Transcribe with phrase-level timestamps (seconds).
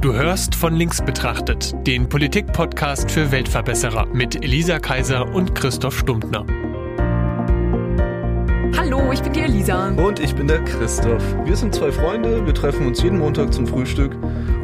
[0.00, 6.46] Du hörst von links betrachtet, den Politik-Podcast für Weltverbesserer mit Elisa Kaiser und Christoph Stumptner.
[8.76, 9.88] Hallo, ich bin die Elisa.
[9.88, 11.24] Und ich bin der Christoph.
[11.44, 14.14] Wir sind zwei Freunde, wir treffen uns jeden Montag zum Frühstück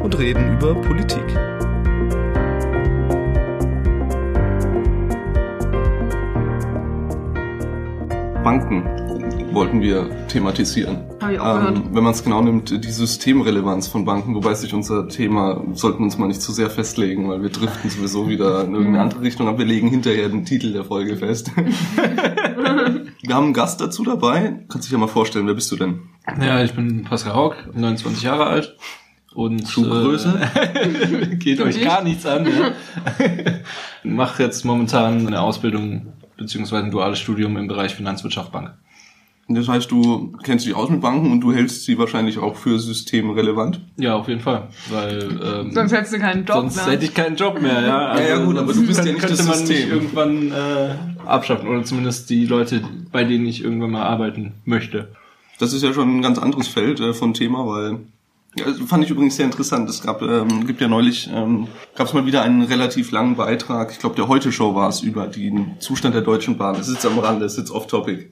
[0.01, 1.25] und reden über Politik.
[8.41, 9.04] Banken
[9.55, 10.97] wollten wir thematisieren.
[11.21, 11.81] Hab ich auch gehört.
[11.93, 16.03] wenn man es genau nimmt, die Systemrelevanz von Banken, wobei sich unser Thema, sollten wir
[16.03, 19.47] uns mal nicht zu sehr festlegen, weil wir driften sowieso wieder in irgendeine andere Richtung,
[19.47, 21.51] aber wir legen hinterher den Titel der Folge fest.
[21.55, 24.65] wir haben einen Gast dazu dabei.
[24.69, 26.01] Kannst dich ja mal vorstellen, wer bist du denn?
[26.39, 28.75] Ja, ich bin Pascal Haug, 29 Jahre alt.
[29.33, 30.39] Und Schuhgröße?
[30.53, 32.45] Äh, geht euch gar nichts an.
[32.45, 32.71] Ja.
[34.03, 38.73] Mache jetzt momentan eine Ausbildung beziehungsweise ein duales Studium im Bereich Finanzwirtschaft Bank.
[39.47, 42.79] Das heißt, du kennst dich aus mit Banken und du hältst sie wahrscheinlich auch für
[42.79, 43.79] systemrelevant.
[43.97, 46.85] Ja, auf jeden Fall, weil ähm, Sonst hättest du keinen Job sonst mehr.
[46.87, 47.79] hätte ich keinen Job mehr.
[47.81, 49.75] Ja, Also Ja, ja, gut, aber du bist ja nicht könnte das man System.
[49.77, 50.95] mich irgendwann äh,
[51.27, 55.09] abschaffen oder zumindest die Leute, bei denen ich irgendwann mal arbeiten möchte.
[55.59, 57.99] Das ist ja schon ein ganz anderes Feld äh, von Thema, weil
[58.57, 59.87] ja, das fand ich übrigens sehr interessant.
[59.89, 63.91] Es gab ähm, gibt ja neulich ähm, gab es mal wieder einen relativ langen Beitrag.
[63.91, 66.75] Ich glaube, der Heute Show war es über den Zustand der Deutschen Bahn.
[66.75, 68.29] Das ist jetzt am Rande, das ist jetzt off Topic.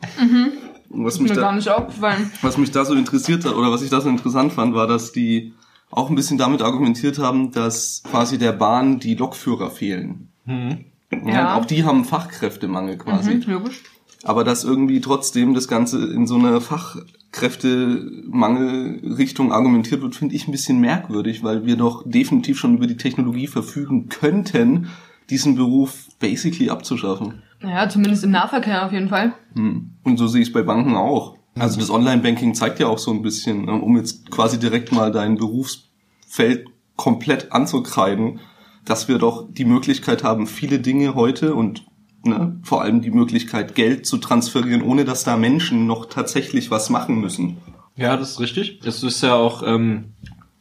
[0.93, 2.31] Und Was Ist mich mir gar da nicht aufgefallen.
[2.41, 5.11] was mich da so interessiert hat oder was ich da so interessant fand, war, dass
[5.11, 5.53] die
[5.89, 10.29] auch ein bisschen damit argumentiert haben, dass quasi der Bahn die Lokführer fehlen.
[10.45, 10.77] Ja.
[11.25, 11.57] Ja.
[11.57, 13.35] Auch die haben Fachkräftemangel quasi.
[13.35, 13.83] Mhm, logisch.
[14.23, 20.51] Aber dass irgendwie trotzdem das Ganze in so eine Fachkräftemangelrichtung argumentiert wird, finde ich ein
[20.51, 24.87] bisschen merkwürdig, weil wir doch definitiv schon über die Technologie verfügen könnten,
[25.29, 27.42] diesen Beruf basically abzuschaffen.
[27.63, 29.33] Naja, zumindest im Nahverkehr auf jeden Fall.
[29.55, 29.91] Hm.
[30.03, 31.37] Und so sehe ich es bei Banken auch.
[31.57, 35.11] Also das Online-Banking zeigt ja auch so ein bisschen, ne, um jetzt quasi direkt mal
[35.11, 38.39] dein Berufsfeld komplett anzukreiden,
[38.85, 41.85] dass wir doch die Möglichkeit haben, viele Dinge heute und
[42.25, 46.89] ne, vor allem die Möglichkeit, Geld zu transferieren, ohne dass da Menschen noch tatsächlich was
[46.89, 47.57] machen müssen.
[47.95, 48.79] Ja, das ist richtig.
[48.79, 50.13] Das ist ja auch ähm,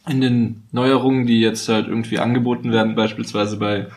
[0.06, 3.88] in den Neuerungen, die jetzt halt irgendwie angeboten werden, beispielsweise bei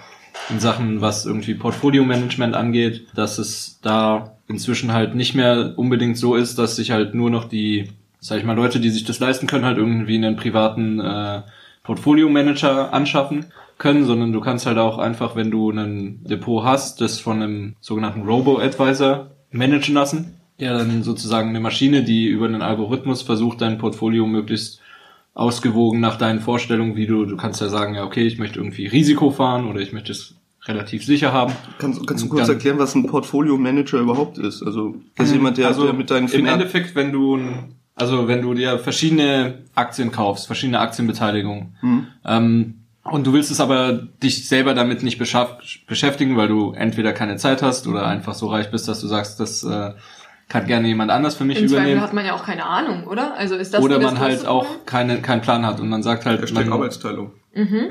[0.50, 6.36] in Sachen, was irgendwie Portfolio-Management angeht, dass es da inzwischen halt nicht mehr unbedingt so
[6.36, 9.48] ist, dass sich halt nur noch die, sag ich mal, Leute, die sich das leisten
[9.48, 11.42] können, halt irgendwie einen privaten äh,
[11.84, 13.46] Portfolio-Manager anschaffen
[13.78, 17.76] können, sondern du kannst halt auch einfach, wenn du ein Depot hast, das von einem
[17.82, 23.78] sogenannten Robo-Advisor managen lassen, der dann sozusagen eine Maschine, die über einen Algorithmus versucht, dein
[23.78, 24.80] Portfolio möglichst
[25.36, 28.88] ausgewogen nach deinen Vorstellungen, wie du, du kannst ja sagen, ja, okay, ich möchte irgendwie
[28.88, 31.54] Risiko fahren oder ich möchte es relativ sicher haben.
[31.78, 34.64] Kannst, kannst du kurz dann- erklären, was ein Portfolio-Manager überhaupt ist?
[34.64, 37.76] Also das ist jemand, der, der mit deinen Also im Finan- Endeffekt, wenn du, ein-
[37.96, 42.08] also wenn du dir verschiedene Aktien kaufst, verschiedene Aktienbeteiligungen, Mhm.
[42.26, 42.74] ähm,
[43.04, 47.62] und du willst es aber dich selber damit nicht beschäftigen, weil du entweder keine Zeit
[47.62, 49.92] hast oder einfach so reich bist, dass du sagst, das äh,
[50.48, 52.02] kann gerne jemand anders für mich Im Zweifel übernehmen.
[52.02, 53.36] hat man ja auch keine Ahnung, oder?
[53.36, 54.86] Also ist das Oder das man halt größte auch Problem?
[54.86, 57.32] keine, keinen Plan hat und man sagt halt, man Arbeitsteilung.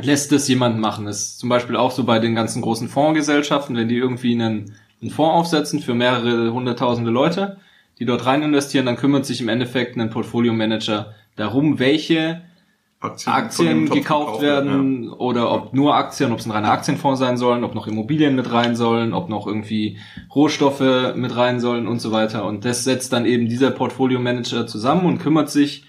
[0.03, 1.07] lässt es jemand machen.
[1.07, 4.77] Das ist zum Beispiel auch so bei den ganzen großen Fondsgesellschaften, wenn die irgendwie einen,
[5.03, 7.59] einen Fonds aufsetzen für mehrere hunderttausende Leute,
[7.99, 12.43] die dort rein investieren, dann kümmert sich im Endeffekt ein Portfolio-Manager darum, welche
[13.05, 17.65] Aktien, Aktien gekauft werden oder ob nur Aktien, ob es ein reiner Aktienfonds sein sollen,
[17.65, 19.99] ob noch Immobilien mit rein sollen, ob noch irgendwie
[20.35, 22.45] Rohstoffe mit rein sollen und so weiter.
[22.45, 25.85] Und das setzt dann eben dieser Portfolio-Manager zusammen und kümmert sich,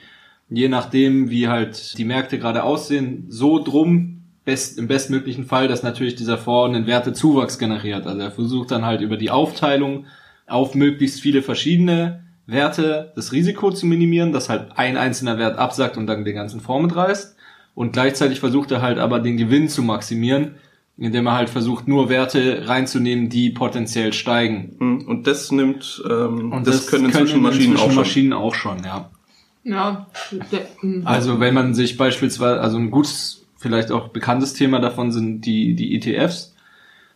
[0.50, 5.84] je nachdem, wie halt die Märkte gerade aussehen, so drum, best, im bestmöglichen Fall, dass
[5.84, 8.06] natürlich dieser Fonds einen Wertezuwachs generiert.
[8.06, 10.06] Also er versucht dann halt über die Aufteilung
[10.48, 15.98] auf möglichst viele verschiedene Werte das Risiko zu minimieren, dass halt ein einzelner Wert absackt
[15.98, 17.36] und dann den ganzen Fonds mitreißt.
[17.74, 20.56] Und gleichzeitig versucht er halt aber den Gewinn zu maximieren,
[20.98, 24.76] indem er halt versucht, nur Werte reinzunehmen, die potenziell steigen.
[24.80, 25.08] Mhm.
[25.08, 27.96] Und das nimmt, ähm, Und das, können inzwischen Maschinen inzwischen auch schon.
[27.96, 29.10] Maschinen auch schon, ja.
[29.66, 30.06] Ja,
[30.80, 31.02] hm.
[31.06, 35.74] Also wenn man sich beispielsweise, also ein gutes, vielleicht auch bekanntes Thema davon sind die,
[35.76, 36.56] die ETFs.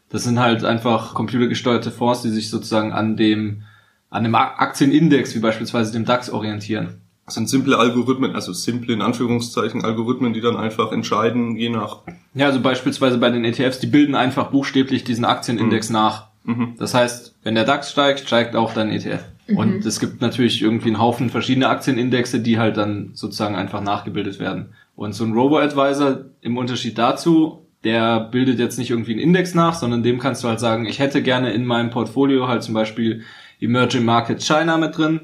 [0.09, 3.63] Das sind halt einfach computergesteuerte Fonds, die sich sozusagen an dem,
[4.09, 7.01] an dem A- Aktienindex, wie beispielsweise dem DAX, orientieren.
[7.25, 11.99] Das sind simple Algorithmen, also simple in Anführungszeichen Algorithmen, die dann einfach entscheiden, je nach
[12.33, 16.27] Ja, also beispielsweise bei den ETFs, die bilden einfach buchstäblich diesen Aktienindex nach.
[16.43, 16.73] Mhm.
[16.79, 19.21] Das heißt, wenn der DAX steigt, steigt auch dein ETF.
[19.55, 24.39] Und es gibt natürlich irgendwie einen Haufen verschiedene Aktienindexe, die halt dann sozusagen einfach nachgebildet
[24.39, 24.73] werden.
[24.95, 29.73] Und so ein Robo-Advisor im Unterschied dazu, der bildet jetzt nicht irgendwie einen Index nach,
[29.73, 33.23] sondern dem kannst du halt sagen, ich hätte gerne in meinem Portfolio halt zum Beispiel
[33.61, 35.21] Emerging Markets China mit drin.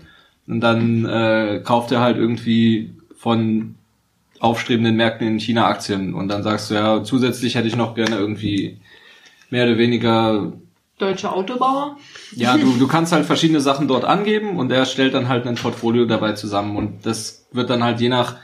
[0.48, 3.76] Und dann äh, kauft er halt irgendwie von
[4.40, 6.14] aufstrebenden Märkten in China Aktien.
[6.14, 8.78] Und dann sagst du, ja, zusätzlich hätte ich noch gerne irgendwie
[9.50, 10.54] mehr oder weniger
[10.98, 11.98] Deutsche Autobauer.
[12.32, 15.56] ja, du, du kannst halt verschiedene Sachen dort angeben und er stellt dann halt ein
[15.56, 18.38] Portfolio dabei zusammen und das wird dann halt je nach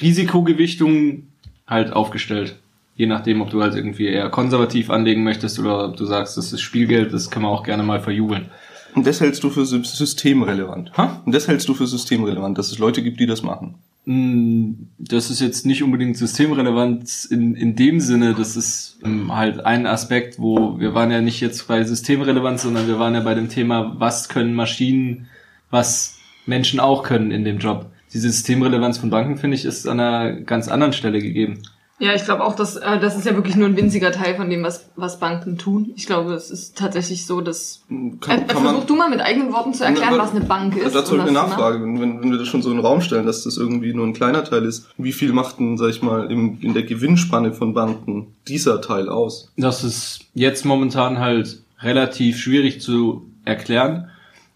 [0.00, 1.28] Risikogewichtung
[1.66, 2.56] halt aufgestellt.
[2.96, 6.52] Je nachdem, ob du halt irgendwie eher konservativ anlegen möchtest oder ob du sagst, das
[6.52, 8.50] ist Spielgeld, das kann man auch gerne mal verjubeln.
[8.94, 10.92] Und das hältst du für sy- systemrelevant.
[10.96, 11.22] Ha?
[11.24, 13.76] Und das hältst du für systemrelevant, dass es Leute gibt, die das machen.
[14.04, 19.64] Mm, Das ist jetzt nicht unbedingt systemrelevant in, in dem Sinne, das ist ähm, halt
[19.64, 23.34] ein Aspekt, wo wir waren ja nicht jetzt bei Systemrelevanz, sondern wir waren ja bei
[23.34, 25.26] dem Thema, was können Maschinen,
[25.70, 26.16] was
[26.46, 27.86] Menschen auch können in dem Job.
[28.12, 31.62] Die Systemrelevanz von Banken, finde ich, ist an einer ganz anderen Stelle gegeben.
[32.02, 34.50] Ja, ich glaube auch, dass äh, das ist ja wirklich nur ein winziger Teil von
[34.50, 35.92] dem, was, was Banken tun.
[35.94, 37.84] Ich glaube, es ist tatsächlich so, dass.
[38.20, 40.96] Kann, äh, versuch du mal mit eigenen Worten zu erklären, was eine Bank ist.
[40.96, 43.44] Dazu eine Nachfrage, wenn, wenn wenn wir das schon so in den Raum stellen, dass
[43.44, 44.88] das irgendwie nur ein kleiner Teil ist.
[44.98, 49.08] Wie viel macht denn, sag ich mal, im, in der Gewinnspanne von Banken dieser Teil
[49.08, 49.52] aus?
[49.56, 54.10] Das ist jetzt momentan halt relativ schwierig zu erklären,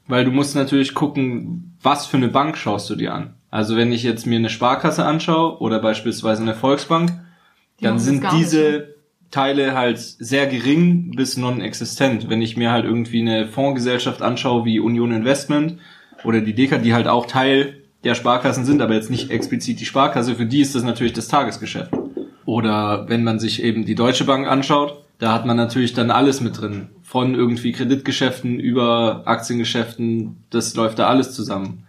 [0.09, 3.35] weil du musst natürlich gucken, was für eine Bank schaust du dir an.
[3.53, 7.13] Also wenn ich jetzt mir eine Sparkasse anschaue oder beispielsweise eine Volksbank,
[7.81, 8.97] Die dann sind diese
[9.31, 12.31] Teile halt sehr gering bis non-existent.
[12.31, 15.79] Wenn ich mir halt irgendwie eine Fondsgesellschaft anschaue wie Union Investment
[16.25, 19.85] oder die Deka, die halt auch Teil der Sparkassen sind, aber jetzt nicht explizit die
[19.85, 21.93] Sparkasse, für die ist das natürlich das Tagesgeschäft.
[22.45, 26.41] Oder wenn man sich eben die Deutsche Bank anschaut, da hat man natürlich dann alles
[26.41, 26.89] mit drin.
[27.03, 31.87] Von irgendwie Kreditgeschäften über Aktiengeschäften, das läuft da alles zusammen.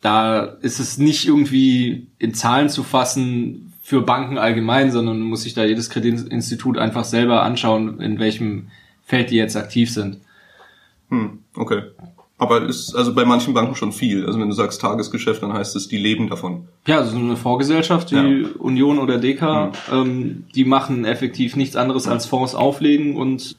[0.00, 5.52] Da ist es nicht irgendwie in Zahlen zu fassen für Banken allgemein, sondern muss sich
[5.54, 8.68] da jedes Kreditinstitut einfach selber anschauen, in welchem
[9.04, 10.18] Feld die jetzt aktiv sind.
[11.08, 11.82] Hm, okay.
[12.38, 14.24] Aber ist also bei manchen Banken schon viel.
[14.26, 16.68] Also wenn du sagst Tagesgeschäft, dann heißt es, die leben davon.
[16.86, 18.48] Ja, also so eine Vorgesellschaft wie Ja.
[18.60, 23.56] Union oder DK, ähm, die machen effektiv nichts anderes als Fonds auflegen und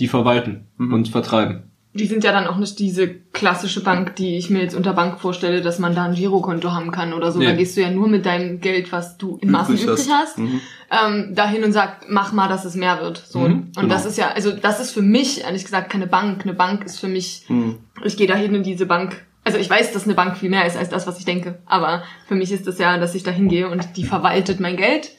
[0.00, 1.67] die verwalten und vertreiben.
[1.98, 5.20] Die sind ja dann auch nicht diese klassische Bank, die ich mir jetzt unter Bank
[5.20, 7.38] vorstelle, dass man da ein Girokonto haben kann oder so.
[7.38, 7.46] Nee.
[7.46, 10.60] Da gehst du ja nur mit deinem Geld, was du in Maßen übrig hast, Mhm.
[10.90, 13.18] ähm, dahin und sagst, mach mal, dass es mehr wird.
[13.26, 13.40] So.
[13.40, 13.88] Mhm, und genau.
[13.88, 16.42] das ist ja, also das ist für mich, ehrlich gesagt, keine Bank.
[16.44, 17.76] Eine Bank ist für mich, Mhm.
[18.04, 19.24] ich gehe dahin in diese Bank.
[19.44, 21.58] Also ich weiß, dass eine Bank viel mehr ist als das, was ich denke.
[21.66, 25.10] Aber für mich ist das ja, dass ich da hingehe und die verwaltet mein Geld.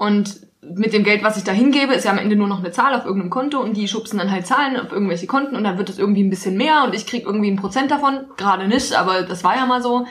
[0.00, 2.70] Und mit dem Geld, was ich da hingebe, ist ja am Ende nur noch eine
[2.70, 5.76] Zahl auf irgendeinem Konto und die schubsen dann halt Zahlen auf irgendwelche Konten und dann
[5.76, 8.20] wird es irgendwie ein bisschen mehr und ich krieg irgendwie ein Prozent davon.
[8.38, 10.06] Gerade nicht, aber das war ja mal so.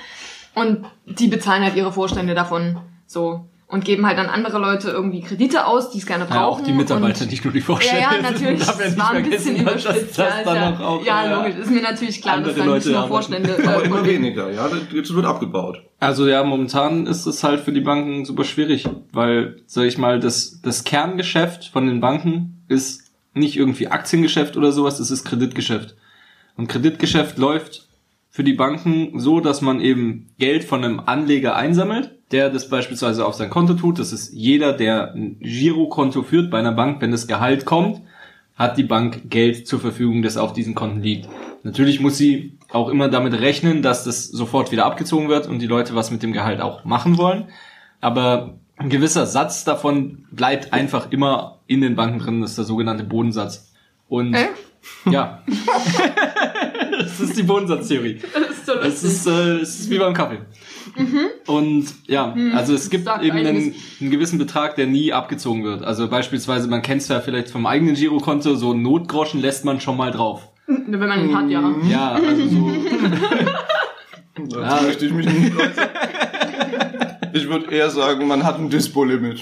[0.54, 2.78] Und die bezahlen halt ihre Vorstände davon
[3.08, 6.62] so und geben halt an andere Leute irgendwie Kredite aus, die es gerne Ja, brauchen.
[6.62, 8.01] auch die Mitarbeiter, und nicht nur die Vorstände.
[8.01, 8.60] ja, ja, natürlich.
[8.66, 10.18] Ja Das nicht war ein bisschen überspitzt.
[10.18, 11.56] das ja, dann ja, auch, ja, äh, logisch.
[11.62, 13.13] Ist mir natürlich klar, andere dass da nicht Leute nur arbeiten.
[13.13, 14.68] Vorstände Aber äh, immer weniger, ja.
[14.68, 15.83] Das- Jetzt wird abgebaut.
[16.00, 20.19] Also ja, momentan ist es halt für die Banken super schwierig, weil, sag ich mal,
[20.19, 23.04] das, das Kerngeschäft von den Banken ist
[23.36, 25.95] nicht irgendwie Aktiengeschäft oder sowas, es ist Kreditgeschäft.
[26.57, 27.88] Und Kreditgeschäft läuft
[28.31, 33.26] für die Banken so, dass man eben Geld von einem Anleger einsammelt, der das beispielsweise
[33.26, 34.00] auf sein Konto tut.
[34.00, 38.02] Das ist jeder, der ein Girokonto führt bei einer Bank, wenn das Gehalt kommt,
[38.56, 41.30] hat die Bank Geld zur Verfügung, das auf diesen Konten liegt.
[41.64, 45.68] Natürlich muss sie auch immer damit rechnen, dass das sofort wieder abgezogen wird und die
[45.68, 47.46] Leute was mit dem Gehalt auch machen wollen.
[48.02, 52.66] Aber ein gewisser Satz davon bleibt einfach immer in den Banken drin, das ist der
[52.66, 53.74] sogenannte Bodensatz.
[54.07, 54.48] Und Äh?
[55.09, 55.44] ja,
[57.00, 58.19] das ist die Bodensatztheorie.
[58.69, 59.09] So Es lustig.
[59.11, 60.40] ist, äh, es ist wie beim Kaffee.
[61.47, 65.83] Und ja, also es gibt eben einen, einen gewissen Betrag, der nie abgezogen wird.
[65.83, 69.80] Also beispielsweise, man kennt es ja vielleicht vom eigenen Girokonto, so einen Notgroschen lässt man
[69.81, 70.49] schon mal drauf.
[70.68, 71.73] Wenn man ihn hat, ja.
[71.90, 72.71] Ja, also so.
[74.35, 74.81] Dazu Ja.
[74.83, 75.90] möchte ich mich nicht äußern.
[77.33, 79.42] Ich würde eher sagen, man hat ein Dispo-Limit.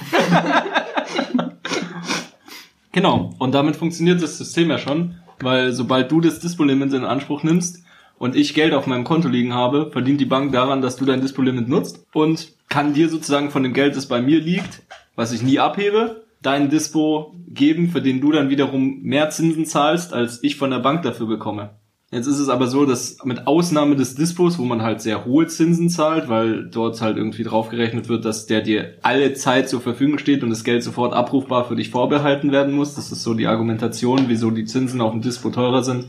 [2.92, 3.34] Genau.
[3.40, 7.84] Und damit funktioniert das System ja schon, weil sobald du das Dispo-Limit in Anspruch nimmst
[8.20, 11.22] und ich Geld auf meinem Konto liegen habe, verdient die Bank daran, dass du dein
[11.22, 14.84] Dispo-Limit nutzt und kann dir sozusagen von dem Geld, das bei mir liegt,
[15.16, 20.14] was ich nie abhebe, deinen Dispo geben, für den du dann wiederum mehr Zinsen zahlst,
[20.14, 21.72] als ich von der Bank dafür bekomme.
[22.10, 25.48] Jetzt ist es aber so, dass mit Ausnahme des Dispos, wo man halt sehr hohe
[25.48, 30.18] Zinsen zahlt, weil dort halt irgendwie draufgerechnet wird, dass der dir alle Zeit zur Verfügung
[30.18, 32.96] steht und das Geld sofort abrufbar für dich vorbehalten werden muss.
[32.96, 36.06] Das ist so die Argumentation, wieso die Zinsen auf dem Dispo teurer sind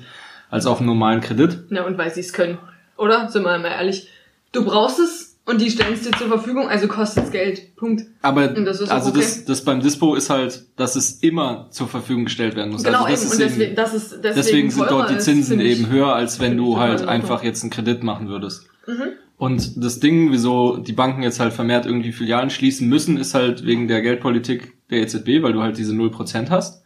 [0.51, 1.65] als auf einem normalen Kredit.
[1.71, 2.59] Ja, und weil sie es können.
[2.97, 3.29] Oder?
[3.29, 4.09] Sind wir mal ehrlich.
[4.53, 7.75] Du brauchst es und die stellen es dir zur Verfügung, also kostet es Geld.
[7.77, 8.05] Punkt.
[8.21, 9.21] Aber Und das also okay.
[9.21, 12.85] das, das beim Dispo ist halt, dass es immer zur Verfügung gestellt werden muss.
[12.85, 13.31] Genau, also das eben.
[13.31, 16.39] ist Und deswegen, eben, das ist deswegen, deswegen sind dort die Zinsen eben höher, als
[16.39, 18.67] wenn du halt einfach jetzt einen Kredit machen würdest.
[18.87, 19.13] Mhm.
[19.39, 23.65] Und das Ding, wieso die Banken jetzt halt vermehrt irgendwie Filialen schließen müssen, ist halt
[23.65, 26.83] wegen der Geldpolitik der EZB, weil du halt diese 0% hast.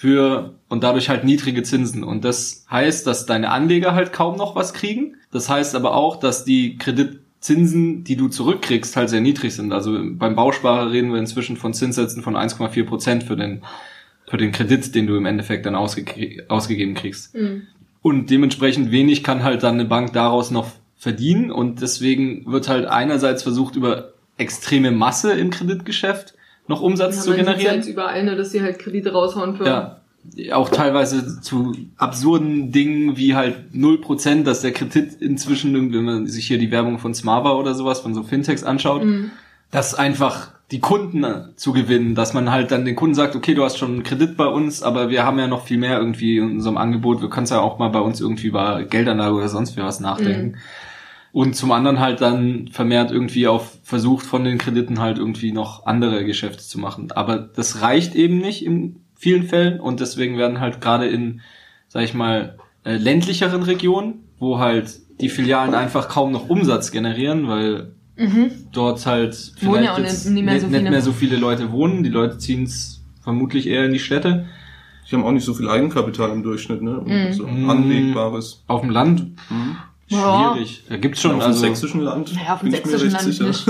[0.00, 2.04] Für, und dadurch halt niedrige Zinsen.
[2.04, 5.16] Und das heißt, dass deine Anleger halt kaum noch was kriegen.
[5.32, 9.72] Das heißt aber auch, dass die Kreditzinsen, die du zurückkriegst, halt sehr niedrig sind.
[9.72, 13.62] Also beim Bausparer reden wir inzwischen von Zinssätzen von 1,4 Prozent für den,
[14.30, 17.34] für den Kredit, den du im Endeffekt dann ausge ausgegeben kriegst.
[17.34, 17.62] Mhm.
[18.00, 21.50] Und dementsprechend wenig kann halt dann eine Bank daraus noch verdienen.
[21.50, 26.34] Und deswegen wird halt einerseits versucht, über extreme Masse im Kreditgeschäft
[26.68, 27.76] noch Umsatz zu man sieht's generieren.
[27.76, 29.66] jetzt überall, ne, dass sie halt Kredite raushauen für.
[29.66, 29.96] Ja.
[30.52, 36.46] Auch teilweise zu absurden Dingen wie halt 0%, dass der Kredit inzwischen, wenn man sich
[36.46, 39.30] hier die Werbung von Smava oder sowas, von so Fintechs anschaut, Mhm.
[39.70, 41.24] dass einfach die Kunden
[41.56, 44.36] zu gewinnen, dass man halt dann den Kunden sagt, okay, du hast schon einen Kredit
[44.36, 47.46] bei uns, aber wir haben ja noch viel mehr irgendwie in unserem Angebot, wir können
[47.46, 50.58] ja auch mal bei uns irgendwie über Geldanlage oder sonst wie was nachdenken.
[51.32, 55.84] Und zum anderen halt dann vermehrt irgendwie auf versucht von den Krediten halt irgendwie noch
[55.86, 57.12] andere Geschäfte zu machen.
[57.12, 61.40] Aber das reicht eben nicht in vielen Fällen und deswegen werden halt gerade in,
[61.88, 67.46] sag ich mal, äh, ländlicheren Regionen, wo halt die Filialen einfach kaum noch Umsatz generieren,
[67.48, 67.92] weil
[68.72, 69.58] dort halt Mhm.
[69.58, 70.90] Vielleicht ja jetzt nicht- nicht mehr so nicht viele.
[70.90, 72.02] mehr so viele Leute wohnen.
[72.02, 74.46] Die Leute ziehen es vermutlich eher in die Städte.
[75.10, 77.00] Die haben auch nicht so viel Eigenkapital im Durchschnitt, ne?
[77.04, 77.32] Mhm.
[77.32, 77.70] So Mm.
[77.70, 78.64] anlegbares.
[78.66, 79.56] Auf dem Land Ja.
[80.08, 80.82] Schwierig.
[80.88, 83.46] Da gibt's schon auf also dem sächsischen Land Naja, auf dem sächsischen Land sicher.
[83.46, 83.66] nicht.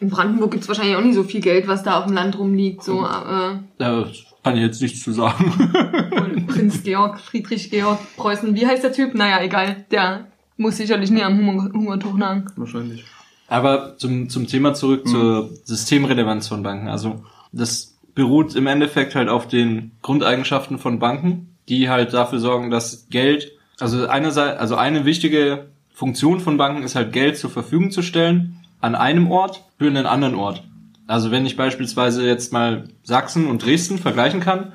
[0.00, 2.82] In Brandenburg gibt's wahrscheinlich auch nicht so viel Geld, was da auf dem Land rumliegt.
[2.82, 4.06] So äh, da
[4.42, 6.46] kann ich jetzt nichts zu sagen.
[6.48, 9.14] Prinz Georg, Friedrich Georg, Preußen, wie heißt der Typ?
[9.14, 9.86] Naja, egal.
[9.90, 12.46] Der muss sicherlich nie am Hunger Hungertuch nagen.
[12.56, 13.04] Wahrscheinlich.
[13.48, 16.88] Aber zum, zum Thema zurück zur Systemrelevanz von Banken.
[16.88, 22.70] Also das beruht im Endeffekt halt auf den Grundeigenschaften von Banken, die halt dafür sorgen,
[22.70, 27.90] dass Geld, also einerseits, also eine wichtige Funktion von Banken ist halt Geld zur Verfügung
[27.90, 30.62] zu stellen an einem Ort für einen anderen Ort.
[31.06, 34.72] Also wenn ich beispielsweise jetzt mal Sachsen und Dresden vergleichen kann,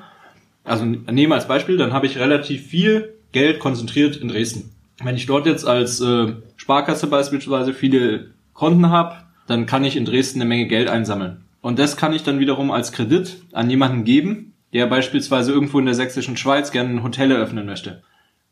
[0.64, 4.70] also nehme als Beispiel, dann habe ich relativ viel Geld konzentriert in Dresden.
[5.02, 9.16] Wenn ich dort jetzt als äh, Sparkasse beispielsweise viele Konten habe,
[9.46, 11.44] dann kann ich in Dresden eine Menge Geld einsammeln.
[11.62, 15.86] Und das kann ich dann wiederum als Kredit an jemanden geben, der beispielsweise irgendwo in
[15.86, 18.02] der sächsischen Schweiz gerne ein Hotel eröffnen möchte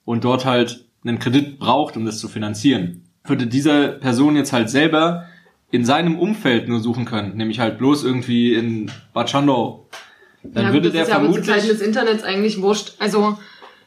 [0.09, 3.05] und dort halt einen Kredit braucht, um das zu finanzieren.
[3.25, 5.27] Würde dieser Person jetzt halt selber
[5.71, 9.87] in seinem Umfeld nur suchen können, nämlich halt bloß irgendwie in Bad Schandau,
[10.43, 12.95] dann ja, würde der das ist ja aber Zeiten vermutlich des Internets eigentlich wurscht.
[12.99, 13.37] Also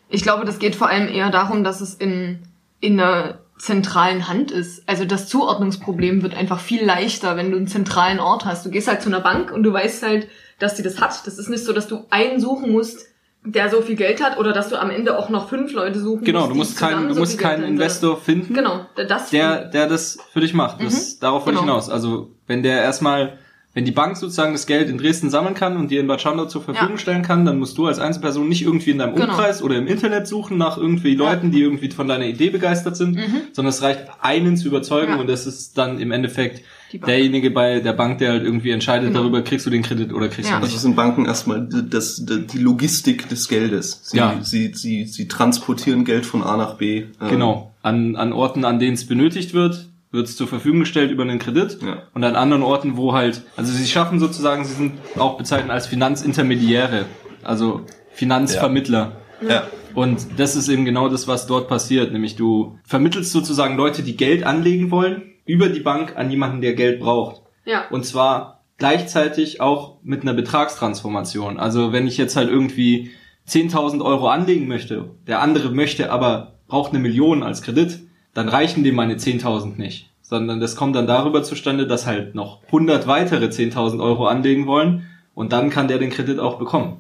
[0.10, 2.44] ich glaube, das geht vor allem eher darum, dass es in,
[2.82, 4.88] in einer zentralen Hand ist.
[4.88, 8.64] Also das Zuordnungsproblem wird einfach viel leichter, wenn du einen zentralen Ort hast.
[8.64, 10.28] Du gehst halt zu einer Bank und du weißt halt,
[10.60, 11.26] dass die das hat.
[11.26, 13.08] Das ist nicht so, dass du einen suchen musst,
[13.44, 16.24] der so viel Geld hat, oder dass du am Ende auch noch fünf Leute suchen
[16.24, 16.50] Genau, musst.
[16.50, 17.64] du die musst keinen, du so musst keinen.
[17.64, 20.82] Investor finden, Genau, das der, der das für dich macht.
[20.84, 21.74] Das, Darauf wollte ich Genau.
[21.74, 21.90] hinaus.
[21.90, 23.40] Also wenn der erstmal,
[23.74, 26.46] wenn die Bank sozusagen das Geld in Dresden sammeln kann und dir in Bad Schandau
[26.46, 26.98] zur Verfügung Ja.
[26.98, 29.28] stellen kann, dann musst du als Einzelperson nicht irgendwie in deinem Genau.
[29.30, 33.18] Umkreis oder im Internet suchen nach irgendwie Leuten, die irgendwie von deiner Idee begeistert sind,
[33.54, 35.16] sondern es reicht einen zu überzeugen Mhm.
[35.16, 35.22] Ja.
[35.22, 36.64] und das ist dann im Endeffekt
[37.08, 39.22] derjenige bei der Bank, der halt irgendwie entscheidet Genau.
[39.22, 40.58] darüber, kriegst du den Kredit oder kriegst Ja.
[40.58, 40.82] du Also nicht.
[40.82, 44.02] sind Banken erstmal die- das, die die Logistik des Geldes.
[44.04, 44.38] Sie, Ja.
[44.42, 47.04] sie, sie, sie transportieren Geld von A nach B.
[47.22, 47.72] Ähm, Genau.
[47.84, 51.40] An, an Orten, an denen es benötigt wird, wird es zur Verfügung gestellt über einen
[51.40, 51.80] Kredit.
[51.82, 52.04] Ja.
[52.14, 55.88] Und an anderen Orten, wo halt, also sie schaffen sozusagen, sie sind auch bezeichnet als
[55.88, 57.06] Finanzintermediäre,
[57.44, 59.14] also Finanzvermittler.
[59.48, 59.64] Ja.
[59.94, 62.12] Und das ist eben genau das, was dort passiert.
[62.12, 66.74] Nämlich du vermittelst sozusagen Leute, die Geld anlegen wollen, über die Bank an jemanden, der
[66.74, 67.42] Geld braucht.
[67.66, 67.86] Ja.
[67.90, 71.60] Und zwar gleichzeitig auch mit einer Betragstransformation.
[71.60, 73.12] Also wenn ich jetzt halt irgendwie
[73.48, 78.00] 10.000 Euro anlegen möchte, der andere möchte aber, braucht eine Million als Kredit,
[78.34, 80.10] dann reichen dem meine 10.000 nicht.
[80.22, 85.08] Sondern das kommt dann darüber zustande, dass halt noch 100 weitere 10.000 Euro anlegen wollen
[85.36, 86.98] und dann kann der den Kredit auch bekommen.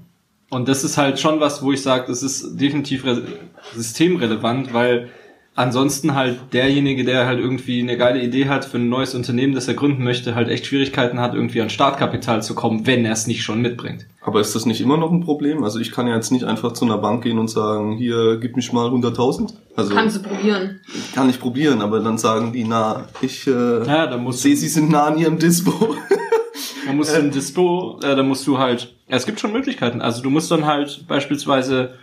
[0.50, 3.24] Und das ist halt schon was, wo ich sage, das ist definitiv re-
[3.74, 5.10] systemrelevant, weil
[5.56, 9.68] ansonsten halt derjenige, der halt irgendwie eine geile Idee hat für ein neues Unternehmen, das
[9.68, 13.28] er gründen möchte, halt echt Schwierigkeiten hat, irgendwie an Startkapital zu kommen, wenn er es
[13.28, 14.06] nicht schon mitbringt.
[14.22, 15.64] Aber ist das nicht immer noch ein Problem?
[15.64, 18.56] Also ich kann ja jetzt nicht einfach zu einer Bank gehen und sagen, hier, gib
[18.56, 19.54] mich mal 100.000.
[19.76, 20.80] Also Kannst du probieren.
[21.14, 23.52] kann ich probieren, aber dann sagen die, na, ich äh,
[23.86, 25.96] Ja, da musst sehe, sie sind nah an ihrem Dispo.
[26.86, 30.02] Da musst du ein Dispo, äh, da musst du halt, ja, es gibt schon Möglichkeiten.
[30.02, 31.94] Also du musst dann halt beispielsweise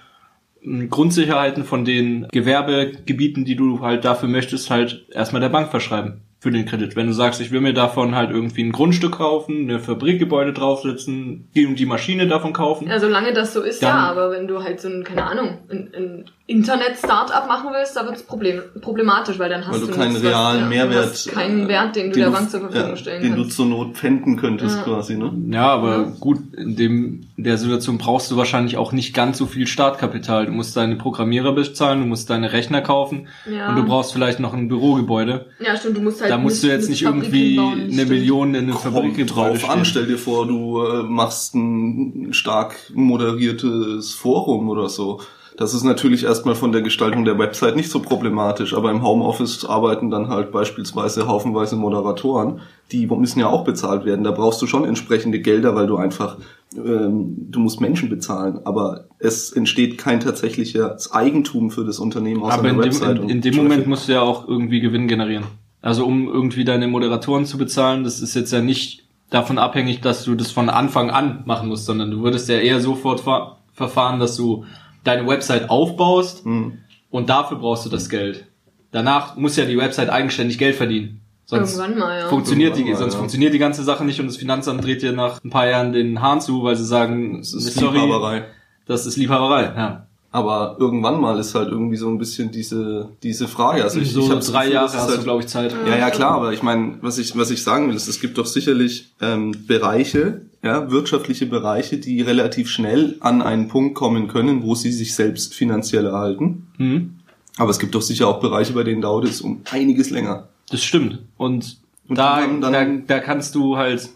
[0.63, 6.51] Grundsicherheiten von den Gewerbegebieten, die du halt dafür möchtest, halt erstmal der Bank verschreiben für
[6.51, 6.95] den Kredit.
[6.95, 11.49] Wenn du sagst, ich will mir davon halt irgendwie ein Grundstück kaufen, eine Fabrikgebäude draufsetzen,
[11.55, 12.89] die und die Maschine davon kaufen.
[12.89, 15.93] Ja, solange das so ist, ja, aber wenn du halt so ein, keine Ahnung, ein,
[15.95, 19.93] ein Internet-Startup machen willst, da wird es Problem, problematisch, weil dann hast Weil du, du
[19.93, 22.51] keinen nichts, realen du Mehrwert, hast keinen äh, Wert, den du den der du- Bank
[22.51, 23.57] zur Verfügung ja, stellen Den du kannst.
[23.57, 24.83] zur Not pfänden könntest Ja.
[24.83, 25.31] quasi, ne?
[25.51, 26.13] Ja, aber Ja.
[26.19, 30.47] gut, in dem in der Situation brauchst du wahrscheinlich auch nicht ganz so viel Startkapital.
[30.47, 33.69] Du musst deine Programmierer bezahlen, du musst deine Rechner kaufen Ja.
[33.69, 35.47] und du brauchst vielleicht noch ein Bürogebäude.
[35.61, 38.09] ja, stimmt, du musst halt da musst du jetzt nicht Fabrik irgendwie hinbauen, eine stimmt.
[38.11, 42.75] Million in eine Fabrik Kommt drauf an, stell dir vor, du äh, machst ein stark
[42.95, 45.21] moderiertes Forum oder so.
[45.59, 49.65] Das ist natürlich erstmal von der Gestaltung der Website nicht so problematisch, aber im Homeoffice
[49.65, 52.61] arbeiten dann halt beispielsweise haufenweise Moderatoren,
[52.93, 54.23] die müssen ja auch bezahlt werden.
[54.23, 56.37] Da brauchst du schon entsprechende Gelder, weil du einfach,
[56.77, 62.61] ähm, du musst Menschen bezahlen, aber es entsteht kein tatsächliches Eigentum für das Unternehmen außer
[62.61, 63.19] Aber in der dem, Website.
[63.19, 63.57] in, in dem.
[63.57, 65.47] Moment musst du ja auch irgendwie Gewinn generieren.
[65.83, 70.23] Also um irgendwie deine Moderatoren zu bezahlen, das ist jetzt ja nicht davon abhängig, dass
[70.23, 74.19] du das von Anfang an machen musst, sondern du würdest ja eher sofort ver verfahren,
[74.19, 74.65] dass du
[75.05, 76.79] deine Website aufbaust Hm.
[77.11, 78.47] und dafür brauchst du das Geld.
[78.91, 81.21] Danach muss ja die Website eigenständig Geld verdienen.
[81.45, 82.29] Sonst Irgendwann mal, ja.
[82.29, 83.19] funktioniert die, Irgendwann mal, sonst ja.
[83.21, 86.21] funktioniert die ganze Sache nicht und das Finanzamt dreht dir nach ein paar Jahren den
[86.21, 88.45] Hahn zu, weil sie sagen, Das ist sorry, Liebhaberei.
[88.87, 89.63] das ist Liebhaberei.
[89.77, 90.07] Ja.
[90.31, 93.83] Aber irgendwann mal ist halt irgendwie so ein bisschen diese, diese Frage.
[93.83, 95.75] Also ich, so ich drei Gefühl, Jahre hast halt, du, glaube ich, Zeit.
[95.87, 98.37] Ja, ja, klar, aber ich meine, was ich, was ich sagen will, ist, es gibt
[98.37, 104.63] doch sicherlich ähm, Bereiche, ja, wirtschaftliche Bereiche, die relativ schnell an einen Punkt kommen können,
[104.63, 106.69] wo sie sich selbst finanziell erhalten.
[106.77, 107.19] Hm.
[107.59, 110.49] Aber es gibt doch sicher auch Bereiche, bei denen dauert es um einiges länger.
[110.71, 111.21] Das stimmt.
[111.37, 114.11] Und, Und da, da, da kannst du halt.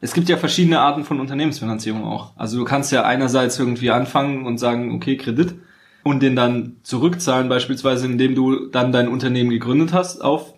[0.00, 2.32] Es gibt ja verschiedene Arten von Unternehmensfinanzierung auch.
[2.36, 5.54] Also du kannst ja einerseits irgendwie anfangen und sagen, okay, Kredit
[6.02, 10.52] und den dann zurückzahlen, beispielsweise indem du dann dein Unternehmen gegründet hast auf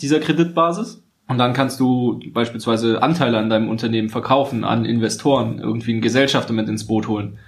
[0.00, 1.02] dieser Kreditbasis.
[1.28, 6.52] Und dann kannst du beispielsweise Anteile an deinem Unternehmen verkaufen an Investoren, irgendwie einen Gesellschafter
[6.54, 7.38] mit ins Boot holen,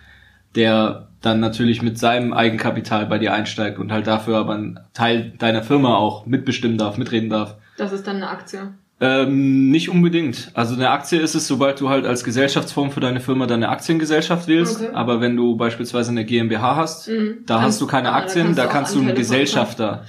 [0.54, 5.32] der dann natürlich mit seinem Eigenkapital bei dir einsteigt und halt dafür aber einen Teil
[5.38, 7.56] deiner Firma auch mitbestimmen darf, mitreden darf.
[7.78, 8.60] Das ist dann eine Aktie.
[9.02, 10.50] Ähm, nicht unbedingt.
[10.52, 14.46] Also eine Aktie ist es, sobald du halt als Gesellschaftsform für deine Firma deine Aktiengesellschaft
[14.46, 14.82] wählst.
[14.82, 14.90] Okay.
[14.92, 17.38] Aber wenn du beispielsweise eine GmbH hast, Mhm.
[17.46, 19.14] da Kannst- hast du keine ah, da Aktien, kannst da du auch kannst du einen
[19.14, 20.04] Gesellschafter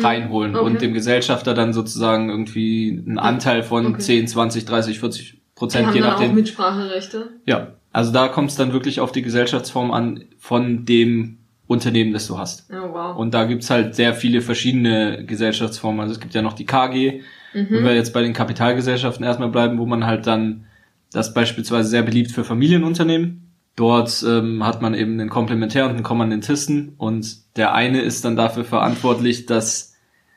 [0.00, 0.64] reinholen Okay.
[0.64, 3.98] und dem Gesellschafter dann sozusagen irgendwie einen Anteil von Okay.
[4.00, 6.34] 10, 20, 30, 40 Die Prozent, haben je dann auch nachdem.
[6.34, 7.30] Mitspracherechte.
[7.46, 12.26] Ja, also da kommt es dann wirklich auf die Gesellschaftsform an von dem Unternehmen, das
[12.26, 12.68] du hast.
[12.70, 13.16] Oh, wow.
[13.16, 16.00] Und da gibt's halt sehr viele verschiedene Gesellschaftsformen.
[16.00, 17.20] Also es gibt ja noch die KG,
[17.54, 17.66] Mhm.
[17.70, 20.64] wenn wir jetzt bei den Kapitalgesellschaften erstmal bleiben, wo man halt dann,
[21.12, 23.51] das beispielsweise sehr beliebt für Familienunternehmen.
[23.76, 28.36] Dort ähm, hat man eben einen Komplementär und einen Kommandantisten und der eine ist dann
[28.36, 29.94] dafür verantwortlich, dass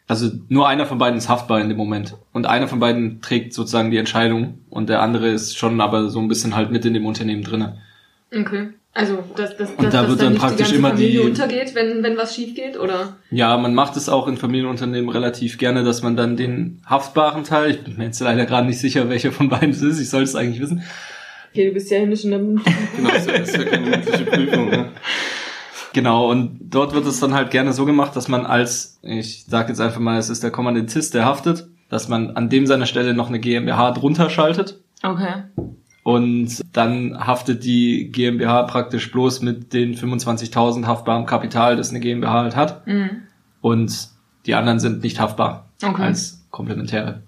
[0.07, 3.53] also nur einer von beiden ist haftbar in dem Moment und einer von beiden trägt
[3.53, 6.93] sozusagen die Entscheidung und der andere ist schon aber so ein bisschen halt mit in
[6.93, 7.79] dem Unternehmen drinne.
[8.33, 8.69] Okay.
[8.93, 11.27] Also, dass, dass, Und dass, da dass wird dann dann praktisch die immer Familie die-
[11.27, 13.17] untergeht, wenn, wenn was schief geht, oder?
[13.29, 17.71] Ja, man macht es auch in Familienunternehmen relativ gerne, dass man dann den haftbaren Teil,
[17.71, 20.29] ich bin mir jetzt leider gerade nicht sicher, welcher von beiden es ist, ich sollte
[20.29, 20.83] es eigentlich wissen.
[21.55, 22.39] Okay, du bist ja nicht in der
[22.97, 24.69] Genau, das ist ja, keine mündliche Prüfung.
[24.69, 24.91] Ne?
[25.93, 29.69] Genau, und dort wird es dann halt gerne so gemacht, dass man als, ich sage
[29.69, 33.13] jetzt einfach mal, es ist der Kommandantist, der haftet, dass man an dem seiner Stelle
[33.13, 35.43] noch eine GmbH drunter schaltet Okay.
[36.03, 42.33] und dann haftet die GmbH praktisch bloß mit den 25.000 haftbarem Kapital, das eine GmbH
[42.43, 43.09] halt hat Mhm.
[43.61, 44.09] und
[44.45, 46.01] die anderen sind nicht haftbar Okay.
[46.01, 47.21] als Komplementäre.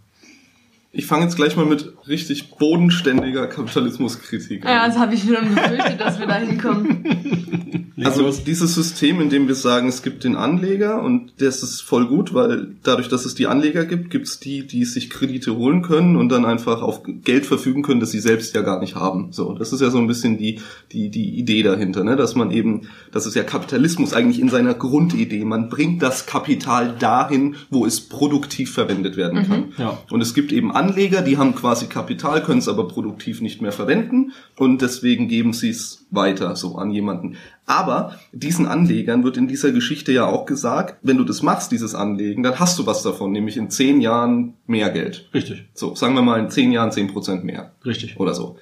[0.92, 4.64] Ich fange jetzt gleich mal mit richtig bodenständiger Kapitalismuskritik.
[4.64, 7.04] Ja, das habe ich schon befürchtet, dass wir da hinkommen.
[8.04, 12.06] Also dieses System, in dem wir sagen, es gibt den Anleger und das ist voll
[12.06, 15.82] gut, weil dadurch, dass es die Anleger gibt, gibt es die, die sich Kredite holen
[15.82, 19.30] können und dann einfach auf Geld verfügen können, das sie selbst ja gar nicht haben.
[19.32, 20.60] So, das ist ja so ein bisschen die
[20.92, 22.16] die die Idee dahinter, ne?
[22.16, 25.44] dass man eben, das ist ja Kapitalismus eigentlich in seiner Grundidee.
[25.44, 29.74] Man bringt das Kapital dahin, wo es produktiv verwendet werden kann.
[29.78, 29.98] Ja.
[30.12, 33.72] Und es gibt eben Anleger, die haben quasi Kapital, können es aber produktiv nicht mehr
[33.72, 37.38] verwenden und deswegen geben sie es weiter so an jemanden.
[37.66, 41.96] Aber diesen Anlegern wird in dieser Geschichte ja auch gesagt, wenn du das machst, dieses
[41.96, 45.28] Anlegen, dann hast du was davon, nämlich in zehn Jahren mehr Geld.
[45.34, 48.20] Richtig, So, sagen wir mal in zehn Jahren zehn Prozent mehr richtig.
[48.20, 48.58] oder so.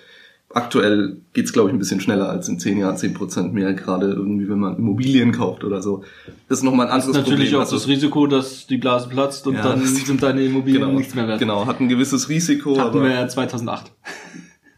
[0.56, 4.08] Aktuell geht's glaube ich, ein bisschen schneller als in zehn Jahren zehn Prozent mehr, gerade
[4.14, 6.04] irgendwie, wenn man Immobilien kauft oder so.
[6.48, 7.56] Das ist nochmal ein anderes Natürlich Problem.
[7.58, 10.94] auch Also- das Risiko, dass die Blase platzt und Ja, dann sind deine Immobilien genau,
[10.98, 11.40] nichts mehr wert.
[11.40, 13.92] Genau, hat ein gewisses Risiko, Hatten aber wir ja 2008.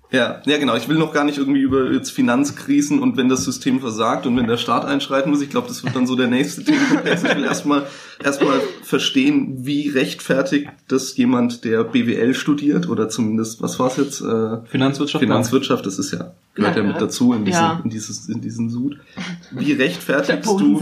[0.10, 0.76] Ja, ja genau.
[0.76, 4.38] Ich will noch gar nicht irgendwie über jetzt Finanzkrisen und wenn das System versagt und
[4.38, 5.42] wenn der Staat einschreiten muss.
[5.42, 7.24] Ich glaube, das wird dann so der nächste Themenkomplex.
[7.28, 7.84] Ich will erstmal
[8.24, 14.22] erstmal verstehen, wie rechtfertigt das jemand, der BWL studiert oder zumindest, was war es jetzt?
[14.22, 15.22] Äh, Finanzwirtschaft.
[15.22, 17.82] Finanzwirtschaft, das ist ja, gehört ja, Ja, mit dazu in diesen, ja.
[17.84, 18.98] in dieses, in diesen Sud.
[19.52, 20.80] Wie rechtfertigst du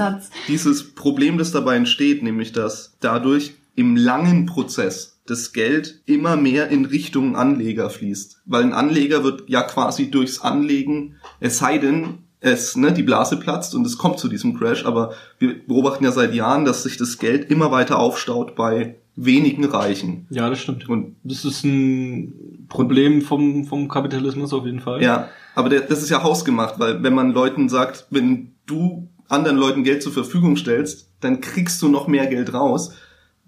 [0.48, 6.70] dieses Problem, das dabei entsteht, nämlich dass dadurch im langen Prozess das Geld immer mehr
[6.70, 8.42] in Richtung Anleger fließt.
[8.46, 13.38] Weil ein Anleger wird ja quasi durchs Anlegen, es sei denn, es, ne, die Blase
[13.38, 16.98] platzt und es kommt zu diesem Crash, aber wir beobachten ja seit Jahren, dass sich
[16.98, 20.28] das Geld immer weiter aufstaut bei wenigen Reichen.
[20.30, 20.88] Ja, das stimmt.
[20.88, 25.02] Und Das ist ein Problem vom, vom Kapitalismus auf jeden Fall.
[25.02, 29.58] Ja, aber der, das ist ja hausgemacht, weil wenn man Leuten sagt, wenn du anderen
[29.58, 32.94] Leuten Geld zur Verfügung stellst, dann kriegst du noch mehr Geld raus,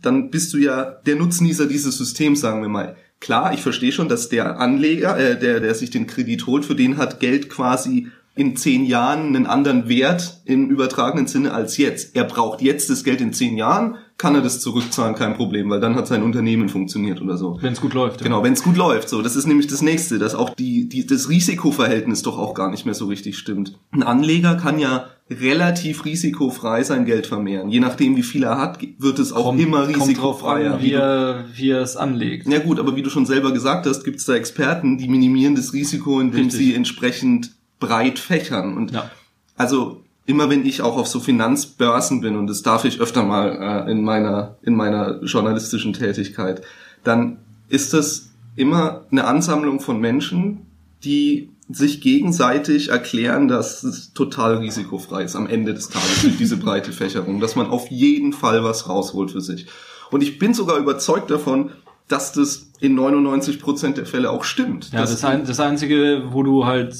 [0.02, 2.96] dann bist du ja der Nutznießer dieses Systems, sagen wir mal.
[3.20, 6.76] Klar, ich verstehe schon, dass der Anleger, äh, der, der sich den Kredit holt, für
[6.76, 8.08] den hat Geld quasi
[8.38, 12.16] in zehn Jahren einen anderen Wert im übertragenen Sinne als jetzt.
[12.16, 15.80] Er braucht jetzt das Geld in zehn Jahren, kann er das zurückzahlen, kein Problem, weil
[15.80, 17.58] dann hat sein Unternehmen funktioniert oder so.
[17.62, 18.22] Wenn es gut läuft.
[18.22, 18.26] ja.
[18.26, 19.10] Genau, wenn es gut läuft.
[19.10, 22.70] So, das ist nämlich das nächste, dass auch die, die, das Risikoverhältnis doch auch gar
[22.70, 23.78] nicht mehr so richtig stimmt.
[23.92, 27.70] Ein Anleger kann ja relativ risikofrei sein Geld vermehren.
[27.70, 30.76] Je nachdem, wie viel er hat, wird es auch Kommt- immer kommt risikofreier.
[30.76, 32.48] an, wie er, wie er es anlegt.
[32.48, 35.56] ja gut, aber wie du schon selber gesagt hast, gibt es da Experten, die minimieren
[35.56, 36.60] das Risiko, indem Richtig.
[36.60, 38.78] sie entsprechend breit fächern.
[38.78, 39.12] Und Ja.
[39.58, 43.86] also immer wenn ich auch auf so Finanzbörsen bin und das darf ich öfter mal
[43.88, 46.62] äh, in meiner in meiner journalistischen Tätigkeit,
[47.04, 47.38] dann
[47.70, 50.60] ist das immer eine Ansammlung von Menschen,
[51.04, 56.58] die sich gegenseitig erklären, dass es total risikofrei ist am Ende des Tages durch diese
[56.58, 59.68] breite Fächerung, dass man auf jeden Fall was rausholt für sich.
[60.10, 61.72] Und ich bin sogar überzeugt davon,
[62.08, 64.92] dass das in 99 Prozent der Fälle auch stimmt.
[64.94, 66.96] Ja, das, ein, das Einzige, wo du halt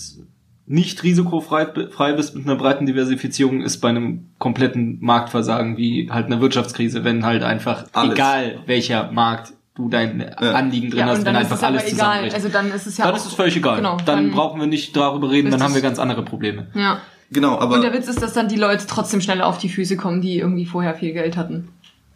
[0.66, 6.26] nicht risikofrei frei bist mit einer breiten Diversifizierung, ist bei einem kompletten Marktversagen wie halt
[6.26, 8.16] einer Wirtschaftskrise, wenn halt einfach, Alles.
[8.16, 11.84] egal welcher Markt du dein Anliegen drin Ja, hast, und wenn dann ist einfach alles
[11.84, 11.92] egal.
[11.96, 12.36] zusammenbricht.
[12.36, 13.78] Also dann ist es ja dann auch, ist es völlig egal.
[13.78, 16.68] Genau, dann, brauchen wir nicht darüber reden, dann haben wir ganz andere Probleme.
[16.74, 17.00] Ja.
[17.32, 19.96] genau, aber Und der Witz ist, dass dann die Leute trotzdem schneller auf die Füße
[19.98, 21.70] kommen, die irgendwie vorher viel Geld hatten.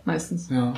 [0.05, 0.49] Meistens.
[0.49, 0.73] ja.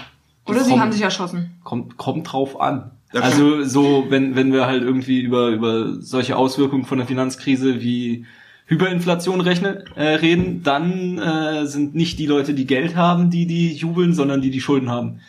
[0.45, 1.51] Oder sie kommt- haben sich erschossen.
[1.63, 2.91] Kommt, kommt drauf an.
[3.13, 7.81] Ja, also so, wenn, wenn wir halt irgendwie über, über solche Auswirkungen von der Finanzkrise
[7.81, 8.25] wie
[8.65, 13.73] Hyperinflation rechnen, äh, reden, dann äh, sind nicht die Leute, die Geld haben, die die
[13.73, 15.19] jubeln, sondern die, die Schulden haben.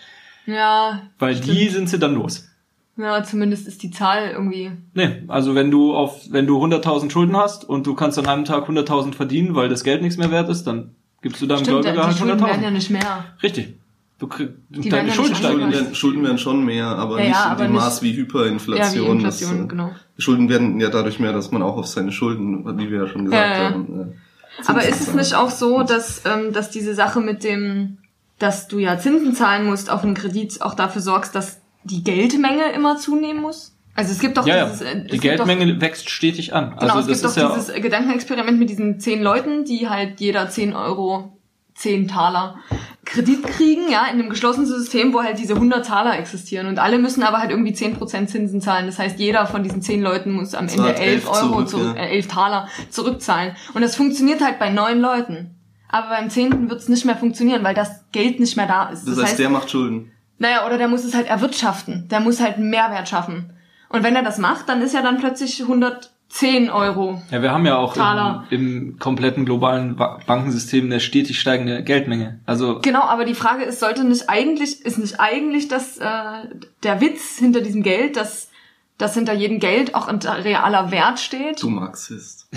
[0.46, 1.02] Ja.
[1.18, 1.57] Weil stimmt.
[1.59, 2.48] die sind sie dann los.
[2.96, 4.70] Ja, zumindest ist die Zahl irgendwie.
[4.94, 8.44] Nee, also wenn du auf, wenn du 100.000 Schulden hast und du kannst an einem
[8.44, 11.92] Tag 100.000 verdienen, weil das Geld nichts mehr wert ist, dann gibst du deinem Gläubiger
[11.92, 12.70] die halt Schulden werden ja 100.000.
[12.72, 13.24] nicht mehr.
[13.42, 13.74] Richtig.
[14.20, 15.54] Du kriegst, Die deine Schulden nicht steigen.
[15.54, 15.85] Schulden angepasst.
[15.87, 19.04] werden, Schulden werden schon mehr, aber Ja, nicht ja, in dem nicht- Maß wie Hyperinflation.
[19.04, 19.90] Ja, wie Inflation, Das, äh, genau.
[20.18, 23.24] Schulden werden ja dadurch mehr, dass man auch auf seine Schulden, wie wir ja schon
[23.24, 24.12] gesagt Ja, haben.
[24.12, 27.98] äh, Aber ist es nicht auch so, dass, ähm, dass diese Sache mit dem,
[28.38, 32.73] dass du ja Zinsen zahlen musst auf einen Kredit, auch dafür sorgst, dass die Geldmenge
[32.73, 33.75] immer zunehmen muss?
[33.97, 34.64] Also es gibt doch Ja, ja.
[34.66, 34.81] dieses...
[34.81, 36.70] äh, es Die Geldmenge wächst stetig an.
[36.73, 40.20] Doch, genau, also es gibt doch ja dieses Gedankenexperiment mit diesen zehn Leuten, die halt
[40.20, 41.38] jeder 10 Euro,
[41.75, 42.57] 10 Taler
[43.05, 46.66] Kredit kriegen, ja, in einem geschlossenen System, wo halt diese 100 Taler existieren.
[46.66, 48.87] Und alle müssen aber halt irgendwie 10% Zinsen zahlen.
[48.87, 51.68] Das heißt, jeder von diesen 10 Leuten muss am Ende Zahlt 11 11 Euro, zurück,
[51.68, 52.03] zurück, ja.
[52.03, 53.57] äh, 11 Taler zurückzahlen.
[53.75, 55.55] Und das funktioniert halt bei neun Leuten.
[55.94, 59.07] Aber beim zehnten wird es nicht mehr funktionieren, weil das Geld nicht mehr da ist.
[59.07, 60.11] Das, heißt, der macht Schulden.
[60.38, 62.09] Naja, oder der muss es halt erwirtschaften.
[62.09, 63.52] Der muss halt einen Mehrwert schaffen.
[63.90, 67.22] Und wenn er das macht, dann ist ja dann plötzlich 110 Euro.
[67.30, 72.40] Ja, wir haben ja auch im, im kompletten globalen Ba- Bankensystem eine stetig steigende Geldmenge.
[72.44, 76.48] Also Genau, aber die Frage ist, sollte nicht eigentlich, ist nicht eigentlich das, äh,
[76.83, 78.50] der Witz hinter diesem Geld, dass,
[78.98, 81.62] dass hinter jedem Geld auch ein realer Wert steht?
[81.62, 82.48] Du Marxist.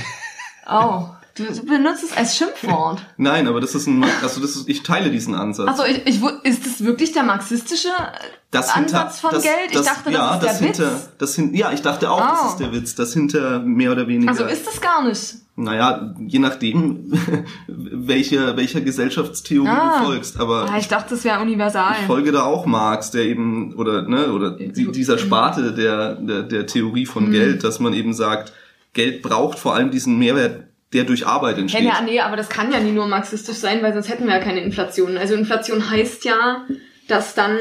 [0.70, 3.00] Oh, du, benutzt es als Schimpfwort.
[3.18, 5.68] Nein, aber das ist ein, also das ist, ich teile diesen Ansatz.
[5.70, 7.90] Achso, ich, ich, ist das wirklich der marxistische
[8.52, 9.56] das hinter- Ansatz von das, Geld?
[9.70, 11.10] Ich das, dachte, ja, das ist der hinter, Witz.
[11.18, 12.48] Das hin, ja, ich dachte auch, das Oh.
[12.50, 12.96] ist der Witz.
[12.96, 14.32] Das hinter mehr oder weniger.
[14.32, 15.36] Also ist das gar nicht.
[15.60, 17.12] Naja, je nachdem,
[17.68, 20.00] welcher, welcher Gesellschaftstheorie Ah.
[20.00, 20.40] du folgst.
[20.40, 21.96] Aber Ah, ich dachte, das wäre universal.
[22.00, 26.44] ich folge da auch Marx, der eben, oder, ne, oder die, dieser Sparte der, der,
[26.44, 27.12] der Theorie Hm.
[27.12, 28.54] von Geld, dass man eben sagt,
[28.94, 31.84] Geld braucht vor allem diesen Mehrwert, der durch Arbeit entsteht.
[31.84, 34.34] Ja, ja, nee, aber das kann ja nie nur marxistisch sein, weil sonst hätten wir
[34.34, 35.18] ja keine Inflation.
[35.18, 36.66] Also Inflation heißt ja,
[37.08, 37.58] dass dann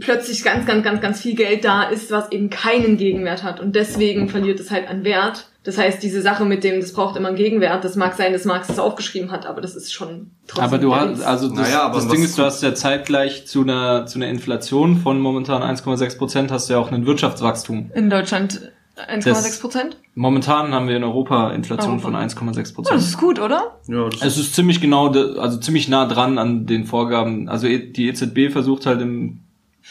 [0.00, 3.60] plötzlich ganz, ganz, ganz, ganz viel Geld da ist, was eben keinen Gegenwert hat.
[3.60, 5.48] Und deswegen verliert es halt an Wert.
[5.62, 8.44] Das heißt, diese Sache mit dem, das braucht immer einen Gegenwert, das mag sein, dass
[8.44, 10.64] Marx das aufgeschrieben hat, aber das ist schon trotzdem.
[10.64, 13.62] Aber du hast, also das, Naja, aber das Ding ist, du hast ja zeitgleich zu
[13.62, 17.92] einer, zu einer Inflation von momentan 1,6 Prozent hast du ja auch ein Wirtschaftswachstum.
[17.94, 19.96] In Deutschland 1,6 Prozent?
[20.14, 22.04] Momentan haben wir in Europa Inflation Europa.
[22.12, 23.00] von 1,6 Oh, das Prozent.
[23.00, 23.78] ist gut, oder?
[23.88, 27.48] Ja, das Es ist ziemlich genau, also ziemlich nah dran an den Vorgaben.
[27.48, 29.40] Also E- die EZB versucht halt im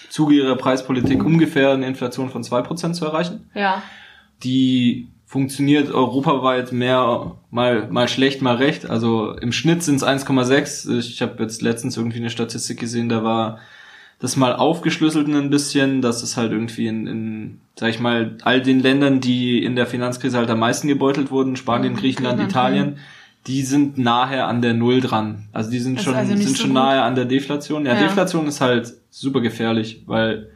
[0.09, 3.49] Zuge ihrer Preispolitik ungefähr eine Inflation von 2% zu erreichen.
[3.53, 3.83] Ja.
[4.43, 8.89] Die funktioniert europaweit mehr mal mal schlecht, mal recht.
[8.89, 10.97] Also im Schnitt sind es 1,6.
[10.99, 13.59] Ich habe jetzt letztens irgendwie eine Statistik gesehen, da war
[14.19, 18.61] das mal aufgeschlüsselt ein bisschen, dass es halt irgendwie in, in sag ich mal, all
[18.61, 22.51] den Ländern, die in der Finanzkrise halt am meisten gebeutelt wurden, Spanien, Mhm, Griechenland, Griechenland,
[22.77, 22.97] Italien,
[23.47, 25.45] die sind nachher an der Null dran.
[25.51, 26.75] Also die sind Das schon, also sind so schon gut.
[26.75, 27.85] nahe an der Deflation.
[27.85, 27.99] Ja, Ja.
[28.03, 30.49] Deflation ist halt super gefährlich, weil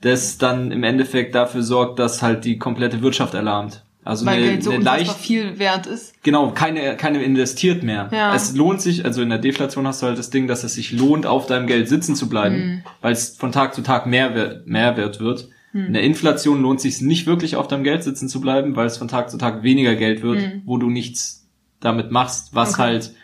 [0.00, 3.82] das dann im Endeffekt dafür sorgt, dass halt die komplette Wirtschaft erlahmt.
[4.04, 6.22] Also Weil eine, Geld so eine leicht, viel wert ist.
[6.22, 8.10] genau, keine, keine investiert mehr.
[8.12, 8.34] Ja.
[8.34, 10.92] Es lohnt sich, also in der Deflation hast du halt das Ding, dass es sich
[10.92, 12.82] lohnt, auf deinem Geld sitzen zu bleiben, Mhm.
[13.00, 15.48] weil es von Tag zu Tag mehr, mehr wert wird.
[15.72, 18.96] In der Inflation lohnt sich nicht wirklich auf deinem Geld sitzen zu bleiben, weil es
[18.96, 20.62] von Tag zu Tag weniger Geld wird, Mhm.
[20.66, 21.48] wo du nichts
[21.80, 22.82] damit machst, was Okay.
[22.82, 23.14] halt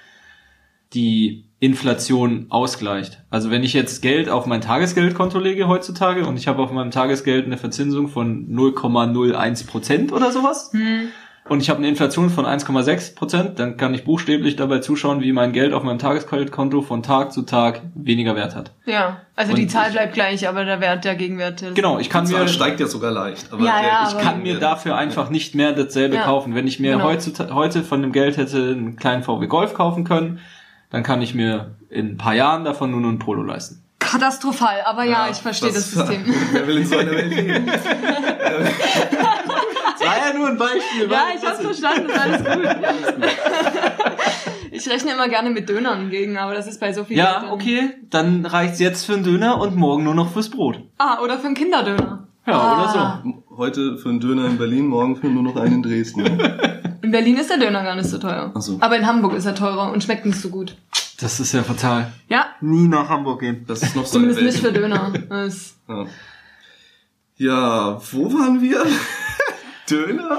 [0.95, 3.23] die Inflation ausgleicht.
[3.31, 6.91] Also wenn ich jetzt Geld auf mein Tagesgeldkonto lege heutzutage und ich habe auf meinem
[6.91, 10.73] Tagesgeld eine Verzinsung von 0,01 Prozent oder sowas
[11.49, 15.33] und ich habe eine Inflation von 1,6 Prozent, dann kann ich buchstäblich dabei zuschauen, wie
[15.33, 18.71] mein Geld auf meinem Tagesgeldkonto von Tag zu Tag weniger Wert hat.
[18.87, 19.19] Ja.
[19.37, 21.61] Also Und die Zahl bleibt gleich, aber der Wert, der Gegenwert.
[21.61, 23.53] Der Genau, ich kann die mir Zahl steigt ja sogar leicht.
[23.53, 26.23] Aber Ja, ja, ich aber- kann mir dafür einfach nicht mehr dasselbe Ja.
[26.23, 26.55] kaufen.
[26.55, 27.11] Wenn ich mir Genau.
[27.55, 30.39] heute von dem Geld hätte einen kleinen VW Golf kaufen können,
[30.91, 33.83] dann kann ich mir in ein paar Jahren davon nur noch ein Polo leisten.
[33.99, 36.25] Katastrophal, aber ja, ich verstehe das, System.
[36.53, 37.67] Wer will in so einer Welt leben?
[37.67, 37.85] Das
[40.09, 41.09] war ja nur ein Beispiel.
[41.11, 42.69] Ja, ich hab's verstanden, ist alles gut.
[44.73, 47.41] Ich rechne immer gerne mit Dönern gegen, aber das ist bei so viel Geld Ja,
[47.41, 50.81] dann- okay, dann reicht's jetzt für einen Döner und morgen nur noch fürs Brot.
[50.99, 52.27] Ah, oder für einen Kinderdöner.
[52.51, 53.23] Ja, Ah.
[53.25, 56.21] oder Heute für einen Döner in Berlin, morgen für nur noch einen in Dresden.
[57.03, 58.53] In Berlin ist der Döner gar nicht so teuer.
[58.55, 58.77] Ach so.
[58.81, 60.77] Aber in Hamburg ist er teurer und schmeckt nicht so gut.
[60.95, 61.03] so.
[61.23, 62.13] Das ist ja fatal.
[62.29, 63.65] Ja, Nie nach Hamburg gehen.
[63.67, 65.11] Das ist noch so zumindest nicht für Döner.
[65.89, 66.07] Ja.
[67.37, 68.85] ja, wo waren wir?
[69.91, 70.39] Döner?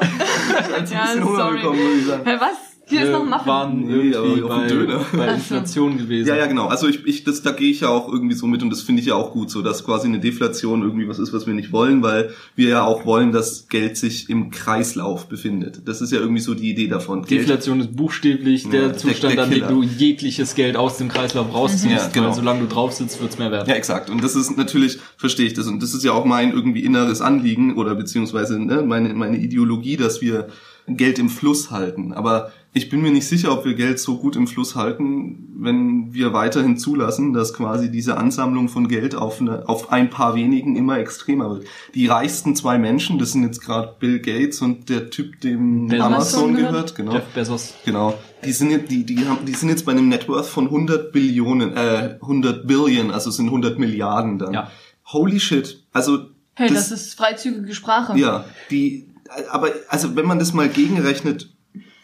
[0.91, 1.60] Ja, sorry.
[1.62, 2.71] Hä, was?
[2.91, 3.47] Hier ist noch ein Muffin.
[3.47, 5.06] waren Nee, irgendwie dem bei, Döner.
[5.13, 5.27] bei.
[5.34, 6.27] Inflation gewesen.
[6.27, 6.67] Ja, ja, genau.
[6.67, 9.01] Also ich, ich das, da gehe ich ja auch irgendwie so mit und das finde
[9.01, 11.71] ich ja auch gut, so dass quasi eine Deflation irgendwie was ist, was wir nicht
[11.71, 15.82] wollen, weil wir ja auch wollen, dass Geld sich im Kreislauf befindet.
[15.88, 17.23] Das ist ja irgendwie so die Idee davon.
[17.23, 20.97] Geld, Deflation ist buchstäblich Ja, der der- Zustand, der an dem du jegliches Geld aus
[20.97, 22.27] dem Kreislauf rausziehst, Ja, genau.
[22.27, 23.67] weil solange du drauf sitzt, wird's mehr wert.
[23.67, 24.10] Ja, exakt.
[24.10, 25.67] Und das ist natürlich, verstehe ich das.
[25.67, 29.97] Und das ist ja auch mein irgendwie inneres Anliegen oder beziehungsweise ne, meine, meine Ideologie,
[29.97, 30.47] dass wir
[30.88, 32.12] Geld im Fluss halten.
[32.12, 36.14] Aber ich bin mir nicht sicher, ob wir Geld so gut im Fluss halten, wenn
[36.14, 40.78] wir weiterhin zulassen, dass quasi diese Ansammlung von Geld auf, eine, auf ein paar wenigen
[40.78, 41.66] immer extremer wird.
[41.96, 46.06] Die reichsten zwei Menschen, das sind jetzt gerade Bill Gates und der Typ, dem Bezos.
[46.06, 46.72] Amazon gehört.
[46.72, 47.14] gehört, genau.
[47.14, 47.74] Jeff Bezos.
[47.84, 48.18] Genau.
[48.46, 51.12] Die sind jetzt, die, die haben, die sind jetzt bei einem Net Worth von 100
[51.12, 54.54] Billionen, äh, 100 Billion, also es sind 100 Milliarden dann.
[54.54, 54.72] Ja.
[55.08, 55.84] Holy shit.
[55.92, 58.18] Also, Hey, das, ist freizügige Sprache.
[58.18, 59.08] ja, die,
[59.50, 61.51] aber, also wenn man das mal gegenrechnet,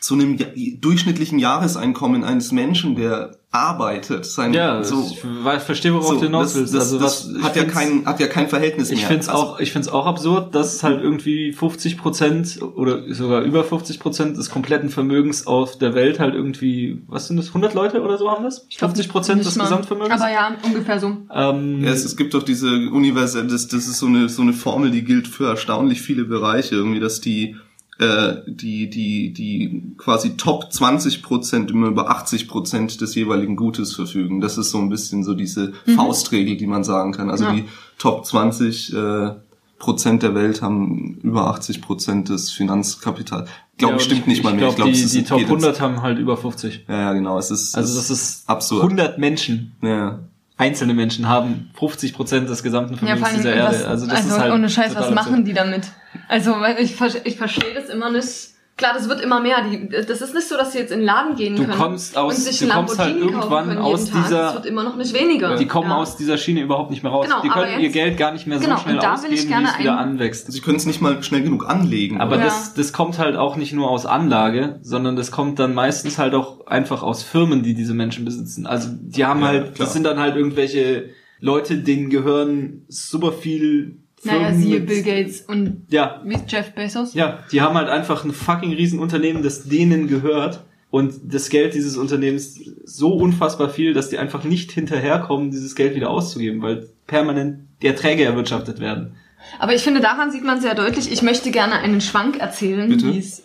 [0.08, 0.38] zu einem
[0.80, 5.20] durchschnittlichen Jahreseinkommen eines Menschen, der arbeitet, sein, Ja, so, ich
[5.64, 6.74] verstehe, worauf so, du hinaus das, willst.
[6.76, 9.08] das, also das was, hat ja find's- kein, hat ja kein Verhältnis Ich mehr.
[9.08, 13.42] finde es Also, auch, ich find's auch absurd, dass halt irgendwie 50 Prozent oder sogar
[13.42, 17.74] über 50 Prozent des kompletten Vermögens auf der Welt halt irgendwie, was sind das, 100
[17.74, 18.66] Leute oder so haben das?
[18.70, 19.64] Ich glaub, 50 Prozent des mal.
[19.66, 20.22] Gesamtvermögens?
[20.22, 21.18] Aber ja, ungefähr so.
[21.34, 24.54] ähm, Ja, es, es gibt doch diese universelle, das, das ist so eine, so eine
[24.54, 27.56] Formel, die gilt für erstaunlich viele Bereiche, irgendwie, dass die,
[28.00, 33.96] äh, die, die, die quasi Top 20 Prozent immer über 80 Prozent des jeweiligen Gutes
[33.96, 34.40] verfügen.
[34.42, 37.30] Das ist so ein bisschen so diese Faustregel, die man sagen kann.
[37.30, 37.54] Also Ja.
[37.54, 37.66] die
[37.98, 39.32] Top 20 äh,
[39.80, 43.50] Prozent der Welt haben über 80 Prozent des Finanzkapitals.
[43.78, 44.64] Glaube ja, ich, stimmt nicht mal mehr.
[44.66, 46.86] Ich Ich glaube, die, die Top geht jetzt- 100 haben halt über 50.
[46.88, 47.38] Ja, ja, genau.
[47.38, 48.84] Es ist, Also das ist absurd.
[48.84, 49.74] 100 Menschen.
[49.84, 50.20] Ja.
[50.58, 53.68] Einzelne Menschen haben 50 Prozent des gesamten Ja, Vermögens allem, dieser Erde.
[53.68, 55.84] was, also also, das ist halt ohne Scheiß, was machen die damit?
[56.28, 58.57] Also, ich, ich verstehe das immer nicht.
[58.78, 59.58] Klar, das wird immer mehr.
[59.68, 62.16] Die, das ist nicht so, dass sie jetzt in den Laden gehen Du können kommst
[62.16, 64.24] aus- und sich du kommst halt irgendwann aus Tag.
[64.24, 65.56] dieser- Das wird immer noch nicht weniger.
[65.56, 65.96] Die kommen ja.
[65.98, 67.26] aus dieser Schiene überhaupt nicht mehr raus.
[67.26, 69.18] Genau, die können aber ihr jetzt- Geld gar nicht mehr so genau, schnell und da
[69.24, 70.52] will ich ausgeben, gerne wie es wieder ein- anwächst.
[70.52, 72.22] Sie können es nicht mal schnell genug anlegen.
[72.22, 72.44] Aber Ja.
[72.44, 76.36] das, das kommt halt auch nicht nur aus Anlage, sondern das kommt dann meistens halt
[76.36, 78.68] auch einfach aus Firmen, die diese Menschen besitzen.
[78.68, 79.86] Also die haben Ja, halt, klar.
[79.88, 81.10] das sind dann halt irgendwelche
[81.40, 84.42] Leute, denen gehören super viel Firmen.
[84.42, 87.14] Naja, siehe mit- Bill Gates und Ja, Jeff Bezos.
[87.14, 90.64] ja, die haben halt einfach ein fucking Riesenunternehmen, das denen gehört.
[90.90, 95.96] Und das Geld dieses Unternehmens so unfassbar viel, dass die einfach nicht hinterherkommen, dieses Geld
[95.96, 99.16] wieder auszugeben, weil permanent die Erträge erwirtschaftet werden.
[99.60, 102.90] Aber ich finde, daran sieht man sehr deutlich, ich möchte gerne einen Schwank erzählen,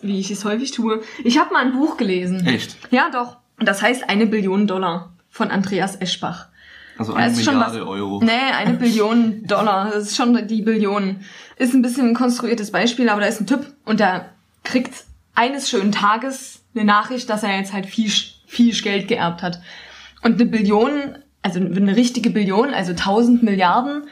[0.01, 1.01] wie ich es häufig tue.
[1.23, 2.45] Ich habe mal ein Buch gelesen.
[2.47, 2.77] Echt?
[2.91, 3.37] Ja, doch.
[3.59, 6.47] Und das heißt Eine Billion Dollar von Andreas Eschbach.
[6.97, 8.19] Also eine Milliarde was- Euro.
[8.23, 9.89] Nee, eine Billion Dollar.
[9.93, 11.21] Das ist schon die Billion.
[11.57, 14.29] Ist ein bisschen ein konstruiertes Beispiel, aber da ist ein Typ und der
[14.63, 14.93] kriegt
[15.35, 18.11] eines schönen Tages eine Nachricht, dass er jetzt halt viel,
[18.45, 19.59] viel Geld geerbt hat.
[20.21, 24.03] Und eine Billion, also eine richtige Billion, also 1000 Milliarden,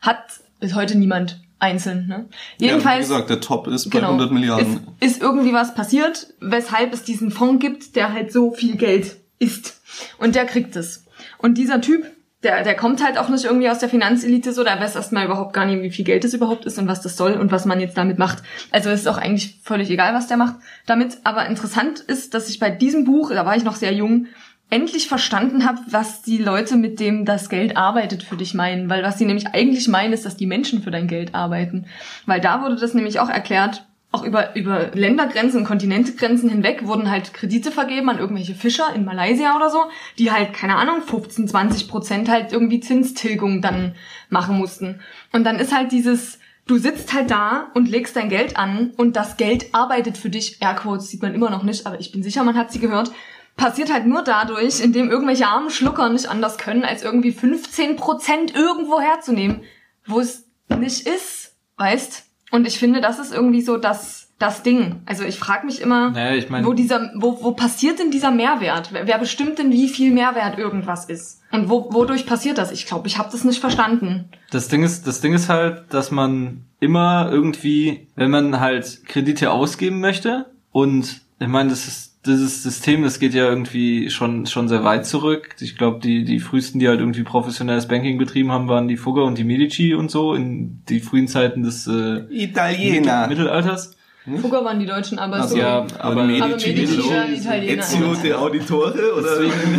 [0.00, 0.18] hat
[0.58, 2.06] bis heute niemand einzeln.
[2.08, 2.26] Ne?
[2.58, 3.08] Jedenfalls.
[3.08, 4.80] Ja, wie gesagt, der Top ist bei 100 Milliarden.
[5.00, 9.16] Ist, ist irgendwie was passiert, weshalb es diesen Fonds gibt, der halt so viel Geld
[9.38, 9.80] ist.
[10.18, 11.06] Und der kriegt es.
[11.38, 12.06] Und dieser Typ,
[12.42, 15.52] der, der kommt halt auch nicht irgendwie aus der Finanzelite so, der weiß erstmal überhaupt
[15.52, 17.80] gar nicht, wie viel Geld das überhaupt ist und was das soll und was man
[17.80, 18.42] jetzt damit macht.
[18.70, 21.18] Also es ist auch eigentlich völlig egal, was der macht damit.
[21.24, 24.26] Aber interessant ist, dass ich bei diesem Buch, da war ich noch sehr jung,
[24.70, 28.88] endlich verstanden habe, was die Leute mit dem das Geld arbeitet für dich meinen.
[28.88, 31.86] Weil was sie nämlich eigentlich meinen, ist, dass die Menschen für dein Geld arbeiten.
[32.24, 37.10] Weil da wurde das nämlich auch erklärt, auch über, über Ländergrenzen und Kontinentegrenzen hinweg wurden
[37.10, 39.84] halt Kredite vergeben an irgendwelche Fischer in Malaysia oder so,
[40.18, 43.94] die halt, keine Ahnung, 15, 20 Prozent halt irgendwie Zinstilgung dann
[44.28, 45.00] machen mussten.
[45.32, 49.14] Und dann ist halt dieses, du sitzt halt da und legst dein Geld an und
[49.14, 50.60] das Geld arbeitet für dich.
[50.60, 53.12] Airquotes sieht man immer noch nicht, aber ich bin sicher, man hat sie gehört.
[53.56, 58.56] Passiert halt nur dadurch, indem irgendwelche armen Schlucker nicht anders können, als irgendwie 15 Prozent
[58.56, 59.62] irgendwo herzunehmen,
[60.04, 62.29] wo es nicht ist, weißt?
[62.50, 65.02] Und ich finde, das ist irgendwie so das, das Ding.
[65.06, 68.30] Also ich frage mich immer, Naja, ich meine- wo dieser, wo, wo passiert denn dieser
[68.30, 68.88] Mehrwert?
[68.92, 71.40] Wer, wer bestimmt denn, wie viel Mehrwert irgendwas ist?
[71.52, 72.70] Und wo, wodurch passiert das?
[72.72, 74.28] Ich glaube, ich habe das nicht verstanden.
[74.50, 79.50] Das Ding ist, das Ding ist halt, dass man immer irgendwie, wenn man halt Kredite
[79.50, 84.68] ausgeben möchte und ich meine, das ist dieses System, das geht ja irgendwie schon schon
[84.68, 85.56] sehr weit zurück.
[85.60, 89.24] Ich glaube, die die frühesten, die halt irgendwie professionelles Banking betrieben haben, waren die Fugger
[89.24, 93.26] und die Medici und so in die frühen Zeiten des äh, Italiener.
[93.26, 93.96] Mittelalters.
[94.42, 95.60] Fugger waren die Deutschen, aber Also, so.
[95.60, 97.82] Ja, aber- aber Medici Medici, waren Italiener.
[97.82, 99.38] Ezio de Auditore oder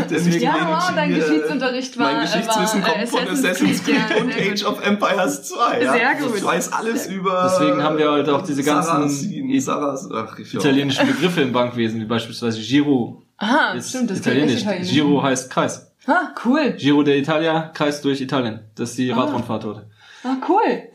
[0.09, 3.83] Deswegen- nicht Ja, wow, dein Medici, Geschichtsunterricht war- Mein Geschichtswissen war, kommt äh, von Assassin's
[3.83, 5.81] Creed, ja, und sehr Age of Empires 2.
[5.83, 5.93] Ja?
[5.93, 6.37] Sehr gut.
[6.37, 10.53] Ich weiß alles über Deswegen haben wir halt auch diese ganzen Saracen, Saras, ach, ich
[10.53, 14.61] italienischen Begriffe im Bankwesen, wie beispielsweise Giro Aha, ist stimmt, das italienisch.
[14.61, 14.89] italienisch.
[14.91, 15.91] Giro heißt Kreis.
[16.07, 16.73] Ah, cool.
[16.77, 18.61] Giro d'Italia, Kreis durch Italien.
[18.75, 19.85] Das ist die Radrundfahrt dort.
[20.23, 20.89] Ah, cool.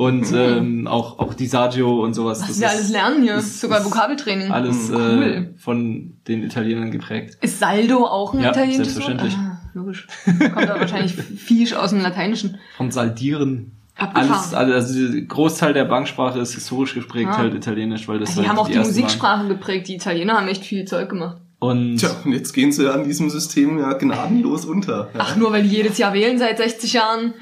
[0.00, 2.40] Und ähm, auch, auch Disagio und sowas.
[2.48, 3.34] Was wir alles lernen hier.
[3.34, 4.50] ist- Sogar ist Vokabeltraining.
[4.50, 5.54] Alles äh, Cool.
[5.58, 7.36] von den Italienern geprägt.
[7.42, 9.04] Ist Saldo auch ein Ja, italienisches Wort?
[9.20, 9.36] selbstverständlich.
[9.36, 10.06] Ah, logisch.
[10.24, 12.56] Kommt aber wahrscheinlich Fisch aus dem Lateinischen.
[12.78, 13.72] Von Saldieren.
[13.96, 14.30] Abgefahren.
[14.32, 17.36] Alles, alles, also der Großteil der Banksprache ist historisch geprägt Ah.
[17.36, 19.02] halt italienisch, weil das Die halt haben auch die, ersten waren.
[19.02, 19.88] Musiksprache geprägt.
[19.88, 21.36] Die Italiener haben echt viel Zeug gemacht.
[21.58, 25.10] Und Tja, und jetzt gehen sie an diesem System ja gnadenlos unter.
[25.12, 25.20] Ja.
[25.20, 27.34] Ach, nur weil die jedes Jahr wählen seit 60 Jahren.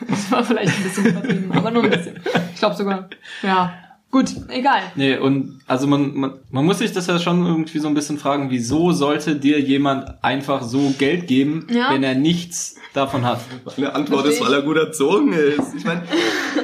[0.08, 2.16] Das war vielleicht ein bisschen übertrieben, aber nur ein bisschen.
[2.54, 3.08] Ich glaube sogar.
[3.42, 3.72] Ja.
[4.12, 4.80] Gut, egal.
[4.94, 8.18] Nee, und also man, man, man muss sich das ja schon irgendwie so ein bisschen
[8.18, 11.92] fragen, wieso sollte dir jemand einfach so Geld geben, Ja.
[11.92, 13.40] wenn er nichts davon hat?
[13.76, 15.74] Meine Antwort ist, Versteh weil er gut erzogen ist.
[15.76, 16.02] Ich meine,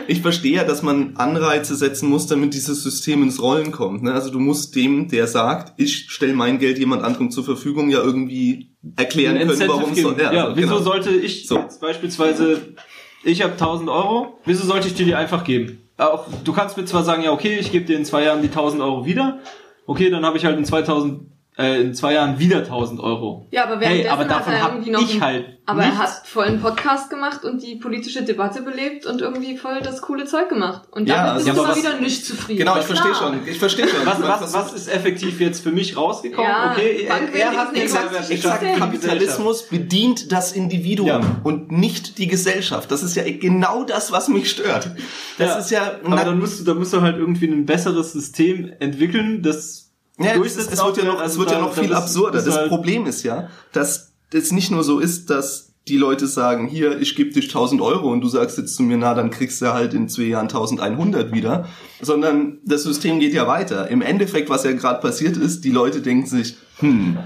[0.06, 4.04] ich verstehe ja, dass man Anreize setzen muss, damit dieses System ins Rollen kommt.
[4.04, 4.14] Ne?
[4.14, 8.00] Also du musst dem, der sagt, ich stelle mein Geld jemand anderem zur Verfügung, ja
[8.02, 10.12] irgendwie erklären Ein können, warum es so...
[10.16, 10.80] Ja, also, wieso genau.
[10.80, 11.58] sollte ich So.
[11.58, 12.74] jetzt beispielsweise,
[13.24, 15.88] ich habe 1000 Euro, wieso sollte ich dir die einfach geben?
[15.98, 18.48] Auch, du kannst mir zwar sagen, ja okay, ich gebe dir in zwei Jahren die
[18.48, 19.38] 1000 Euro wieder,
[19.86, 23.46] okay, dann habe ich halt in 2000, äh, in zwei Jahren wieder 1000 Euro.
[23.50, 25.96] Ja, aber Hey, aber hat davon er hab irgendwie noch ich halt Aber nichts.
[25.98, 30.00] er hat voll einen Podcast gemacht und die politische Debatte belebt und irgendwie voll das
[30.00, 30.82] coole Zeug gemacht.
[30.90, 32.58] Und Ja, damit also- bist Ja, du mal wieder nicht zufrieden.
[32.60, 33.46] Genau, ich verstehe schon.
[33.46, 34.06] Ich verstehe schon.
[34.06, 36.50] Was, was, was ist effektiv jetzt für mich rausgekommen?
[36.50, 41.20] Ja, okay, er, Bankwesen er hat exakt- Exakt, die Kapitalismus bedient das Individuum Ja.
[41.44, 42.90] und nicht die Gesellschaft.
[42.90, 44.88] Das ist ja genau das, was mich stört.
[45.36, 45.92] Das Ja, ist ja...
[46.02, 49.81] Aber dann musst du, dann musst du halt irgendwie ein besseres System entwickeln, das
[50.18, 52.42] Ja, es, es wird ja noch, es wird ja noch viel absurder.
[52.42, 56.68] Das halt- Problem ist ja, dass es nicht nur so ist, dass die Leute sagen,
[56.68, 59.60] hier, ich gebe dich 1000 Euro und du sagst jetzt zu mir, na, dann kriegst
[59.60, 61.66] du halt in zwei Jahren 1100 wieder,
[62.00, 63.88] sondern das System geht ja weiter.
[63.88, 67.18] Im Endeffekt, was ja gerade passiert ist, die Leute denken sich, hm,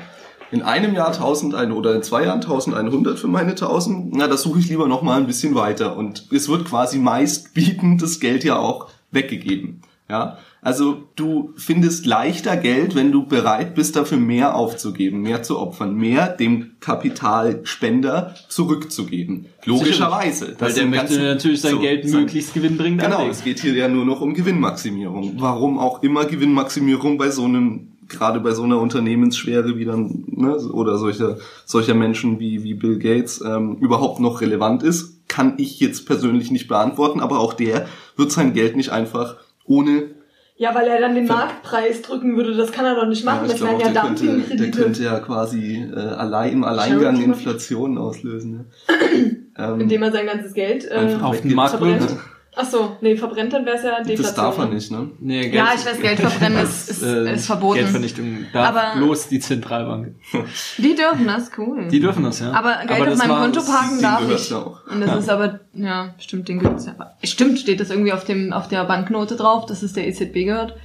[0.53, 4.61] in einem Jahr 1100 oder in zwei Jahren 1100 für meine 1000, na, das suche
[4.61, 5.97] ich lieber noch mal ein bisschen weiter.
[5.97, 9.83] Und es wird quasi meistbietend das Geld ja auch weggegeben.
[10.09, 15.59] Ja, also du findest leichter Geld, wenn du bereit bist, dafür mehr aufzugeben, mehr zu
[15.59, 19.47] opfern, mehr dem Kapitalspender zurückzugeben.
[19.65, 20.57] Logischerweise.
[20.59, 23.33] Weil der möchte natürlich sein so, Geld möglichst gewinnbringend Genau, anlegen.
[23.33, 25.35] es geht hier ja nur noch um Gewinnmaximierung.
[25.39, 30.57] Warum auch immer Gewinnmaximierung bei so einem, gerade bei so einer Unternehmensschwere wie dann, ne,
[30.57, 35.81] oder solcher, solcher Menschen wie, wie Bill Gates ähm, überhaupt noch relevant ist, kann ich
[35.81, 37.87] jetzt persönlich nicht beantworten, aber auch der
[38.17, 40.16] wird sein Geld nicht einfach ohne
[40.59, 43.45] Ja, weil er dann den Marktpreis drücken würde, das kann er doch nicht machen.
[43.45, 44.83] ich das glaube wären ja der, könnte, der Dumpingkredite.
[44.83, 48.53] könnte ja quasi äh, allein im Alleingang Inflation auslösen.
[48.53, 48.65] Ne?
[49.59, 52.17] ähm, Indem er sein ganzes Geld äh, Auf den Markt verbrennt.
[52.59, 54.23] Ach so, nee, verbrennt, dann wäre es ja Deflation.
[54.23, 55.11] das darf er nicht, ne?
[55.21, 57.81] Nee, Ja, ich weiß, Geld verbrennen ist, ist, äh, ist verboten.
[57.81, 60.15] Geldvernichtung darf Aber- bloß die Zentralbank.
[60.79, 61.87] Die dürfen das, cool.
[61.89, 62.53] Die dürfen das, ja.
[62.53, 64.51] aber Geld auf das meinem Konto parken darf gehört's ich.
[64.51, 64.87] ja auch.
[64.91, 66.93] Und das ist aber, ja, stimmt, den gibt's ja.
[66.99, 70.47] Aber- Stimmt, steht das irgendwie auf dem, auf der Banknote drauf, dass es der EZB
[70.47, 70.77] gehört?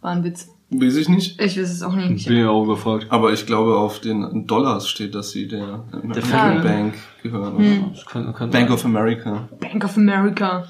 [0.00, 0.48] War ein Witz.
[0.70, 1.40] Weiß ich nicht.
[1.40, 2.28] Ich weiß es auch Ich nicht.
[2.28, 3.06] bin ja auch überfragt.
[3.08, 7.58] Aber ich glaube, auf den Dollars steht, dass sie der American Federal Bank gehören.
[7.58, 7.84] Hm.
[8.06, 8.74] Kann, kann Bank sein.
[8.74, 9.48] of America.
[9.60, 10.64] Bank of America.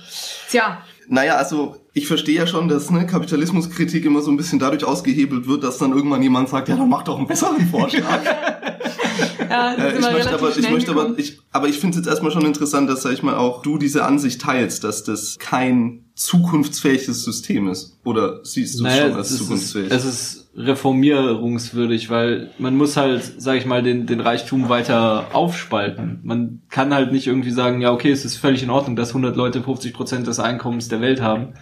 [0.50, 0.78] Tja,
[1.08, 5.48] Naja, also ich verstehe ja schon, dass ne, Kapitalismuskritik immer so ein bisschen dadurch ausgehebelt
[5.48, 8.20] wird, dass dann irgendwann jemand sagt, ja, dann mach doch einen besseren Vorschlag.
[9.50, 12.32] ja, Äh, ich möchte aber, ich möchte aber, ich, aber ich finde es jetzt erstmal
[12.32, 17.22] schon interessant, dass, sag ich mal, auch du diese Ansicht teilst, dass das kein zukunftsfähiges
[17.24, 17.98] System ist.
[18.04, 19.90] Oder siehst du es Naja, schon als es ist, zukunftsfähig?
[19.92, 26.20] es ist reformierungswürdig, weil man muss halt, sag ich mal, den, den Reichtum weiter aufspalten.
[26.22, 29.36] Man kann halt nicht irgendwie sagen, ja, okay, es ist völlig in Ordnung, dass 100
[29.36, 31.54] Leute 50 Prozent des Einkommens der Welt haben.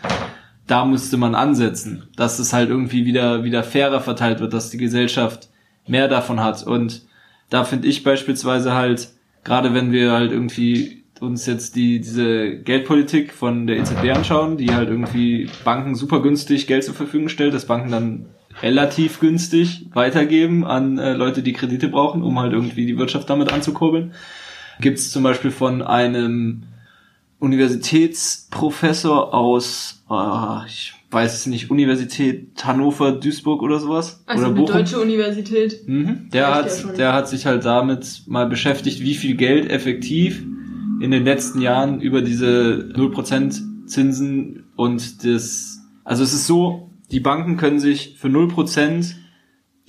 [0.67, 4.79] Da müsste man ansetzen, dass es halt irgendwie wieder, wieder fairer verteilt wird, dass die
[4.79, 5.49] Gesellschaft
[5.87, 6.65] mehr davon hat.
[6.65, 7.03] Und
[7.51, 9.09] da finde ich beispielsweise halt,
[9.45, 14.75] gerade wenn wir halt irgendwie uns jetzt die, diese Geldpolitik von der EZB anschauen, die
[14.75, 18.27] halt irgendwie Banken super günstig Geld zur Verfügung stellt, das Banken dann
[18.63, 23.53] relativ günstig weitergeben an äh, Leute, die Kredite brauchen, um halt irgendwie die Wirtschaft damit
[23.53, 24.13] anzukurbeln.
[24.81, 26.65] Gibt es zum Beispiel von einem
[27.39, 34.23] Universitätsprofessor aus, ah, ich weiß es nicht, Universität Hannover, Duisburg oder sowas?
[34.27, 34.77] Also oder eine Bochum?
[34.77, 35.87] deutsche Universität.
[35.87, 36.29] Mhm.
[36.33, 40.43] Der, hat, ja der hat sich halt damit mal beschäftigt, wie viel Geld effektiv
[41.01, 47.21] in den letzten Jahren über diese 0% Zinsen und das, also es ist so, die
[47.21, 49.15] Banken können sich für 0%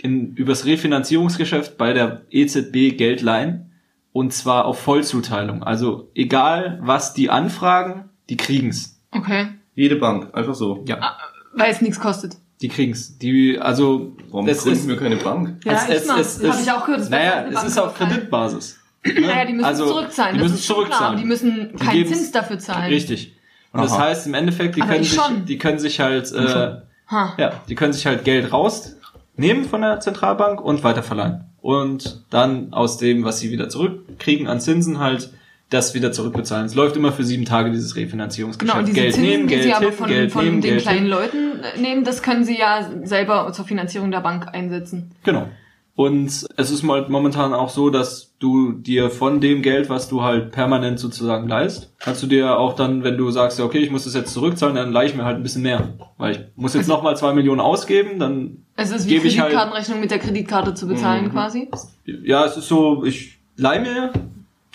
[0.02, 3.72] in, übers Refinanzierungsgeschäft bei der EZB Geld leihen
[4.12, 5.64] und zwar auf Vollzuteilung.
[5.64, 9.02] Also egal was die anfragen, die kriegen's.
[9.12, 9.48] Okay.
[9.78, 10.84] Jede Bank, einfach so.
[10.88, 11.18] Ja,
[11.54, 12.36] Weil es nichts kostet.
[12.62, 13.18] die kriegen's.
[13.20, 15.62] Die, also Warum das gründen ist, wir keine Bank?
[15.64, 17.68] Ja, es, ich es, es, Hab es, ich auch gehört, es naja, eine es Bank
[17.68, 17.94] ist auf.
[17.94, 18.80] Kreditbasis.
[19.06, 20.36] Naja, die müssen Also, zurückzahlen.
[20.36, 21.18] die das müssen zurückzahlen.
[21.20, 22.92] die müssen Die keinen geben's- Zins dafür zahlen.
[22.92, 23.34] Richtig.
[23.72, 24.06] Und das Aha.
[24.06, 26.78] heißt im Endeffekt, die Aber können ich sich, die können sich halt, äh.
[27.12, 27.34] Ha.
[27.38, 31.46] ja, die können sich halt Geld rausnehmen von der Zentralbank und weiterverleihen.
[31.62, 35.32] Und dann aus dem, was sie wieder zurückkriegen an Zinsen halt,
[35.70, 36.66] das wieder zurückbezahlen.
[36.66, 38.74] Es läuft immer für sieben Tage dieses Refinanzierungsgeschäft.
[38.74, 40.70] Genau, und diese Geld Zinsen, nehmen, die Geld sie aber von, Geld von nehmen, den
[40.72, 41.08] Geld kleinen hin.
[41.10, 45.12] Leuten äh, nehmen, das können sie ja selber zur Finanzierung der Bank einsetzen.
[45.24, 45.48] Genau.
[45.96, 50.52] Und es ist momentan auch so, dass du dir von dem Geld, was du halt
[50.52, 54.04] permanent sozusagen leist, kannst du dir auch dann, wenn du sagst, ja, okay, ich muss
[54.04, 55.96] das jetzt zurückzahlen, dann leih ich mir halt ein bisschen mehr.
[56.20, 60.12] Weil ich muss jetzt nochmal zwei Millionen ausgeben, dann, Es ist wie halt- Kreditkartenrechnung mit
[60.12, 61.32] der Kreditkarte zu bezahlen Mhm.
[61.32, 61.68] quasi.
[62.06, 64.12] ja, es ist so, ich leih mir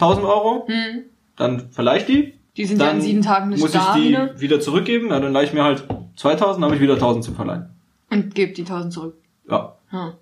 [0.03, 1.03] 1000 Euro, Hm.
[1.37, 3.95] dann verleih ich die, Die sind ja dann in sieben Tagen nicht muss ich da
[3.95, 5.85] die wieder wieder zurückgeben, na, dann leih ich mir halt
[6.17, 7.71] 2000, dann habe ich wieder 1000 zu verleihen.
[8.11, 9.15] und gebt die 1000 zurück.
[9.49, 9.77] Ja.
[9.93, 10.15] Ha.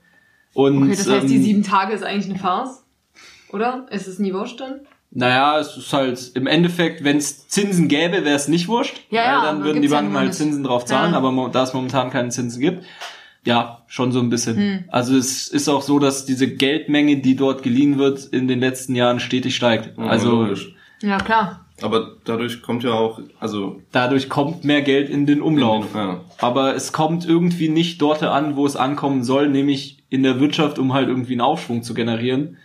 [0.54, 2.84] Und, Okay, das heißt, die ähm, sieben Tage ist eigentlich eine Farce?
[3.52, 3.86] Oder?
[3.90, 4.80] Ist es nie wurscht dann?
[5.12, 9.00] Naja, es ist halt im Endeffekt, wenn es Zinsen gäbe, wäre es nicht wurscht.
[9.10, 10.34] Ja, ja, dann würden die ja Banken nun halt.
[10.34, 11.18] Zinsen drauf zahlen, Ja.
[11.18, 12.84] aber da es momentan keine Zinsen gibt,
[13.44, 14.56] ja, schon so ein bisschen.
[14.56, 14.84] Hm.
[14.88, 18.94] Also es ist auch so, dass diese Geldmenge, die dort geliehen wird, in den letzten
[18.94, 19.96] Jahren stetig steigt.
[19.96, 20.74] Ja, also logisch.
[21.02, 21.64] Ja, klar.
[21.82, 25.86] Aber dadurch kommt ja auch, also dadurch kommt mehr Geld in den Umlauf.
[25.94, 26.20] Ja.
[26.38, 30.78] Aber es kommt irgendwie nicht dort an, wo es ankommen soll, nämlich in der Wirtschaft,
[30.78, 32.58] um halt irgendwie einen Aufschwung zu generieren.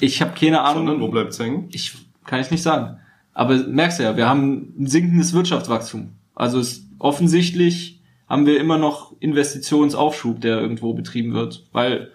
[0.00, 0.86] Ich habe keine Ahnung.
[0.86, 1.68] Sondern wo bleibt's hängen?
[1.72, 1.92] Ich
[2.24, 2.98] kann ich nicht sagen.
[3.34, 6.12] Aber merkst du ja, wir haben ein sinkendes Wirtschaftswachstum.
[6.34, 7.93] Also es offensichtlich
[8.28, 12.10] haben wir immer noch Investitionsaufschub, der irgendwo betrieben wird, weil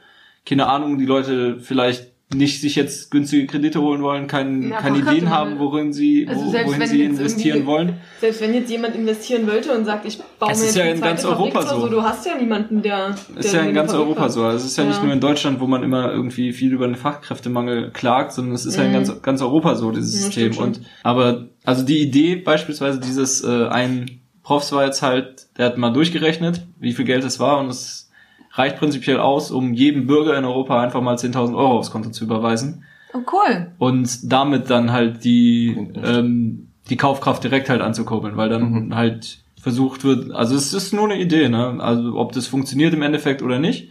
[0.46, 5.00] keine Ahnung, die Leute vielleicht nicht sich jetzt günstige Kredite holen wollen, kein, Ja, keine
[5.00, 7.96] Ideen haben, worin sie, Also wo, wohin sie investieren wollen.
[8.22, 10.84] Selbst wenn jetzt jemand investieren wollte und sagt, ich baue Es mir ist jetzt ja
[10.84, 11.88] eine in ganz Fabrik Europa oder so.
[11.90, 13.16] Du hast ja niemanden, der...
[13.36, 14.32] Ist der ja in ganz Europa hat.
[14.32, 14.44] so.
[14.44, 15.04] Also es ist ja, nicht Ja.
[15.06, 18.78] nur in Deutschland, wo man immer irgendwie viel über den Fachkräftemangel klagt, sondern es ist
[18.78, 18.94] ja in Mhm.
[18.94, 20.64] ganz, ganz Europa so, dieses Ja, System.
[20.64, 24.19] Und aber also die Idee beispielsweise dieses äh, ein
[24.50, 28.10] Profs war jetzt halt, der hat mal durchgerechnet, wie viel Geld es war und es
[28.54, 32.24] reicht prinzipiell aus, um jedem Bürger in Europa einfach mal 10.000 Euro aufs Konto zu
[32.24, 32.84] überweisen
[33.14, 33.68] Oh, cool.
[33.78, 38.96] und damit dann halt die ähm, die Kaufkraft direkt halt anzukurbeln, weil dann Mhm.
[38.96, 41.78] halt versucht wird, also es ist nur eine Idee, ne?
[41.80, 43.90] Also ob das funktioniert im Endeffekt oder nicht,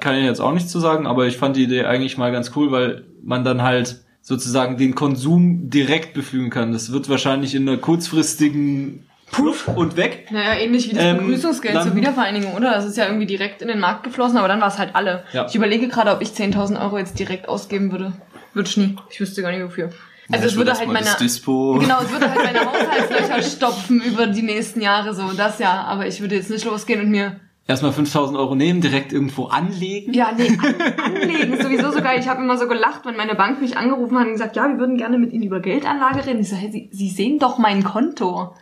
[0.00, 2.50] kann ich jetzt auch nicht zu sagen, aber ich fand die Idee eigentlich mal ganz
[2.56, 6.72] cool, weil man dann halt sozusagen den Konsum direkt beflügen kann.
[6.72, 9.04] Das wird wahrscheinlich in einer kurzfristigen
[9.34, 10.28] Puff und weg.
[10.30, 12.72] Naja, ähnlich wie das Ähm, Begrüßungsgeld zur Wiedervereinigung, oder?
[12.72, 15.24] Das ist ja irgendwie direkt in den Markt geflossen, aber dann war es halt alle.
[15.32, 15.46] Ja.
[15.46, 18.12] Ich überlege gerade, ob ich 10.000 Euro jetzt direkt ausgeben würde.
[18.52, 18.96] Würde ich nie.
[19.10, 19.90] Ich wüsste gar nicht wofür.
[20.30, 21.06] Also Ja, es würde halt meine...
[21.06, 25.82] Genau, es würde halt meine Haushaltslöcher stopfen über die nächsten Jahre, so, das ja.
[25.82, 30.12] Aber ich würde jetzt nicht losgehen und mir Erstmal 5000 Euro nehmen, direkt irgendwo anlegen.
[30.12, 30.74] Ja, nee, an,
[31.22, 32.20] anlegen ist sowieso so geil.
[32.20, 34.78] Ich habe immer so gelacht, wenn meine Bank mich angerufen hat und gesagt, ja, wir
[34.78, 36.40] würden gerne mit Ihnen über Geldanlage reden.
[36.40, 38.54] Ich so, hey, Sie, Sie sehen doch mein Konto.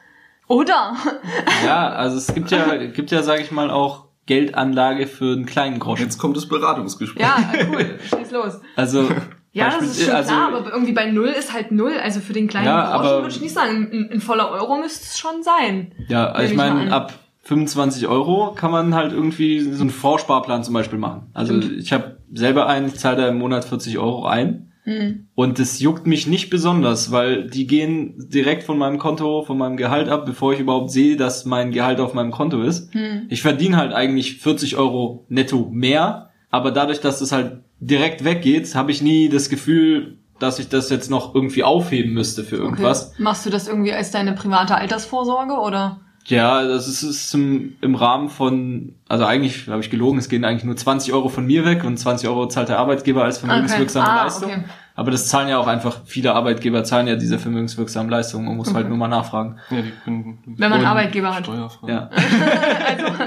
[0.53, 0.97] Oder?
[1.67, 5.79] Ja, also es gibt ja, gibt ja, sage ich mal, auch Geldanlage für einen kleinen
[5.79, 6.05] Groschen.
[6.05, 7.23] Jetzt kommt das Beratungsgespräch.
[7.23, 7.37] Ja,
[7.73, 8.61] cool, schieß los.
[8.77, 9.09] Also
[9.55, 11.93] Ja, das Beispiel- ist schon also, klar, aber irgendwie bei Null ist halt Null.
[12.03, 13.89] Also für den kleinen Ja, Groschen aber- würde ich nicht sagen.
[13.93, 15.93] Ein, ein voller Euro müsste es schon sein.
[16.09, 20.73] Ja, also ich meine, ab 25 Euro kann man halt irgendwie so einen Vorsparplan zum
[20.75, 21.31] Beispiel machen.
[21.35, 21.79] Also Stimmt.
[21.81, 24.72] ich habe selber einen, ich zahle da im Monat 40 Euro ein.
[24.85, 25.29] Hm.
[25.35, 29.77] Und das juckt mich nicht besonders, weil die gehen direkt von meinem Konto, von meinem
[29.77, 32.93] Gehalt ab, bevor ich überhaupt sehe, dass mein Gehalt auf meinem Konto ist.
[32.93, 33.27] Hm.
[33.29, 38.75] Ich verdiene halt eigentlich 40 Euro netto mehr, aber dadurch, dass das halt direkt weggeht,
[38.75, 43.13] habe ich nie das Gefühl, dass ich das jetzt noch irgendwie aufheben müsste für irgendwas.
[43.13, 43.23] Okay.
[43.23, 46.01] Machst du das irgendwie als deine private Altersvorsorge oder?
[46.27, 50.45] Ja, das ist, ist im, im Rahmen von, also eigentlich habe ich gelogen, es gehen
[50.45, 54.09] eigentlich nur 20 Euro von mir weg und 20 Euro zahlt der Arbeitgeber als vermögenswirksame
[54.09, 54.51] Ah, Leistung.
[54.51, 54.65] okay.
[54.95, 58.73] Aber das zahlen ja auch einfach, viele Arbeitgeber zahlen ja diese vermögenswirksamen Leistungen, man muss
[58.75, 59.57] halt nur mal nachfragen.
[59.71, 61.45] Ja, die können Wenn man einen Und Arbeitgeber hat.
[61.47, 61.91] steuerfrei.
[61.91, 62.11] Ja.
[62.11, 63.25] Also,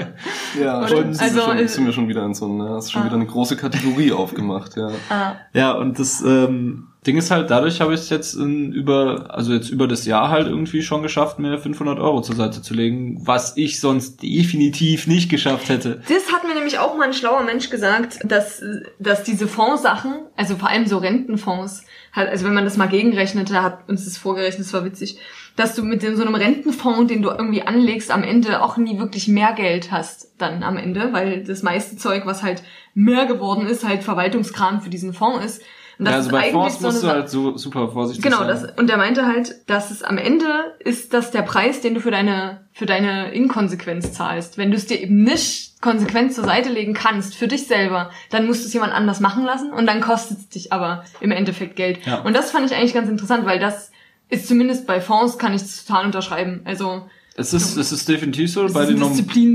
[0.62, 0.86] Ja.
[0.88, 3.16] Sind, Also, wir schon, ist- sind wir schon wieder in so einer, hast schon wieder
[3.16, 4.88] eine große Kategorie aufgemacht, ja.
[5.10, 9.26] ah, Ja, und das ähm, Ding ist halt, dadurch habe ich es jetzt in, über,
[9.28, 12.74] also jetzt über das Jahr halt irgendwie schon geschafft, mir 500 Euro zur Seite zu
[12.74, 16.02] legen, was ich sonst definitiv nicht geschafft hätte.
[16.08, 18.62] Das hat mir nämlich auch mal ein schlauer Mensch gesagt, dass,
[18.98, 23.50] dass diese Fondssachen, also vor allem so Rentenfonds, halt, also wenn man das mal gegenrechnet,
[23.50, 25.18] da hat uns das vorgerechnet, das war witzig,
[25.56, 29.26] dass du mit so einem Rentenfonds, den du irgendwie anlegst, am Ende auch nie wirklich
[29.26, 32.62] mehr Geld hast dann am Ende, weil das meiste Zeug, was halt
[32.94, 35.62] mehr geworden ist, halt Verwaltungskram für diesen Fonds ist.
[35.98, 38.22] Und das Ja, also ist bei eigentlich Fonds so musst du halt so super vorsichtig
[38.22, 38.48] Genau, sein.
[38.48, 40.46] das, und er meinte halt, dass es am Ende
[40.78, 44.58] ist das der Preis, den du für deine, für deine Inkonsequenz zahlst.
[44.58, 48.46] Wenn du es dir eben nicht konsequent zur Seite legen kannst, für dich selber, dann
[48.46, 51.76] musst du es jemand anders machen lassen und dann kostet es dich aber im Endeffekt
[51.76, 52.04] Geld.
[52.06, 52.20] Ja.
[52.20, 53.90] Und das fand ich eigentlich ganz interessant, weil das
[54.28, 56.60] ist zumindest bei Fonds, kann ich es total unterschreiben.
[56.64, 57.02] Also,
[57.36, 58.66] Es ist, es ist definitiv so.
[58.72, 58.98] Bei den,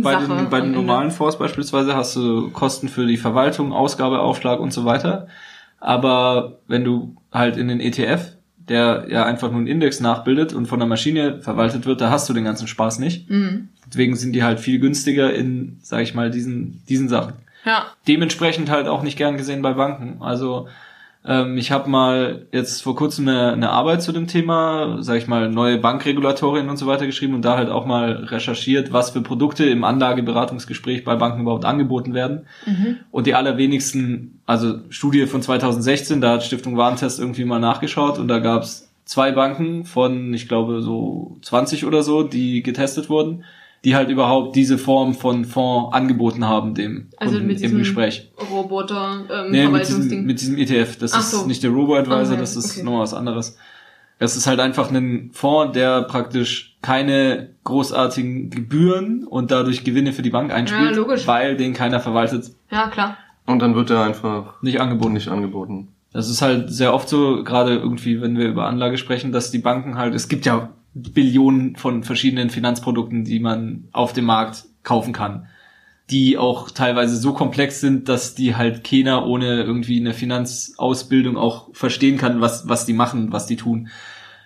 [0.01, 4.59] bei den, bei den normalen Fonds beispielsweise hast du Kosten für die Verwaltung, Ausgabe, Aufschlag
[4.59, 5.27] und so weiter.
[5.81, 10.67] Aber wenn du halt in den ETF, der ja einfach nur einen Index nachbildet und
[10.67, 13.29] von der Maschine verwaltet wird, da hast du den ganzen Spaß nicht.
[13.29, 13.67] mhm.
[13.87, 17.33] Deswegen sind die halt viel günstiger in, sag ich mal, diesen, diesen Sachen.
[17.65, 17.87] ja.
[18.07, 20.21] Dementsprechend halt auch nicht gern gesehen bei Banken.
[20.21, 20.69] Also
[21.23, 25.27] ähm, ich habe mal jetzt vor kurzem eine, eine Arbeit zu dem Thema, sag ich
[25.27, 29.21] mal, neue Bankregulatorien und so weiter geschrieben und da halt auch mal recherchiert, was für
[29.21, 32.47] Produkte im Anlageberatungsgespräch bei Banken überhaupt angeboten werden.
[32.65, 32.97] Mhm.
[33.11, 38.27] Und die allerwenigsten, also Studie von 2016, da hat Stiftung Warentest irgendwie mal nachgeschaut und
[38.27, 43.43] da gab's zwei Banken von, ich glaube, so 20 oder so, die getestet wurden,
[43.83, 47.77] die halt überhaupt diese Form von Fonds angeboten haben, dem Also Kunden mit im diesem
[47.79, 48.31] Gespräch.
[48.51, 50.97] Roboter, ähm, Nee, mit diesem, mit diesem ETF.
[50.99, 51.45] Das Ach ist so.
[51.47, 52.83] nicht der Robo-Advisor, Okay, das ist okay.
[52.85, 53.57] noch was anderes.
[54.19, 60.21] Es ist halt einfach ein Fonds, der praktisch keine großartigen Gebühren und dadurch Gewinne für
[60.21, 63.17] die Bank einspielt, Ja, weil den keiner verwaltet, ja, klar.
[63.47, 65.13] Und dann wird er einfach nicht angeboten.
[65.13, 65.87] nicht angeboten.
[66.13, 69.57] Das ist halt sehr oft so, gerade irgendwie, wenn wir über Anlage sprechen, dass die
[69.59, 75.13] Banken halt, es gibt ja Billionen von verschiedenen Finanzprodukten, die man auf dem Markt kaufen
[75.13, 75.47] kann,
[76.09, 81.69] die auch teilweise so komplex sind, dass die halt keiner ohne irgendwie eine Finanzausbildung auch
[81.73, 83.89] verstehen kann, was, was die machen, was die tun.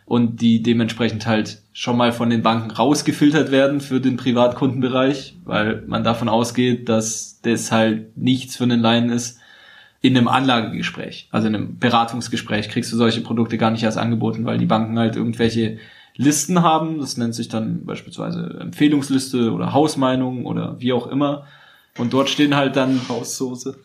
[0.05, 5.83] Und die dementsprechend halt schon mal von den Banken rausgefiltert werden für den Privatkundenbereich, weil
[5.87, 9.39] man davon ausgeht, dass das halt nichts für einen Laien ist
[10.01, 14.45] in einem Anlagegespräch, also in einem Beratungsgespräch, kriegst du solche Produkte gar nicht erst angeboten,
[14.45, 15.79] weil die Banken halt irgendwelche
[16.17, 16.99] Listen haben.
[16.99, 21.45] Das nennt sich dann beispielsweise Empfehlungsliste oder Hausmeinung oder wie auch immer.
[21.97, 23.77] Und dort stehen halt dann, Haussoße.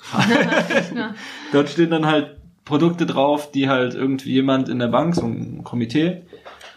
[1.53, 5.63] dort stehen dann halt Produkte drauf, die halt irgendwie jemand in der Bank, so ein
[5.65, 6.23] Komitee,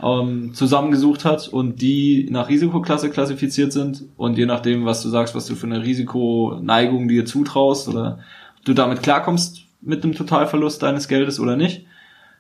[0.02, 4.04] ähm, zusammengesucht hat und die nach Risikoklasse klassifiziert sind.
[4.18, 8.20] Und je nachdem, was du sagst, was du für eine Risikoneigung dir zutraust oder
[8.66, 11.86] du damit klarkommst mit dem Totalverlust deines Geldes oder nicht,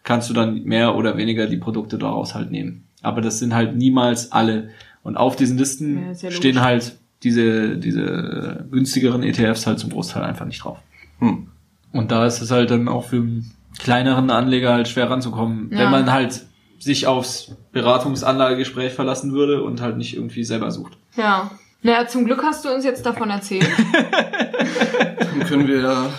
[0.03, 2.83] kannst du dann mehr oder weniger die Produkte daraus halt nehmen.
[3.03, 4.69] Aber das sind halt niemals alle.
[5.03, 10.23] Und auf diesen Listen Ja, ja stehen halt diese, diese günstigeren ETFs halt zum Großteil
[10.23, 10.79] einfach nicht drauf.
[11.19, 11.47] Hm.
[11.91, 13.23] Und da ist es halt dann auch für,
[13.79, 15.79] kleineren Anleger halt schwer ranzukommen, Ja.
[15.79, 16.45] wenn man halt
[16.79, 20.97] sich aufs Beratungsanlagegespräch verlassen würde und halt nicht irgendwie selber sucht.
[21.15, 21.51] Ja.
[21.81, 23.67] Naja, zum Glück hast du uns jetzt davon erzählt.
[25.19, 26.09] Dann können wir ja,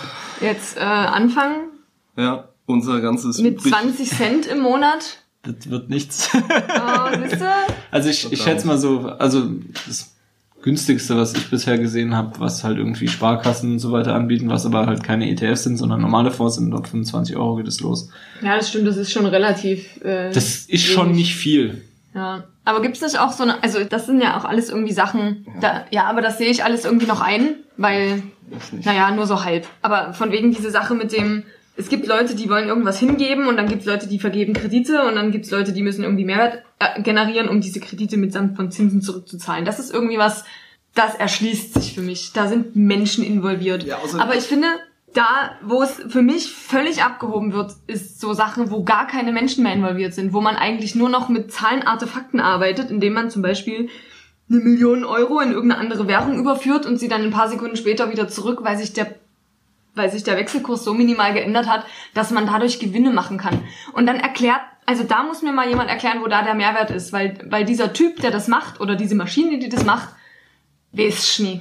[0.41, 1.69] Jetzt äh, anfangen
[2.17, 5.19] ja unser ganzes mit übrig- 20 Cent im Monat.
[5.45, 6.31] Das wird nichts.
[6.35, 7.47] Oh, siehst du?
[7.91, 9.51] Also ich, ich schätze mal so, also
[9.87, 10.15] das
[10.63, 14.65] günstigste, was ich bisher gesehen habe, was halt irgendwie Sparkassen und so weiter anbieten, was
[14.67, 18.09] aber halt keine ETFs sind, sondern normale Fonds sind, dort 25 Euro geht es los.
[18.43, 20.01] Ja, das stimmt, das ist schon relativ.
[20.03, 21.19] Äh, Das ist schon wenig.
[21.19, 21.85] nicht viel.
[22.15, 22.45] Ja.
[22.65, 25.85] Aber gibt's nicht auch so eine, also das sind ja auch alles irgendwie Sachen, da,
[25.91, 28.23] ja, aber das sehe ich alles irgendwie noch ein, weil,
[28.73, 29.67] naja, nur so halb.
[29.83, 31.43] Aber von wegen diese Sache mit dem,
[31.77, 35.17] es gibt Leute, die wollen irgendwas hingeben und dann gibt's Leute, die vergeben Kredite und
[35.17, 39.03] dann gibt's Leute, die müssen irgendwie Mehrwert äh, generieren, um diese Kredite mitsamt von Zinsen
[39.03, 39.65] zurückzuzahlen.
[39.65, 40.45] Das ist irgendwie was,
[40.95, 42.33] das erschließt sich für mich.
[42.33, 43.83] Da sind Menschen involviert.
[43.83, 44.69] Ja, außer- aber ich finde,
[45.15, 49.65] da, wo es für mich völlig abgehoben wird, ist so Sachen, wo gar keine Menschen
[49.65, 53.89] mehr involviert sind, wo man eigentlich nur noch mit Zahlenartefakten arbeitet, indem man zum Beispiel
[54.51, 58.11] eine Million Euro in irgendeine andere Währung überführt und sie dann ein paar Sekunden später
[58.13, 59.15] wieder zurück, weil sich der
[59.95, 61.85] weil sich der Wechselkurs so minimal geändert hat,
[62.15, 63.63] dass man dadurch Gewinne machen kann.
[63.93, 67.13] Und dann erklärt, also da muss mir mal jemand erklären, wo da der Mehrwert ist,
[67.13, 70.09] weil, weil dieser Typ, der das macht, oder diese Maschine, die das macht,
[70.93, 71.61] weiß nie.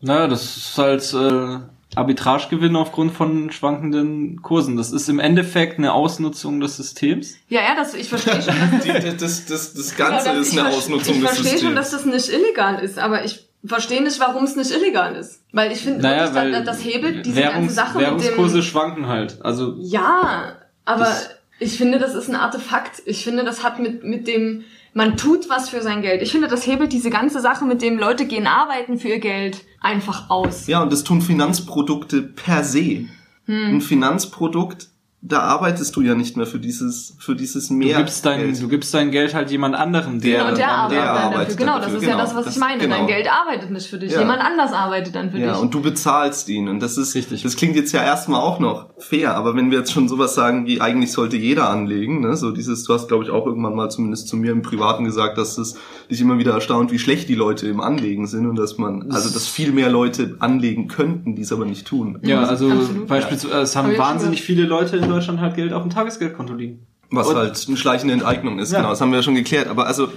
[0.00, 1.58] Naja, das ist halt äh,
[1.96, 4.76] Arbitragegewinn aufgrund von schwankenden Kursen.
[4.76, 7.36] Das ist im Endeffekt eine Ausnutzung des Systems.
[7.48, 10.52] Ja, ja, das, ich verstehe schon, dass Die, das, das, das Ganze Ja, das- ist
[10.54, 12.14] ich eine Ausnutzung Ich des verstehe schon, dass Systems.
[12.16, 15.42] das nicht illegal ist, aber ich verstehe nicht, warum es nicht illegal ist.
[15.52, 18.68] Weil ich finde, Naja, das, das hebelt diese Währungs ganze Sache Währungskurse mit dem...
[18.68, 19.38] schwanken halt.
[19.42, 21.14] Also Ja, aber
[21.58, 23.02] ich finde, das ist ein Artefakt.
[23.06, 24.64] Ich finde, das hat mit, mit dem...
[24.94, 26.20] Man tut was für sein Geld.
[26.20, 29.64] Ich finde, das hebelt diese ganze Sache mit dem Leute gehen arbeiten für ihr Geld
[29.80, 30.66] einfach aus.
[30.66, 33.06] Ja, und das tun Finanzprodukte per se.
[33.46, 33.76] Hm.
[33.76, 34.88] Ein Finanzprodukt,
[35.24, 37.98] da arbeitest du ja nicht mehr für dieses, für dieses du mehr.
[37.98, 38.60] gibst dein, Geld.
[38.60, 41.20] du gibst dein Geld halt jemand anderem, der, Genau, und der der arbeitet dafür.
[41.22, 41.92] arbeitet Genau, dafür.
[41.92, 42.78] das ist ja Genau, das, was das- ich meine.
[42.82, 42.96] genau.
[42.96, 44.10] Dein Geld arbeitet nicht für dich.
[44.12, 44.18] Ja.
[44.20, 45.62] Jemand anders arbeitet dann für Ja, dich.
[45.62, 46.68] und du bezahlst ihn.
[46.68, 47.42] Und das ist, Richtig.
[47.44, 50.66] das klingt jetzt ja erstmal auch noch fair, aber wenn wir jetzt schon sowas sagen,
[50.66, 53.90] wie eigentlich sollte jeder anlegen, ne, so dieses, du hast glaube ich auch irgendwann mal
[53.90, 55.76] zumindest zu mir im Privaten gesagt, dass es
[56.10, 59.30] dich immer wieder erstaunt, wie schlecht die Leute im Anlegen sind und dass man, also
[59.32, 62.18] dass viel mehr Leute anlegen könnten, die es aber nicht tun.
[62.22, 63.06] Ja, also Absolut.
[63.06, 66.86] beispielsweise, es Hab haben wahnsinnig viele Leute in Deutschland halt Geld auf dem Tagesgeldkonto liegen.
[67.10, 68.78] Was Und- halt eine schleichende Enteignung ist, Ja.
[68.78, 69.68] genau, das haben wir ja schon geklärt.
[69.68, 70.08] Aber also,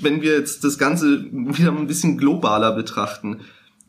[0.00, 3.40] wenn wir jetzt das Ganze wieder ein bisschen globaler betrachten,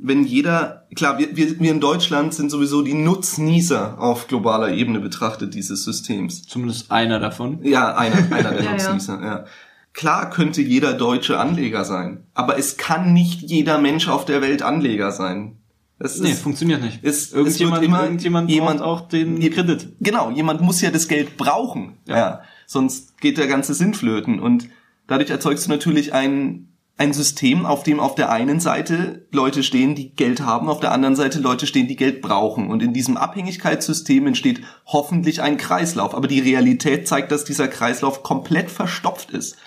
[0.04, 5.00] wenn jeder, klar, wir, wir, wir in Deutschland sind sowieso die Nutznießer auf globaler Ebene
[5.00, 6.44] betrachtet dieses Systems.
[6.44, 7.60] Zumindest einer davon.
[7.64, 8.72] Ja, einer, einer der Ja, ja.
[8.72, 9.46] Nutznießer, ja.
[9.94, 14.62] Klar könnte jeder Deutsche Anleger sein, aber es kann nicht jeder Mensch auf der Welt
[14.64, 15.58] Anleger sein.
[16.02, 17.00] Das Nee, ist, funktioniert nicht.
[17.04, 19.90] es irgendjemand immer irgendjemand jemand- auch den Je- Kredit.
[20.00, 21.98] Genau, jemand muss ja das Geld brauchen.
[22.08, 22.18] Ja.
[22.18, 22.42] Ja.
[22.66, 24.40] Sonst geht der ganze Sinn flöten.
[24.40, 24.68] Und
[25.08, 29.94] dadurch erzeugst du natürlich ein, ein System, auf dem auf der einen Seite Leute stehen,
[29.96, 32.70] die Geld haben, auf der anderen Seite Leute stehen, die Geld brauchen.
[32.70, 36.16] Und in diesem Abhängigkeitssystem entsteht hoffentlich ein Kreislauf.
[36.16, 39.58] Aber die Realität zeigt, dass dieser Kreislauf komplett verstopft ist.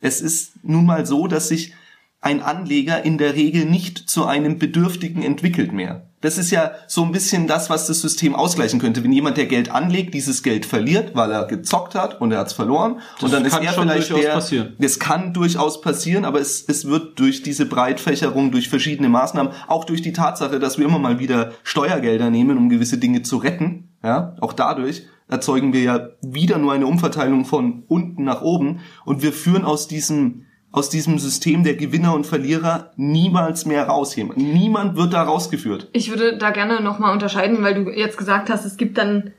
[0.00, 1.74] Es ist nun mal so, dass sich
[2.20, 6.06] ein Anleger in der Regel nicht zu einem Bedürftigen entwickelt mehr.
[6.20, 9.02] Das ist ja so ein bisschen das, was das System ausgleichen könnte.
[9.02, 12.48] Wenn jemand, der Geld anlegt, dieses Geld verliert, weil er gezockt hat und er hat
[12.48, 14.32] es verloren, Das und dann ist kann er vielleicht durchaus der.
[14.34, 14.76] passieren.
[14.78, 19.84] Das kann durchaus passieren, aber es, es wird durch diese Breitfächerung, durch verschiedene Maßnahmen, auch
[19.84, 23.88] durch die Tatsache, dass wir immer mal wieder Steuergelder nehmen, um gewisse Dinge zu retten,
[24.04, 29.22] ja, auch dadurch erzeugen wir ja wieder nur eine Umverteilung von unten nach oben und
[29.22, 34.16] wir führen aus diesem aus diesem System der Gewinner und Verlierer niemals mehr raus.
[34.36, 35.88] Niemand wird da rausgeführt.
[35.92, 39.32] Ich würde da gerne nochmal unterscheiden, weil du jetzt gesagt hast, es gibt dann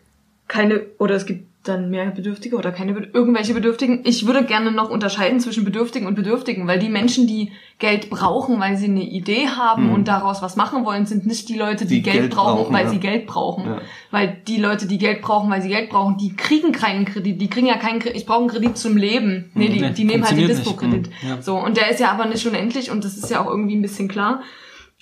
[0.47, 4.01] keine, oder es gibt dann mehr Bedürftige oder keine, irgendwelche Bedürftigen.
[4.03, 8.59] Ich würde gerne noch unterscheiden zwischen Bedürftigen und Bedürftigen, weil die Menschen, die Geld brauchen,
[8.59, 11.97] weil sie eine Idee haben und daraus was machen wollen, sind nicht die Leute, die,
[11.97, 12.89] Die Geld, Geld brauchen, brauchen, weil ja.
[12.89, 13.65] sie Geld brauchen.
[13.65, 13.81] Ja.
[14.09, 17.39] Weil die Leute, die Geld brauchen, weil sie Geld brauchen, die kriegen keinen Kredit.
[17.39, 18.17] Die kriegen ja keinen Kredit.
[18.17, 19.51] Ich brauche einen Kredit zum Leben.
[19.53, 20.47] Nee, die, Nee, die nehmen halt den.
[20.47, 21.09] Dispo-Kredit.
[21.09, 21.41] Mhm, ja.
[21.43, 23.83] So, und der ist ja aber nicht unendlich und das ist ja auch irgendwie ein
[23.83, 24.41] bisschen klar.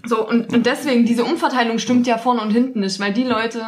[0.05, 3.61] So, und, und deswegen, diese Umverteilung stimmt ja vorne und hinten nicht, weil die Leute,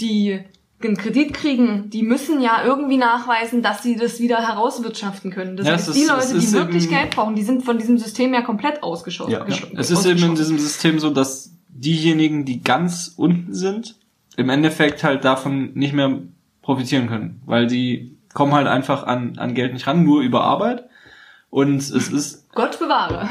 [0.00, 0.40] die
[0.88, 5.56] einen Kredit kriegen, die müssen ja irgendwie nachweisen, dass sie das wieder herauswirtschaften können.
[5.56, 7.98] Das Ja, heißt, die ist- Leute, die wirklich eben- Geld brauchen, die sind von diesem
[7.98, 9.32] System ja komplett ausgeschossen.
[9.32, 9.56] Ja, ja.
[9.76, 13.96] Es ist eben in diesem System so, dass diejenigen, die ganz unten sind,
[14.36, 16.20] im Endeffekt halt davon nicht mehr
[16.62, 20.84] profitieren können, weil die kommen halt einfach an, an Geld nicht ran, nur über Arbeit.
[21.50, 23.28] Und es ist Gott bewahre.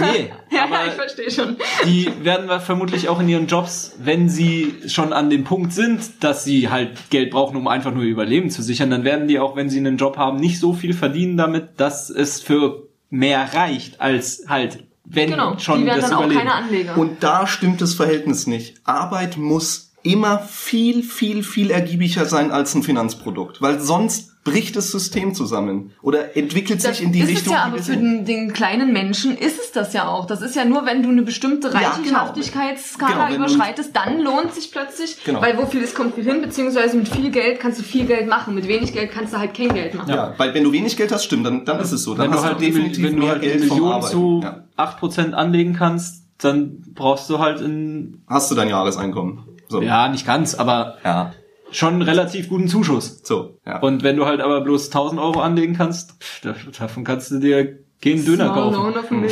[0.00, 1.56] Nee, ja, aber ja, ich verstehe schon.
[1.84, 6.22] die werden wir vermutlich auch in ihren Jobs, wenn sie schon an dem Punkt sind,
[6.24, 9.38] dass sie halt Geld brauchen, um einfach nur ihr Überleben zu sichern, dann werden die
[9.38, 13.54] auch, wenn sie einen Job haben, nicht so viel verdienen damit, dass es für mehr
[13.54, 16.40] reicht, als halt, wenn Genau, schon die werden das dann auch Überleben.
[16.46, 16.96] keine Anleger.
[16.98, 18.76] Und da stimmt das Verhältnis nicht.
[18.84, 24.90] Arbeit muss immer viel, viel, viel ergiebiger sein als ein Finanzprodukt, weil sonst bricht das
[24.90, 27.54] System zusammen oder entwickelt sich Das in die ist Richtung.
[27.54, 30.26] es ja, die aber für den, den kleinen Menschen ist es das ja auch.
[30.26, 31.88] Das ist ja nur, wenn du eine bestimmte Ja, genau.
[31.88, 35.40] Reichenschaftlichkeitsskala Genau, überschreitest, dann lohnt sich plötzlich, Genau.
[35.42, 38.54] weil wo vieles kommt viel hin, beziehungsweise mit viel Geld kannst du viel Geld machen,
[38.54, 40.10] mit wenig Geld kannst du halt kein Geld machen.
[40.10, 42.14] ja, weil wenn du wenig Geld hast, stimmt, dann, dann ist es so.
[42.14, 43.92] Dann wenn du hast halt, du definitiv wenn du mehr halt Geld eine vom Million
[43.94, 44.12] Arbeiten.
[44.12, 44.64] zu Ja.
[44.76, 49.40] 8% anlegen kannst, dann brauchst du halt in, Hast du dein Jahreseinkommen.
[49.68, 49.82] So.
[49.82, 51.32] ja, nicht ganz, aber Ja.
[51.70, 53.20] Schon einen relativ guten Zuschuss.
[53.24, 53.58] So.
[53.66, 53.80] Ja.
[53.80, 56.40] Und wenn du halt aber bloß 1000 Euro anlegen kannst, pff,
[56.78, 59.24] davon kannst du dir keinen Döner kaufen.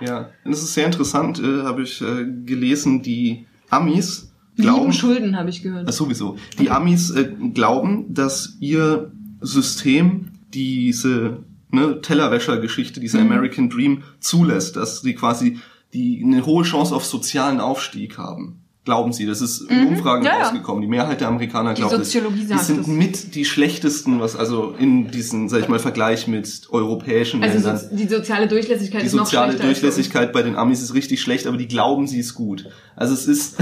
[0.00, 0.30] ja.
[0.44, 4.92] Und es ist sehr interessant, äh, habe ich äh, gelesen, die Amis Lieben glauben.
[4.92, 5.88] Schulden, habe ich gehört.
[5.88, 6.36] Das sowieso.
[6.58, 13.32] Die Amis äh, glauben, dass ihr System diese ne, Tellerwäscher-Geschichte, dieser Mhm.
[13.32, 15.58] American Dream zulässt, dass sie quasi
[15.92, 18.64] die eine hohe Chance auf sozialen Aufstieg haben.
[18.88, 20.26] Glauben sie, das ist in Umfragen Mhm.
[20.28, 20.44] Ja, ja.
[20.44, 20.80] rausgekommen.
[20.80, 21.98] Die Mehrheit der Amerikaner Die glaubt es.
[22.10, 22.86] Soziologie Die sagt sind das.
[22.86, 27.76] mit die schlechtesten, was also in diesen, sag ich mal, Vergleich mit europäischen Also Ländern.
[27.78, 29.62] so, die soziale Durchlässigkeit Die ist noch soziale bei uns.
[29.64, 32.64] Durchlässigkeit bei den Amis ist richtig schlecht, aber die glauben, sie ist gut.
[32.96, 33.56] Also es ist,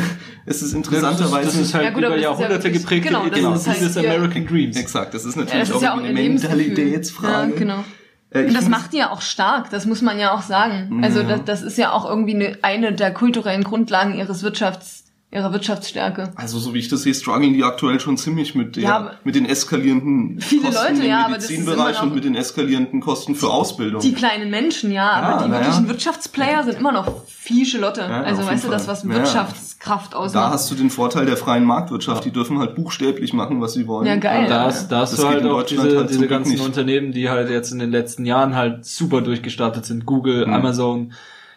[0.47, 1.47] es ist interessanterweise.
[1.47, 3.59] Das ist halt Ja, gut, über das ist ja Jahrhunderte wirklich- geprägte genau, das Ideologie
[3.85, 4.77] ist halt ihr- American Dreams.
[4.77, 6.13] Exakt, das ist Ja, natürlich das ist auch ja auch eine.
[6.13, 7.53] Mentalitätsfrage.
[7.53, 7.85] Ja, genau.
[8.31, 11.01] Äh, Und das macht die ja auch stark, das muss man ja auch sagen.
[11.03, 15.53] Also das, das ist ja auch irgendwie eine, eine der kulturellen Grundlagen ihres Wirtschafts, ihrer
[15.53, 16.31] Wirtschaftsstärke.
[16.37, 19.35] Also so wie ich das sehe, strugglen die aktuell schon ziemlich mit, der, Ja, mit
[19.35, 23.01] den eskalierenden Viele Kosten Leute, im ja, aber das ist Medizinbereich und mit den eskalierenden
[23.01, 24.01] Kosten für Ausbildung.
[24.01, 25.65] Die kleinen Menschen, ja, aber die na ja.
[25.65, 28.03] wirklichen Wirtschaftsplayer sind immer noch fische Lotte.
[28.03, 29.03] Ja, also weißt du, das, was.
[29.03, 29.17] Ja, ja.
[29.17, 30.53] Wirtschaftskraft da ausmacht.
[30.53, 32.25] hast du den Vorteil der freien Marktwirtschaft.
[32.25, 34.07] Die dürfen halt buchstäblich machen, was sie wollen.
[34.07, 34.45] Ja, geil.
[34.45, 36.65] Und da da Das du geht halt in auch Deutschland diese, halt diese ganzen nicht.
[36.65, 40.07] Unternehmen, die halt jetzt in den letzten Jahren halt super durchgestartet sind.
[40.07, 40.53] Google, Mhm.
[40.55, 41.13] Amazon.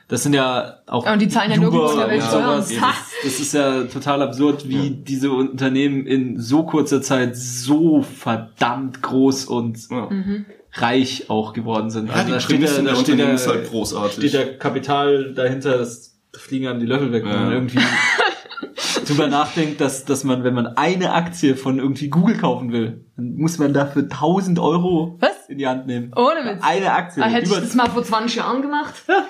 [0.10, 2.68] Das sind ja auch Ja, und die zahlen ja Uber nirgendwo der Welt sowas.
[2.70, 2.82] Das,
[3.24, 9.46] das ist ja total absurd, wie diese Unternehmen in so kurzer Zeit so verdammt groß
[9.46, 10.08] und Ja.
[10.10, 10.46] Mhm.
[10.74, 12.10] reich auch geworden sind.
[12.10, 14.14] Ja, die da steht ja, der da steht ja, ist halt großartig.
[14.16, 17.40] steht ja Kapital dahinter, das da fliegen einem die Löffel weg, wenn Ja.
[17.42, 17.80] man irgendwie
[19.08, 23.36] drüber nachdenkt, dass, dass man, wenn man eine Aktie von irgendwie Google kaufen will, dann
[23.36, 25.32] muss man dafür 1000 Euro Was?
[25.50, 26.12] in die Hand nehmen.
[26.16, 26.64] Ohne Witz.
[26.64, 27.24] Eine Aktie.
[27.24, 29.26] Ah, hätte ich Über- das mal vor 20 Jahren gemacht, Ja.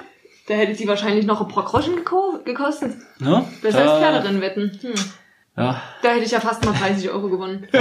[0.50, 2.96] Da hätte die wahrscheinlich noch ein paar Groschen geko gekostet.
[3.20, 3.46] ne?
[3.62, 4.72] Besser als Da- Pferderennen wetten.
[4.82, 4.92] Hm.
[5.58, 5.82] Ja.
[6.02, 7.68] Da hätte ich ja fast mal 30 Euro gewonnen.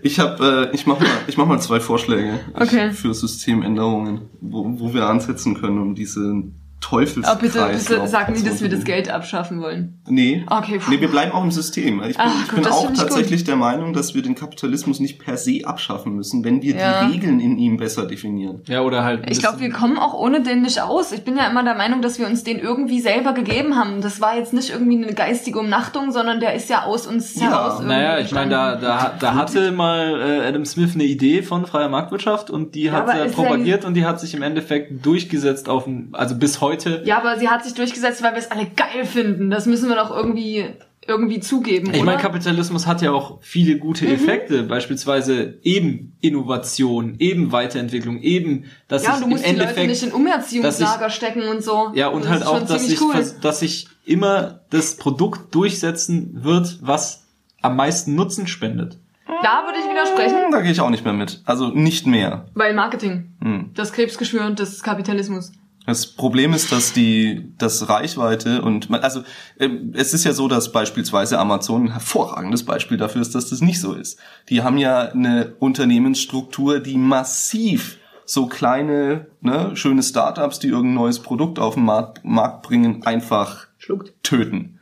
[0.00, 2.92] Ich habe, äh, ich mach mal, ich mach mal zwei Vorschläge Okay.
[2.92, 7.30] für Systemänderungen, wo, wo wir ansetzen können, um diesen Teufelskreis.
[7.32, 10.00] Aber bitte, bitte sag nie, dass wir das Geld abschaffen wollen.
[10.08, 10.44] Nee.
[10.46, 10.90] Okay, puh.
[10.90, 12.00] Nee, wir bleiben auch im System.
[12.02, 15.36] Ich bin, Ach ich bin auch tatsächlich der Meinung, dass wir den Kapitalismus nicht per
[15.36, 17.04] se abschaffen müssen, wenn wir Ja.
[17.04, 18.62] die Regeln in ihm besser definieren.
[18.66, 19.28] Ja, oder halt.
[19.28, 21.10] Ich glaube, wir kommen auch ohne den nicht aus.
[21.10, 24.00] Ich bin ja immer der Meinung, dass wir uns den irgendwie selber gegeben haben.
[24.00, 27.50] Das war jetzt nicht irgendwie eine geistige Umnachtung, sondern der ist ja aus uns Ja,
[27.50, 27.82] heraus.
[27.82, 31.88] Naja, ich meine, da, da, da hatte mal äh, Adam Smith eine Idee von freier
[31.88, 35.68] Marktwirtschaft und die hat aber er ja propagiert und die hat sich im Endeffekt durchgesetzt
[35.68, 36.67] auf also bis heute.
[37.04, 39.50] Ja, aber sie hat sich durchgesetzt, weil wir es alle geil finden.
[39.50, 40.66] Das müssen wir doch irgendwie,
[41.06, 42.00] irgendwie zugeben, Ich?
[42.00, 42.06] Mhm.
[42.06, 49.04] meine, Kapitalismus hat ja auch viele gute Effekte, beispielsweise eben Innovation, eben Weiterentwicklung, eben, dass
[49.04, 51.92] ja, ich du musst im die Leute Endeffekt nicht in Umerziehungslager stecken und so.
[51.94, 53.14] Ja, und Das halt ist auch, dass sich, cool.
[53.40, 57.24] dass sich immer das Produkt durchsetzen wird, was
[57.62, 58.98] am meisten Nutzen spendet.
[59.42, 61.42] Da würde ich widersprechen, Da gehe ich auch nicht mehr mit.
[61.44, 62.46] Also nicht mehr.
[62.54, 63.70] weil Marketing, Hm.
[63.74, 65.52] das Krebsgeschwür des Kapitalismus.
[65.88, 69.22] Das Problem ist, dass die, das Reichweite und man, also
[69.58, 73.62] ähm, es ist ja so, dass beispielsweise Amazon ein hervorragendes Beispiel dafür ist, dass das
[73.62, 74.18] nicht so ist.
[74.50, 81.20] Die haben ja eine Unternehmensstruktur, die massiv so kleine, ne, schöne Startups, die irgendein neues
[81.20, 84.12] Produkt auf den Markt, Markt bringen, einfach Schluckt.
[84.22, 84.80] töten.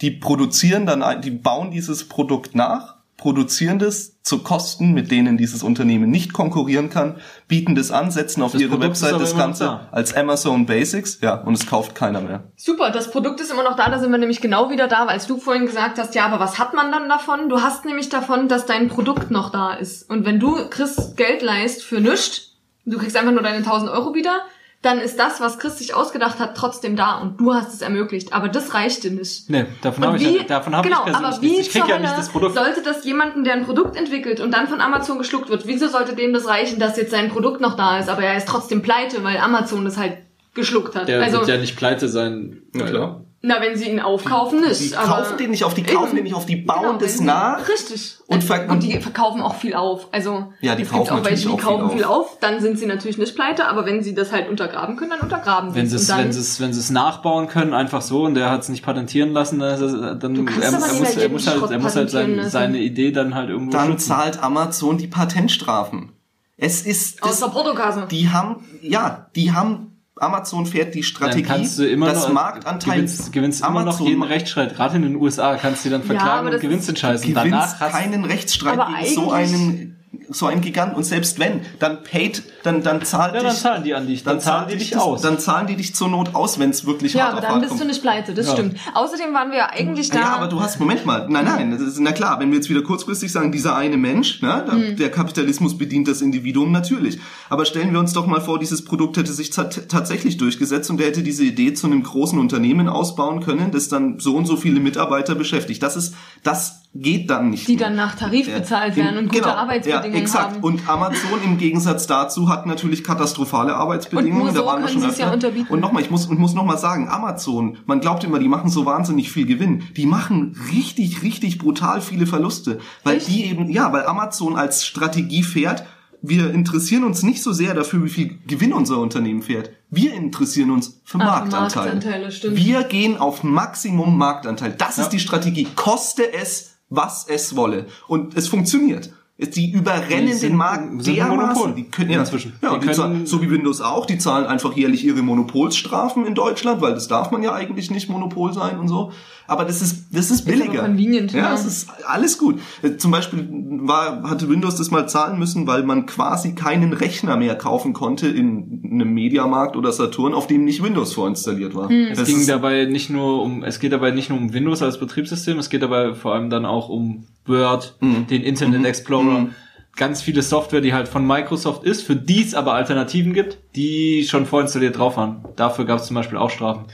[0.00, 5.62] Die produzieren dann, die bauen dieses Produkt nach, produzieren das zu Kosten, mit denen dieses
[5.62, 9.64] Unternehmen nicht konkurrieren kann, bieten das an, setzen auf Das ihre Produkt Website das Ganze
[9.64, 9.88] da.
[9.92, 12.42] als Amazon Basics, ja, und es kauft keiner mehr.
[12.56, 15.28] Super, das Produkt ist immer noch da, da sind wir nämlich genau wieder da, als
[15.28, 17.48] du vorhin gesagt hast, ja, aber was hat man dann davon?
[17.48, 20.10] Du hast nämlich davon, dass dein Produkt noch da ist.
[20.10, 22.56] Und wenn du Chris Geld leist für nichts,
[22.86, 24.40] du kriegst einfach nur deine 1000 Euro wieder,
[24.82, 28.32] dann ist das, was Chris sich ausgedacht hat, trotzdem da und du hast es ermöglicht.
[28.32, 29.48] Aber das reichte nicht.
[29.48, 31.66] Nee, davon habe ich, davon hab genau, ich persönlich aber wie nichts.
[31.68, 32.54] Ich krieg ja nicht das Produkt.
[32.56, 36.16] sollte das jemanden, der ein Produkt entwickelt und dann von Amazon geschluckt wird, wieso sollte
[36.16, 39.22] dem das reichen, dass jetzt sein Produkt noch da ist, aber er ist trotzdem pleite,
[39.22, 40.18] weil Amazon das halt
[40.54, 41.06] geschluckt hat.
[41.06, 42.62] Der also, wird ja nicht pleite sein.
[42.74, 43.21] Ja, klar.
[43.44, 44.80] Na, wenn sie ihn aufkaufen, nicht.
[44.92, 46.16] Die aber kaufen den nicht auf, die kaufen Eben.
[46.16, 47.68] den nicht auf, die bauen Genau, das wenn sie- nach.
[47.68, 48.16] Richtig.
[48.28, 50.08] Und ver- und die verkaufen auch viel auf.
[50.12, 52.38] Also Ja, die kaufen auch welche, die auch kaufen viel viel auf.
[52.40, 55.74] Dann sind sie natürlich nicht pleite, aber wenn sie das halt untergraben können, dann untergraben
[55.74, 56.18] Wenn sie sie es.
[56.18, 58.84] wenn sie es, wenn sie es nachbauen können, einfach so, und der hat es nicht
[58.84, 61.96] patentieren lassen, dann, ist es- dann er, er, muss, er muss halt, Schrott er muss
[61.96, 64.06] halt sein, seine Idee dann halt irgendwo Dann schützen.
[64.08, 66.12] zahlt Amazon die Patentstrafen.
[66.56, 68.06] Es ist, aus das, der Portokasse.
[68.08, 69.91] die haben, ja, die haben,
[70.22, 73.80] Amazon fährt die dann Strategie, kannst du immer das noch, Marktanteil, gewinnst, gewinnst immer noch
[73.80, 74.74] Amazon jeden Rechtsstreit.
[74.74, 77.22] Gerade in den USA kannst du die dann verklagen aber und gewinnst den Scheiß.
[77.22, 79.96] Und gewinnst danach hast keinen Rechtsstreit Aber gegen so eigentlich- einen,
[80.32, 80.96] so einen Gigant.
[80.96, 84.24] Und selbst wenn, dann paid, dann, dann zahlt ja, dann dich, zahlen die an dich,
[84.24, 85.22] dann, zahlen die dich das- aus.
[85.22, 87.70] Dann zahlen die dich zur Not aus, wenn es wirklich Ja, hart aber dann bist
[87.70, 87.82] kommt.
[87.82, 88.52] du nicht pleite, das Ja.
[88.54, 88.76] stimmt.
[88.94, 90.18] Außerdem waren wir ja eigentlich da.
[90.20, 92.68] Ja, aber du hast, Moment mal, nein, nein, das ist, na klar, wenn wir jetzt
[92.70, 94.96] wieder kurzfristig sagen, dieser eine Mensch, ne, der, Hm.
[94.96, 97.18] der Kapitalismus bedient das Individuum natürlich.
[97.48, 100.98] Aber stellen wir uns doch mal vor, dieses Produkt hätte sich tat- tatsächlich durchgesetzt und
[100.98, 104.56] der hätte diese Idee zu einem großen Unternehmen ausbauen können, das dann so und so
[104.56, 105.82] viele Mitarbeiter beschäftigt.
[105.82, 107.66] Das ist, das geht dann nicht.
[107.68, 107.86] die mehr.
[107.86, 110.54] dann nach Tarif Ja, bezahlt werden und gute genau, Arbeitsbedingungen ja, exakt.
[110.56, 110.62] haben.
[110.62, 114.48] Und Amazon im Gegensatz dazu hat natürlich katastrophale Arbeitsbedingungen.
[114.48, 115.32] Und da waren wir schon ja öfter.
[115.32, 115.72] unterbieten.
[115.72, 118.84] Und nochmal, ich muss, und muss nochmal sagen, Amazon, man glaubt immer, die machen so
[118.84, 119.84] wahnsinnig viel Gewinn.
[119.96, 122.78] Die machen richtig, richtig brutal viele Verluste.
[123.04, 123.28] Weil Echt?
[123.28, 125.84] die eben, ja, weil Amazon als Strategie fährt,
[126.24, 129.70] wir interessieren uns nicht so sehr dafür, wie viel Gewinn unser Unternehmen fährt.
[129.90, 131.94] Wir interessieren uns für Ah, Marktanteile.
[131.96, 132.56] Marktanteile.
[132.56, 134.74] Wir gehen auf Maximum Marktanteil.
[134.78, 135.02] Das Ja.
[135.04, 135.66] ist die Strategie.
[135.74, 137.86] Koste es, was es wolle.
[138.08, 139.12] Und es funktioniert.
[139.38, 141.74] Die überrennen Die sind- den Markt dermaßen.
[141.74, 142.52] Die können, ja, inzwischen.
[142.62, 144.06] Ja, Die die zahlen, so wie Windows auch.
[144.06, 148.08] Die zahlen einfach jährlich ihre Monopolsstrafen in Deutschland, weil das darf man ja eigentlich nicht
[148.08, 149.10] Monopol sein und so.
[149.52, 150.82] Aber das ist, das ist billiger.
[150.82, 151.50] convenient, ja, ja.
[151.50, 152.58] das ist alles gut.
[152.98, 153.46] Zum Beispiel
[153.84, 158.28] war, hatte Windows das mal zahlen müssen, weil man quasi keinen Rechner mehr kaufen konnte
[158.28, 161.88] in einem Mediamarkt oder Saturn, auf dem nicht Windows vorinstalliert war.
[161.88, 162.08] Hm.
[162.12, 164.82] Es Das ging ist- dabei nicht nur um, es geht dabei nicht nur um Windows
[164.82, 168.26] als Betriebssystem, es geht dabei vor allem dann auch um Word, Mhm.
[168.28, 169.50] den Internet Explorer, Mhm.
[169.96, 174.24] ganz viele Software, die halt von Microsoft ist, für die es aber Alternativen gibt, die
[174.26, 175.44] schon vorinstalliert drauf waren.
[175.56, 176.86] Dafür gab es zum Beispiel auch Strafen.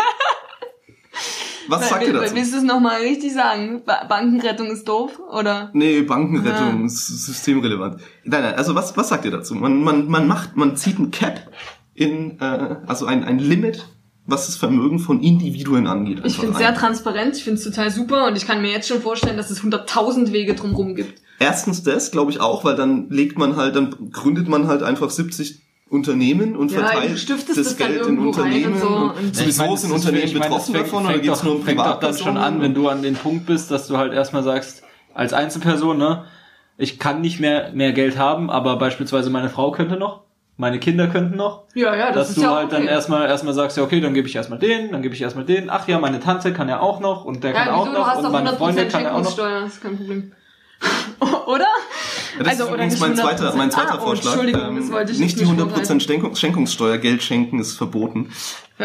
[1.68, 2.34] was sagt ihr dazu?
[2.34, 3.82] Willst du es nochmal richtig sagen?
[3.84, 5.70] Ba Bankenrettung ist doof, oder?
[5.72, 6.86] Nee, Bankenrettung Ah.
[6.86, 8.00] ist systemrelevant.
[8.24, 9.54] Nein, nein, also was, was sagt ihr dazu?
[9.54, 11.50] Man, man, man macht, man zieht ein Cap
[11.94, 13.86] in, äh, also ein, ein Limit,
[14.26, 16.20] was das Vermögen von Individuen angeht.
[16.24, 18.88] Ich finde es sehr transparent, ich finde es total super und ich kann mir jetzt
[18.88, 21.20] schon vorstellen, dass es hunderttausend Wege drumherum gibt.
[21.40, 25.10] Erstens das, glaube ich auch, weil dann legt man halt, dann gründet man halt einfach
[25.10, 25.60] 70
[25.92, 28.72] Unternehmen und Ja, verteilt du stiftest das dann Geld in Unternehmen.
[28.72, 31.18] und so und und- sowieso meine, sind Unternehmen ich meine, das betroffen fängt- davon oder
[31.18, 32.42] geht's doch- nur um fängt doch dann schon Privatpersonen?
[32.42, 34.82] an, wenn du an den Punkt bist, dass du halt erstmal sagst,
[35.12, 36.24] als Einzelperson, ne,
[36.78, 40.22] ich kann nicht mehr, mehr Geld haben, aber beispielsweise meine Frau könnte noch,
[40.56, 41.64] meine Kinder könnten noch.
[41.74, 42.90] Ja, ja, das dass ist du ja halt dann okay.
[42.90, 45.68] erstmal erstmal sagst, ja okay, dann gebe ich erstmal den, dann gebe ich erstmal den.
[45.68, 47.98] Ach ja, meine Tante kann ja auch noch und der kann Ja, auch wieso, du
[48.00, 49.36] noch hast und meine Freundin 100% kann ja auch noch.
[49.36, 50.32] Das ist kein Problem.
[51.46, 51.66] oder?
[52.38, 54.32] Ja, das ist übrigens mein zweiter, mein zweiter ah, oh, Vorschlag.
[54.32, 58.30] Entschuldigung, das Ähm, wollte ich nicht die nicht 100% Schenkung, Schenkungssteuer, Geld schenken ist verboten.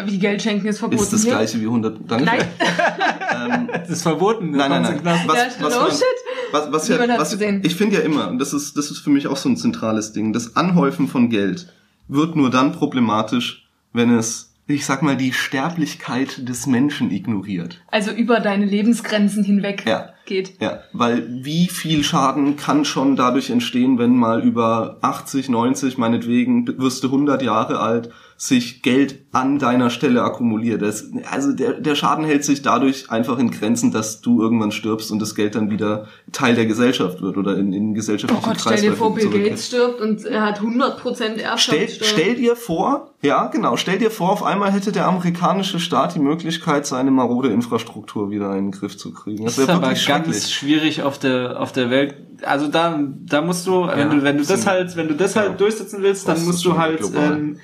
[0.05, 1.01] Wie Geld schenken ist verboten.
[1.01, 1.97] Ist das gleiche wie 100.
[2.07, 2.25] Danke.
[2.25, 2.47] Nein.
[3.69, 4.51] Das ist verboten.
[4.51, 5.03] Nein, nein, das nein.
[5.03, 5.59] kommt in den Knast.
[5.59, 6.03] Was, was no man, shit.
[6.51, 7.61] was, was ja, was, gesehen.
[7.63, 10.11] ich finde ja immer, und das ist, das ist für mich auch so ein zentrales
[10.11, 11.71] Ding, das Anhäufen von Geld
[12.07, 17.81] wird nur dann problematisch, wenn es, ich sag mal, die Sterblichkeit des Menschen ignoriert.
[17.87, 20.09] Also über deine Lebensgrenzen hinweg Ja.
[20.25, 20.59] geht.
[20.61, 26.67] Ja, weil wie viel Schaden kann schon dadurch entstehen, wenn mal über 80, 90, meinetwegen,
[26.79, 28.09] wirst du 100 Jahre alt,
[28.39, 30.83] sich Geld an deiner Stelle akkumuliert.
[30.83, 35.11] Das, also der, der Schaden hält sich dadurch einfach in Grenzen, dass du irgendwann stirbst
[35.11, 38.57] und das Geld dann wieder Teil der Gesellschaft wird oder in, in Oh gesellschaftlichen Gott,
[38.61, 39.27] stell dir vor, Bill.
[39.29, 42.07] Gates stirbt und er hat 100% Stell, Erbschaftssteuer.
[42.07, 46.19] stell dir vor, ja genau, stell dir vor, auf einmal hätte der amerikanische Staat die
[46.19, 49.45] Möglichkeit, seine marode Infrastruktur wieder in den Griff zu kriegen.
[49.45, 52.13] Das Das ist wäre aber wirklich ganz schwierig auf der auf der Welt.
[52.43, 55.41] Also da da musst du, wenn du wenn du das halt wenn du das Ja.
[55.41, 57.31] halt durchsetzen willst, dann musst du halt global.
[57.33, 57.59] ähm,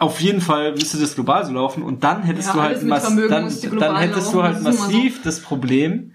[0.00, 2.88] auf jeden Fall müsste das global so laufen und dann hättest Ja, du halt dann,
[3.78, 4.82] dann hättest du laufen, halt immer so.
[4.84, 6.12] massiv das Problem,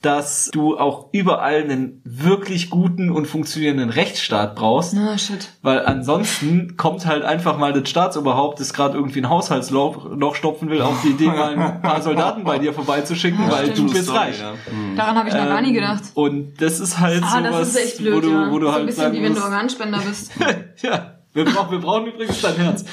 [0.00, 4.94] dass du auch überall einen wirklich guten und funktionierenden Rechtsstaat brauchst.
[4.94, 5.50] Na, shit.
[5.62, 10.68] Weil ansonsten kommt halt einfach mal das Staatsoberhaupt, das gerade irgendwie ein Haushaltsloch Loch stopfen
[10.70, 13.90] will, auf die Idee, mal ein paar Soldaten bei dir vorbeizuschicken, weil stimmt.
[13.90, 14.40] du bist Story, reich.
[14.40, 14.54] ja.
[14.68, 14.96] Hm.
[14.96, 16.02] Daran habe ich noch gar nie Ähm, gedacht.
[16.14, 18.50] Und das ist halt Ah, sowas, das ist echt blöd, wo du, ja.
[18.50, 20.32] wo du so halt ein bisschen wie wenn du Organspender bist.
[20.82, 22.84] ja, wir brauchen, wir brauchen übrigens dein Herz.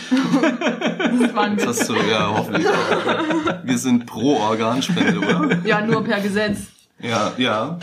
[1.21, 3.63] Das war ein Das hast du ja hoffentlich auch.
[3.63, 5.59] Wir sind pro Organspende, oder?
[5.65, 6.59] Ja, nur per Gesetz.
[7.01, 7.79] Ja, ja.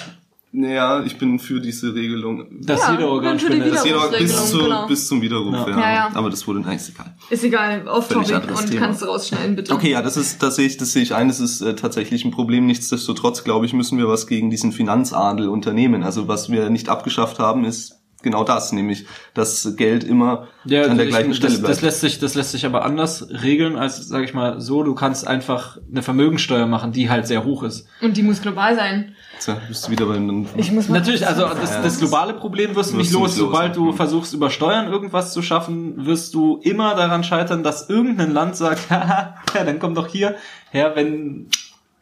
[0.53, 2.47] Naja, ich bin für diese Regelung.
[2.63, 3.85] Dass Ja, jeder Das ist.
[3.85, 4.87] jeder bis, zu, genau.
[4.87, 5.69] bis zum Widerruf, Ja.
[5.69, 5.79] ja.
[5.81, 6.11] Ja, ja.
[6.15, 7.15] Aber das wurde eigentlich egal.
[7.29, 8.81] Ist egal, off topic und Thema.
[8.87, 9.75] kannst du rausschneiden, bitte.
[9.75, 12.25] Okay, ja, das ist, das sehe ich, das sehe ich ein, das ist äh, tatsächlich
[12.25, 12.65] ein Problem.
[12.65, 16.03] Nichtsdestotrotz, glaube ich, müssen wir was gegen diesen Finanzadel unternehmen.
[16.03, 20.97] Also was wir nicht abgeschafft haben, ist genau das, nämlich, dass Geld immer Ja, an
[20.97, 21.74] der ich- gleichen Stelle das, bleibt.
[21.77, 24.83] das lässt sich, das lässt sich aber anders regeln als, sag ich mal, so.
[24.83, 27.87] Du kannst einfach eine Vermögensteuer machen, die halt sehr hoch ist.
[28.03, 29.14] Und die muss global sein.
[29.39, 32.74] Tja, bist du wieder bei einem Ich muss mal Natürlich, also das, das globale Problem
[32.74, 33.31] wirst du nicht los.
[33.33, 33.95] nicht los, Sobald du mhm.
[33.95, 38.91] versuchst, über Steuern irgendwas zu schaffen, wirst du immer daran scheitern, dass irgendein Land sagt,
[38.91, 40.35] haha, ja, dann komm doch hier
[40.70, 41.49] her, wenn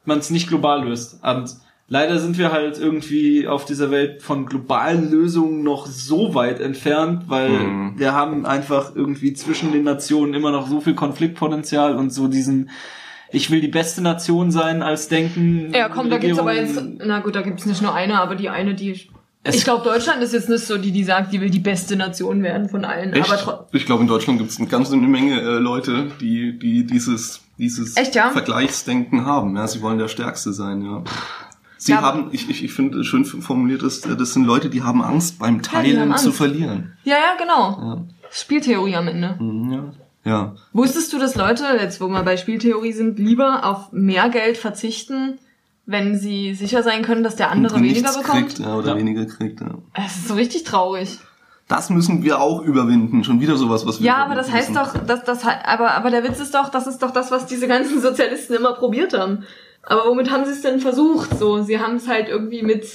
[0.04, 1.18] man es nicht global löst.
[1.24, 1.56] Und
[1.88, 7.24] leider sind wir halt irgendwie auf dieser Welt von globalen Lösungen noch so weit entfernt,
[7.28, 7.92] weil Mhm.
[7.98, 12.70] wir haben einfach irgendwie zwischen den Nationen immer noch so viel Konfliktpotenzial und so diesen
[13.30, 15.72] ich will die beste Nation sein als Denken.
[15.74, 18.48] Ja, komm, da gibt's aber jetzt, na gut, da gibt's nicht nur eine, aber die
[18.48, 18.90] eine, die,
[19.42, 21.96] Es- ich glaube, Deutschland ist jetzt nicht so die, die sagt, die will die beste
[21.96, 23.12] Nation werden von allen.
[23.12, 23.32] Echt?
[23.32, 27.40] Aber ich glaube, in Deutschland gibt es eine ganze Menge äh, Leute, die, die dieses,
[27.58, 28.30] dieses Echt, ja?
[28.30, 29.56] Vergleichsdenken haben.
[29.56, 31.02] Ja, sie wollen der Stärkste sein, ja.
[31.84, 35.02] Sie Ja, haben, ich, ich, ich finde schön formuliert, das, das sind Leute, die haben
[35.02, 36.38] Angst beim Teilen haben zu Angst.
[36.38, 36.96] verlieren.
[37.04, 37.78] ja, ja, genau.
[37.80, 38.04] Ja.
[38.30, 39.36] Spieltheorie am Ende.
[39.38, 39.84] Mhm, ja.
[40.24, 40.54] ja.
[40.72, 45.38] Wusstest du, dass Leute, jetzt wo wir bei Spieltheorie sind, lieber auf mehr Geld verzichten,
[45.86, 48.46] wenn sie sicher sein können, dass der andere Und weniger bekommt?
[48.54, 48.96] kriegt, ja, oder Ja.
[48.96, 49.74] weniger kriegt, ja.
[49.92, 51.18] Es ist so richtig traurig.
[51.68, 53.24] Das müssen wir auch überwinden.
[53.24, 54.98] Schon wieder sowas, was wir Ja, aber das überwinden heißt müssen.
[55.00, 57.68] doch, dass das aber aber der Witz ist doch, das ist doch das, was diese
[57.68, 59.44] ganzen Sozialisten immer probiert haben.
[59.86, 61.38] Aber womit haben sie es denn versucht?
[61.38, 62.86] So, sie haben es halt irgendwie mit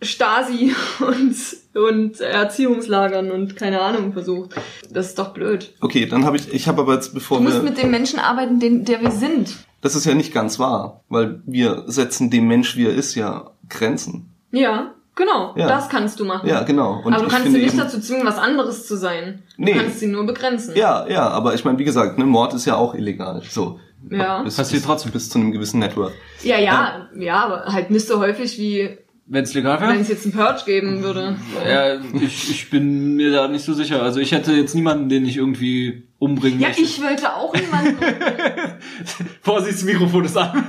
[0.00, 1.36] Stasi und
[1.74, 4.54] und Erziehungslagern und keine Ahnung versucht.
[4.90, 5.74] Das ist doch blöd.
[5.80, 8.18] Okay, dann habe ich, ich habe aber jetzt, bevor Du musst wir, mit dem Menschen
[8.18, 9.56] arbeiten, den, der wir sind.
[9.80, 13.52] das ist ja nicht ganz wahr, weil wir setzen dem Mensch, wie er ist, ja
[13.70, 14.34] Grenzen.
[14.50, 15.54] Ja, genau.
[15.56, 15.66] Ja.
[15.66, 16.46] Das kannst du machen.
[16.46, 17.00] Ja, genau.
[17.04, 19.42] Und aber du kannst sie nicht dazu zwingen, was anderes zu sein.
[19.56, 19.72] Nee.
[19.72, 20.76] Du kannst sie nur begrenzen.
[20.76, 23.40] Ja, ja, aber ich meine, wie gesagt, ne, Mord ist ja auch illegal.
[23.48, 23.80] So.
[24.10, 24.42] Ja.
[24.42, 25.12] Bis, Passiert trotzdem.
[25.12, 26.12] Bis zu einem gewissen Network.
[26.42, 29.98] Ja, ja, ja, aber halt nicht so häufig wie Wenn es legal wenn wäre?
[30.00, 31.36] es jetzt einen Purge geben würde.
[31.66, 34.02] Ja, ich, ich bin mir da nicht so sicher.
[34.02, 36.82] Also ich hätte jetzt niemanden, den ich irgendwie umbringen Ja, möchte.
[36.82, 37.96] ich wollte auch niemanden.
[39.42, 40.64] Vorsicht, das Mikrofon ist an.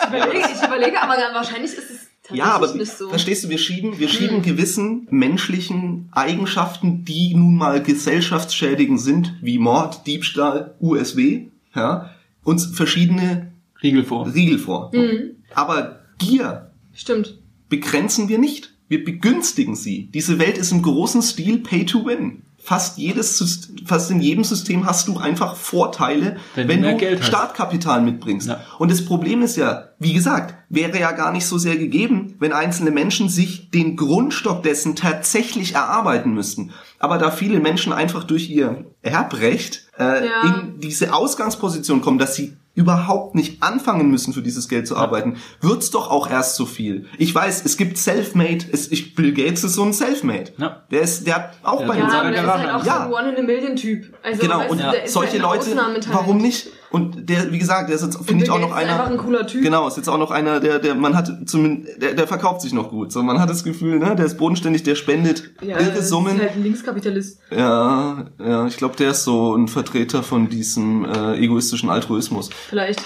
[0.00, 3.08] Ich überlege, ich überlege, aber dann wahrscheinlich ist es Ja, aber so.
[3.08, 9.58] verstehst du, wir schieben, wir schieben gewissen menschlichen Eigenschaften, die nun mal gesellschaftsschädigend sind, wie
[9.58, 12.10] Mord, Diebstahl, USW, ja,
[12.44, 13.52] uns verschiedene
[13.82, 14.32] Riegel vor.
[14.32, 14.90] Riegel vor.
[14.94, 15.36] Mhm.
[15.54, 17.38] Aber Gier Stimmt.
[17.68, 18.74] begrenzen wir nicht.
[18.88, 20.08] Wir begünstigen sie.
[20.12, 22.42] Diese Welt ist im großen Stil Pay to Win.
[22.68, 27.28] Fast jedes, fast in jedem System hast du einfach Vorteile, Wenn wenn, du Geld hast.
[27.28, 28.48] Startkapital mitbringst.
[28.48, 28.60] Ja.
[28.78, 32.52] Und das Problem ist ja, wie gesagt, wäre ja gar nicht so sehr gegeben, wenn
[32.52, 36.72] einzelne Menschen sich den Grundstock dessen tatsächlich erarbeiten müssten.
[36.98, 40.42] Aber da viele Menschen einfach durch ihr Erbrecht äh, Ja.
[40.44, 45.36] in diese Ausgangsposition kommen, dass sie überhaupt nicht anfangen müssen, für dieses Geld zu arbeiten,
[45.60, 47.06] wird's doch auch erst so viel.
[47.18, 50.52] Ich weiß, es gibt Selfmade, es, ich, Bill Gates ist so ein Selfmade.
[50.58, 50.82] Ja.
[50.90, 52.62] Der ist, der hat auch Ja, bei in Ja, seiner aber der ist Garage.
[52.72, 53.08] halt auch Ja.
[53.10, 54.14] so ein One-in-a-Million-Typ.
[54.22, 55.76] Also, Genau, weißt und ja, solche halt Leute,
[56.12, 56.68] warum nicht?
[56.90, 58.92] Und der, wie gesagt, der ist jetzt, finde ich auch noch einer.
[58.92, 59.62] einfach ein cooler Typ.
[59.62, 62.72] Genau, ist jetzt auch noch einer, der, der, man hat zumindest, der, der verkauft sich
[62.72, 63.12] noch gut.
[63.12, 66.36] So, man hat das Gefühl, ne, der ist bodenständig, der spendet Ja, irre Summen.
[66.36, 67.40] ist halt ein Linkskapitalist.
[67.50, 72.48] Ja, ja, ich glaube, der ist so ein Vertreter von diesem äh, egoistischen Altruismus.
[72.68, 73.02] Vielleicht.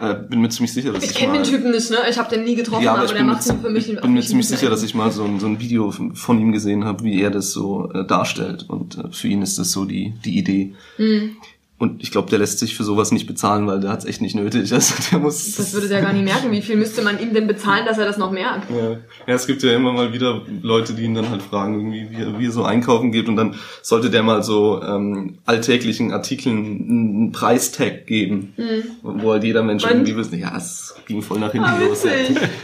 [0.00, 1.96] Äh, bin mir ziemlich sicher, dass ich, Ich kenne den Typen nicht, ne?
[2.10, 4.20] Ich habe den nie getroffen, Ja, aber, aber, der macht für mich ich bin mir
[4.20, 7.02] ziemlich sicher, dass ich mal so ein, so ein Video von von ihm gesehen habe,
[7.04, 8.66] wie er das so äh, darstellt.
[8.68, 10.74] Und äh, für ihn ist das so die, die Idee.
[10.98, 11.36] Mhm.
[11.78, 14.34] Und ich glaube, der lässt sich für sowas nicht bezahlen, weil der hat's echt nicht
[14.34, 14.72] nötig.
[14.72, 15.56] Also der muss.
[15.56, 16.50] Das würde der gar nicht merken.
[16.50, 18.70] Wie viel müsste man ihm denn bezahlen, dass er das noch merkt?
[18.70, 18.92] Ja.
[19.26, 22.22] ja, es gibt ja immer mal wieder Leute, die ihn dann halt fragen, irgendwie, wie,
[22.22, 26.56] er- wie er so einkaufen geht und dann sollte der mal so ähm, alltäglichen Artikeln
[26.88, 28.54] einen Preistag geben,
[29.02, 29.90] wo halt jeder Mensch Mhm.
[29.90, 29.96] Und?
[29.98, 32.04] irgendwie wissen, ja, es ging voll nach hinten Ah, los.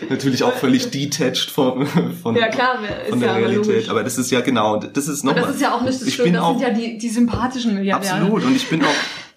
[0.09, 1.87] Natürlich auch völlig detached von,
[2.23, 2.79] von, Ja, klar,
[3.11, 3.67] von der ja Realität.
[3.67, 3.89] logisch.
[3.91, 5.43] Aber das ist ja genau, das ist nochmal.
[5.45, 7.09] das ist ja auch nicht das ich Schlimme, bin das auch, sind ja die, die
[7.11, 8.15] sympathischen Milliardäre.
[8.15, 8.45] Absolut.
[8.45, 8.89] Und ich bin auch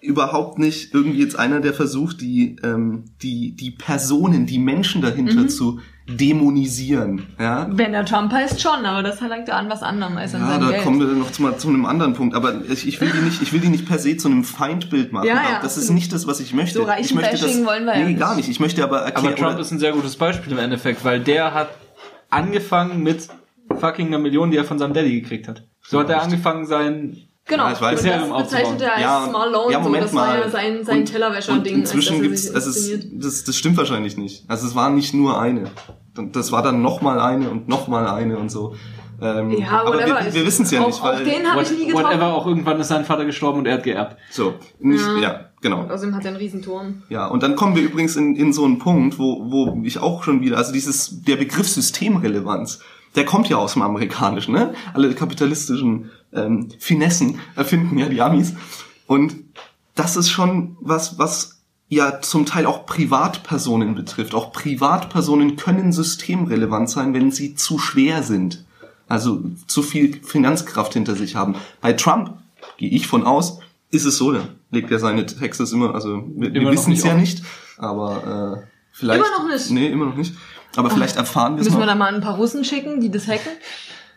[0.06, 5.42] überhaupt nicht irgendwie jetzt einer, der versucht, die, ähm, die, die Personen, die Menschen dahinter
[5.42, 5.48] Mhm.
[5.48, 7.26] zu dämonisieren.
[7.38, 10.42] Ja, Wenn er Trump heißt schon, aber das verlangt er an was anderem als an
[10.42, 10.84] ja seinem da Geld.
[10.84, 12.34] kommen wir noch zu, mal zu einem anderen Punkt.
[12.36, 15.12] Aber ich, ich will die nicht, ich will die nicht per se zu einem Feindbild
[15.12, 15.26] machen.
[15.26, 16.78] Ja, ja, das ist nicht das, was ich möchte.
[16.78, 18.20] So ich möchte das, Bashing wollen wir ja nee, nicht.
[18.20, 18.48] gar nicht.
[18.48, 19.34] Ich möchte aber erklären.
[19.34, 21.70] Aber Trump ist ein sehr gutes Beispiel im Endeffekt, weil der hat
[22.30, 23.28] angefangen mit
[23.78, 25.64] fucking einer Million, die er von seinem Daddy gekriegt hat.
[25.82, 27.16] So hat er angefangen, sein
[27.48, 28.00] Genau, Ja, ich weiß.
[28.02, 30.40] und das bezeichnet er als Ja, Small Loan, ja, so, Moment das war mal.
[30.40, 31.74] ja sein, sein Und- Tellerwäscher-Ding.
[31.76, 33.24] Inzwischen gibt's, also es, inszeniert.
[33.24, 34.44] das, das stimmt wahrscheinlich nicht.
[34.48, 35.70] Also es war nicht nur eine.
[36.32, 38.74] Das war dann noch mal eine und noch mal eine und so.
[39.22, 40.24] Ähm, Ja, aber whatever.
[40.24, 42.04] wir, wir wissen es ja auch, nicht, Auch weil den habe ich nie getroffen.
[42.06, 44.16] whatever, auch irgendwann ist sein Vater gestorben und er hat geerbt.
[44.30, 45.18] so nicht, Ja.
[45.20, 45.84] ja, genau.
[45.88, 47.02] Außerdem hat er einen Riesenturm.
[47.08, 50.22] Ja, und dann kommen wir übrigens in, in so einen Punkt, wo, wo ich auch
[50.24, 52.80] schon wieder, also dieses, der Begriff Systemrelevanz,
[53.14, 54.74] der kommt ja aus dem Amerikanischen, ne?
[54.92, 58.54] Alle kapitalistischen ähm, Finessen erfinden ja die Amis.
[59.06, 59.34] Und
[59.94, 64.34] das ist schon was, was ja zum Teil auch Privatpersonen betrifft.
[64.34, 68.64] Auch Privatpersonen können systemrelevant sein, wenn sie zu schwer sind.
[69.08, 71.54] Also zu viel Finanzkraft hinter sich haben.
[71.80, 72.38] Bei Trump,
[72.76, 73.60] gehe ich von aus,
[73.90, 77.14] ist es so, der legt ja seine Texas immer, also wir, wir wissen es ja
[77.14, 77.42] nicht,
[77.78, 79.20] aber äh, vielleicht...
[79.20, 79.70] Immer noch nicht?
[79.70, 80.34] Nee, immer noch nicht.
[80.74, 81.82] Aber vielleicht erfahren wir es Müssen noch.
[81.82, 83.52] wir da mal ein paar Russen schicken, die das hacken?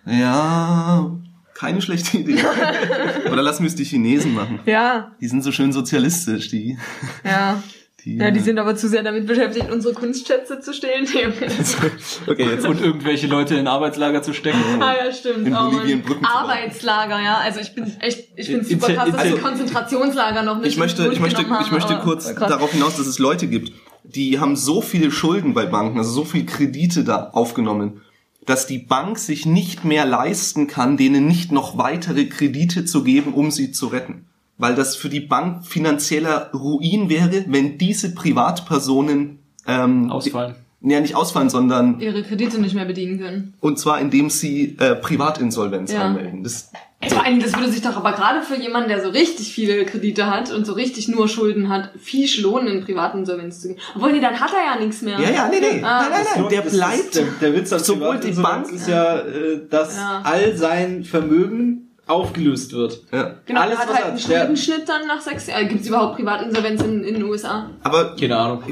[0.05, 1.11] Ja,
[1.59, 2.37] keine schlechte Idee.
[3.31, 4.59] Oder lassen wir es die Chinesen machen.
[4.65, 6.77] Ja, Die sind so schön sozialistisch, die.
[7.25, 7.61] ja.
[8.05, 11.05] die Ja, die sind aber zu sehr damit beschäftigt, unsere Kunstschätze zu stehlen.
[12.27, 14.81] Okay, jetzt Und irgendwelche Leute in Arbeitslager zu stecken.
[14.81, 15.47] ah ja, stimmt.
[15.47, 16.01] In oh, Bolivien.
[16.01, 16.23] Brücken.
[16.25, 17.39] Arbeitslager, ja.
[17.43, 20.67] Also ich bin echt, ich bin In- super krass, dass also- die Konzentrationslager noch nicht
[20.67, 22.49] ich möchte, ich möchte, durchgenommen ich möchte haben, kurz krass.
[22.49, 23.73] darauf hinaus, dass es Leute gibt,
[24.05, 28.01] die haben so viele Schulden bei Banken, also so viel Kredite da aufgenommen,
[28.45, 33.33] dass die Bank sich nicht mehr leisten kann, denen nicht noch weitere Kredite zu geben,
[33.33, 34.25] um sie zu retten.
[34.57, 40.55] Weil das für die Bank finanzieller Ruin wäre, wenn diese Privatpersonen ähm, Ausfallen.
[40.81, 43.53] Ja, nicht ausfallen, sondern ihre Kredite nicht mehr bedienen können.
[43.59, 46.03] und zwar indem sie äh, Privatinsolvenz Ja.
[46.05, 46.43] anmelden.
[46.43, 46.71] Das,
[47.01, 49.85] Ey, Vor allem, das würde sich doch aber gerade für jemanden, der so richtig viele
[49.85, 53.77] Kredite hat und so richtig nur Schulden hat, viel lohnen, in privaten Insolvenz zu gehen.
[53.95, 55.17] Obwohl, nee, dann hat er ja nichts mehr.
[55.17, 56.01] ja, ja, nee, nee, Ah.
[56.01, 56.99] nein, nein, nein, der bleibt.
[56.99, 60.21] Ist, der, der Witz an sowohl die Bank- ist ja, äh, dass Ja.
[60.25, 62.99] all sein Vermögen aufgelöst wird.
[63.13, 63.35] Ja.
[63.45, 65.69] Genau, Alles, hat was halt er einen Schuldenschnitt dann nach sechs Jahren.
[65.69, 67.69] Gibt es überhaupt Privatinsolvenz in, in den USA?
[67.83, 68.63] Aber Keine Ahnung.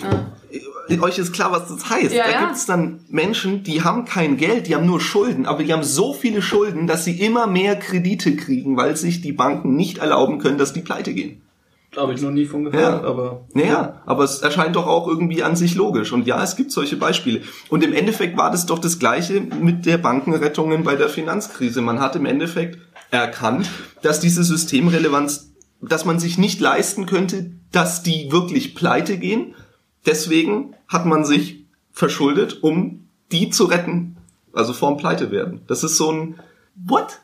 [1.02, 2.14] Euch ist klar, was das heißt.
[2.14, 2.46] Ja, da ja.
[2.46, 6.14] gibt's dann Menschen, die haben kein Geld, die haben nur Schulden, aber die haben so
[6.14, 10.58] viele Schulden, dass sie immer mehr Kredite kriegen, weil sich die Banken nicht erlauben können,
[10.58, 11.42] dass die pleite gehen.
[11.96, 13.46] Habe ich noch nie von gehört, aber.
[13.54, 16.12] Naja, aber es erscheint doch auch irgendwie an sich logisch.
[16.12, 17.42] Und ja, es gibt solche Beispiele.
[17.70, 21.82] Und im Endeffekt war das doch das Gleiche mit der Bankenrettungen bei der Finanzkrise.
[21.82, 22.78] Man hat im Endeffekt
[23.10, 23.70] erkannt,
[24.04, 29.56] dass diese Systemrelevanz, dass man sich nicht leisten könnte, dass die wirklich pleite gehen.
[30.08, 34.18] Deswegen hat man sich verschuldet, um die zu retten,
[34.54, 35.62] also vorm Pleite werden.
[35.68, 36.40] Das ist so ein
[36.76, 37.20] What?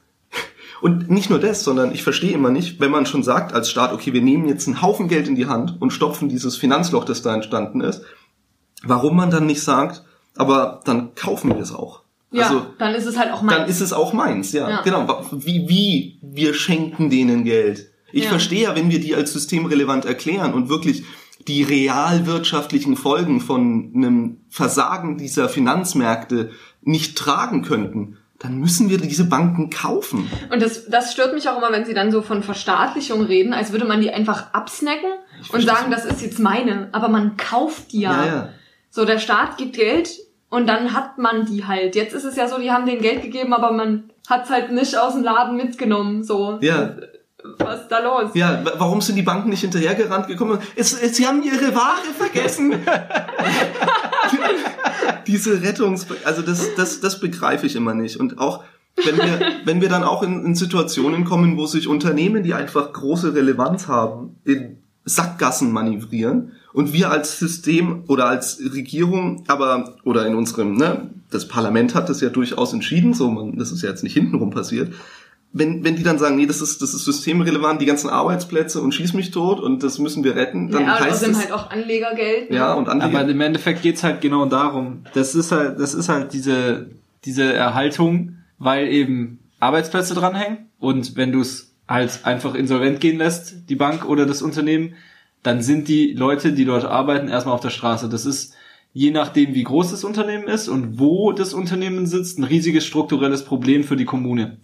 [0.82, 3.94] Und nicht nur das, sondern ich verstehe immer nicht, wenn man schon sagt als Staat,
[3.94, 7.22] okay, wir nehmen jetzt einen Haufen Geld in die Hand und stopfen dieses Finanzloch, das
[7.22, 8.02] da entstanden ist,
[8.84, 10.04] warum man dann nicht sagt,
[10.36, 12.02] aber dann kaufen wir es auch.
[12.32, 13.60] Ja, also dann ist es halt auch mein.
[13.60, 14.82] dann ist es auch meins, ja, Ja.
[14.82, 15.24] genau.
[15.32, 17.92] Wie, wie wir schenken denen Geld.
[18.12, 18.30] Ich Ja.
[18.32, 21.04] verstehe ja, wenn wir die als systemrelevant erklären und wirklich
[21.48, 29.24] die realwirtschaftlichen Folgen von einem Versagen dieser Finanzmärkte nicht tragen könnten, dann müssen wir diese
[29.24, 30.30] Banken kaufen.
[30.52, 33.72] Und das, das stört mich auch immer, wenn sie dann so von Verstaatlichung reden, als
[33.72, 35.10] würde man die einfach absnacken
[35.52, 36.90] und sagen, das ist jetzt meine.
[36.92, 38.12] Aber man kauft die ja.
[38.12, 38.50] Ja, ja.
[38.90, 40.20] So, der Staat gibt Geld
[40.50, 41.96] und dann hat man die halt.
[41.96, 44.98] Jetzt ist es ja so, die haben denen Geld gegeben, aber man hat's halt nicht
[44.98, 46.24] aus dem Laden mitgenommen.
[46.24, 46.60] So.
[46.62, 46.96] Ja.
[47.58, 48.32] Was ist da los?
[48.36, 50.60] Ja, wa- warum sind die Banken nicht hinterhergerannt gekommen?
[50.76, 52.74] Es, es, sie haben ihre Ware vergessen.
[55.28, 56.08] Diese Rettungs...
[56.26, 58.18] Also das, das, das begreife ich immer nicht.
[58.18, 58.64] Und auch
[59.06, 62.94] wenn wir, wenn wir dann auch in, in Situationen kommen, wo sich Unternehmen, die einfach
[62.94, 70.26] große Relevanz haben, in Sackgassen manövrieren und wir als System oder als Regierung, aber oder
[70.28, 73.90] in unserem, ne, das Parlament hat das ja durchaus entschieden, so man, das ist ja
[73.90, 74.94] jetzt nicht hintenrum passiert,
[75.56, 78.92] wenn, wenn die dann sagen, nee, das ist, das ist systemrelevant, die ganzen Arbeitsplätze und
[78.92, 82.50] schieß mich tot und das müssen wir retten, dann ja, heißt es, halt auch Anlegergeld.
[82.50, 82.56] ne?
[82.56, 85.04] ja, und Anleger, Aber im Endeffekt geht's halt genau darum.
[85.14, 86.90] Das ist halt, das ist halt diese,
[87.24, 90.70] diese Erhaltung, weil eben Arbeitsplätze dranhängen.
[90.80, 94.96] Und wenn du es halt einfach insolvent gehen lässt, die Bank oder das Unternehmen,
[95.44, 98.10] dann sind die Leute, die dort arbeiten, erstmal auf der Straße.
[98.10, 98.56] Das ist,
[98.92, 103.46] je nachdem, wie groß das Unternehmen ist und wo das Unternehmen sitzt, ein riesiges strukturelles
[103.46, 104.58] Problem für die Kommune.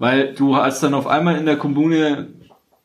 [0.00, 2.28] Weil du als dann auf einmal in der Kommune,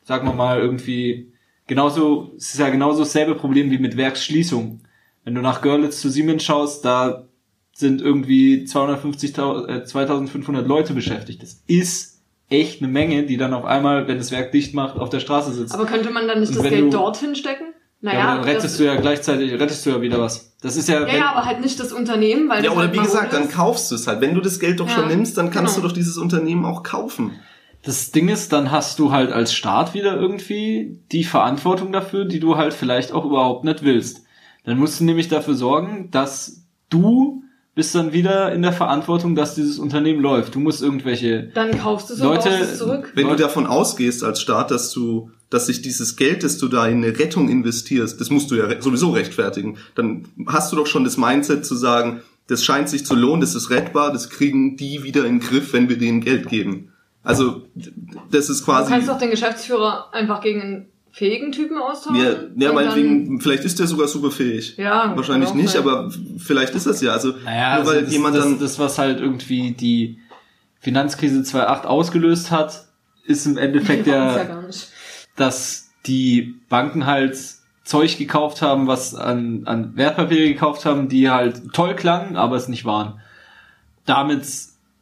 [0.04, 1.32] sagen wir mal, irgendwie
[1.66, 4.82] genauso, es ist ja genauso dasselbe Problem wie mit Werksschließung.
[5.24, 7.24] Wenn du nach Görlitz zu Siemens schaust, da
[7.72, 11.42] sind irgendwie 250.000, äh, 2500 Leute beschäftigt.
[11.42, 15.08] Das ist echt eine Menge, die dann auf einmal, wenn das Werk dicht macht, auf
[15.08, 15.74] der Straße sitzt.
[15.74, 17.64] Aber könnte man dann nicht Und das Geld du- dorthin stecken?
[18.06, 20.52] Ja, Naja, aber dann rettest du ja gleichzeitig, rettest du ja wieder was.
[20.62, 22.94] Das ist ja, ja, wenn, ja, aber halt nicht das Unternehmen, weil ja, oder halt
[22.94, 24.20] wie gesagt, dann kaufst du es halt.
[24.20, 25.82] Wenn du das Geld doch Ja, schon nimmst, dann kannst genau.
[25.86, 27.32] du doch dieses Unternehmen auch kaufen.
[27.84, 32.40] Das Ding ist, dann hast du halt als Staat wieder irgendwie die Verantwortung dafür, die
[32.40, 34.22] du halt vielleicht auch überhaupt nicht willst.
[34.64, 37.42] Dann musst du nämlich dafür sorgen, dass du
[37.76, 40.54] bist dann wieder in der Verantwortung, dass dieses Unternehmen läuft.
[40.54, 43.12] Du musst irgendwelche Dann kaufst du es Leute- und kaufst es zurück.
[43.14, 46.68] Wenn Leute- du davon ausgehst als Staat, dass du, dass sich dieses Geld, das du
[46.68, 50.76] da in eine Rettung investierst, das musst du ja re- sowieso rechtfertigen, dann hast du
[50.76, 54.30] doch schon das Mindset zu sagen, das scheint sich zu lohnen, das ist rettbar, das
[54.30, 56.92] kriegen die wieder in den Griff, wenn wir denen Geld geben.
[57.22, 57.62] Also,
[58.30, 62.22] das ist Du quasi, kannst doch den Geschäftsführer einfach gegen einen fähigen Typen austauschen.
[62.22, 64.76] ja, ja meinetwegen, vielleicht ist der sogar super fähig.
[64.76, 65.82] Ja, Wahrscheinlich nicht, sein.
[65.82, 67.12] aber vielleicht ist das ja.
[67.12, 70.18] Also, Naja, nur weil also das, jemand das, dann, das, was halt irgendwie die
[70.80, 72.86] Finanzkrise 2008 ausgelöst hat,
[73.24, 74.88] ist im Endeffekt ja nicht.
[75.36, 77.38] Dass die Banken halt
[77.84, 82.68] Zeug gekauft haben, was an, an Wertpapiere gekauft haben, die halt toll klangen, aber es
[82.68, 83.20] nicht waren.
[84.06, 84.44] Damit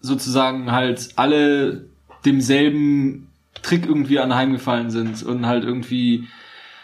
[0.00, 1.84] sozusagen halt alle
[2.24, 3.28] demselben
[3.62, 6.28] Trick irgendwie anheimgefallen sind und halt irgendwie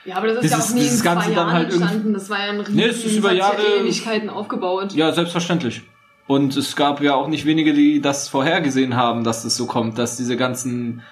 [0.04, 2.12] Ja, aber das ist Das ja auch nie in dieses zwei Ganze Jahren halt entstanden.
[2.14, 4.92] Das war ja ein riesen, Nee, es ist über ja Jahre- Ewigkeiten aufgebaut.
[4.94, 5.82] Ja, selbstverständlich.
[6.26, 9.98] Und es gab ja auch nicht wenige, die das vorhergesehen haben, dass es so kommt,
[9.98, 11.02] dass diese ganzen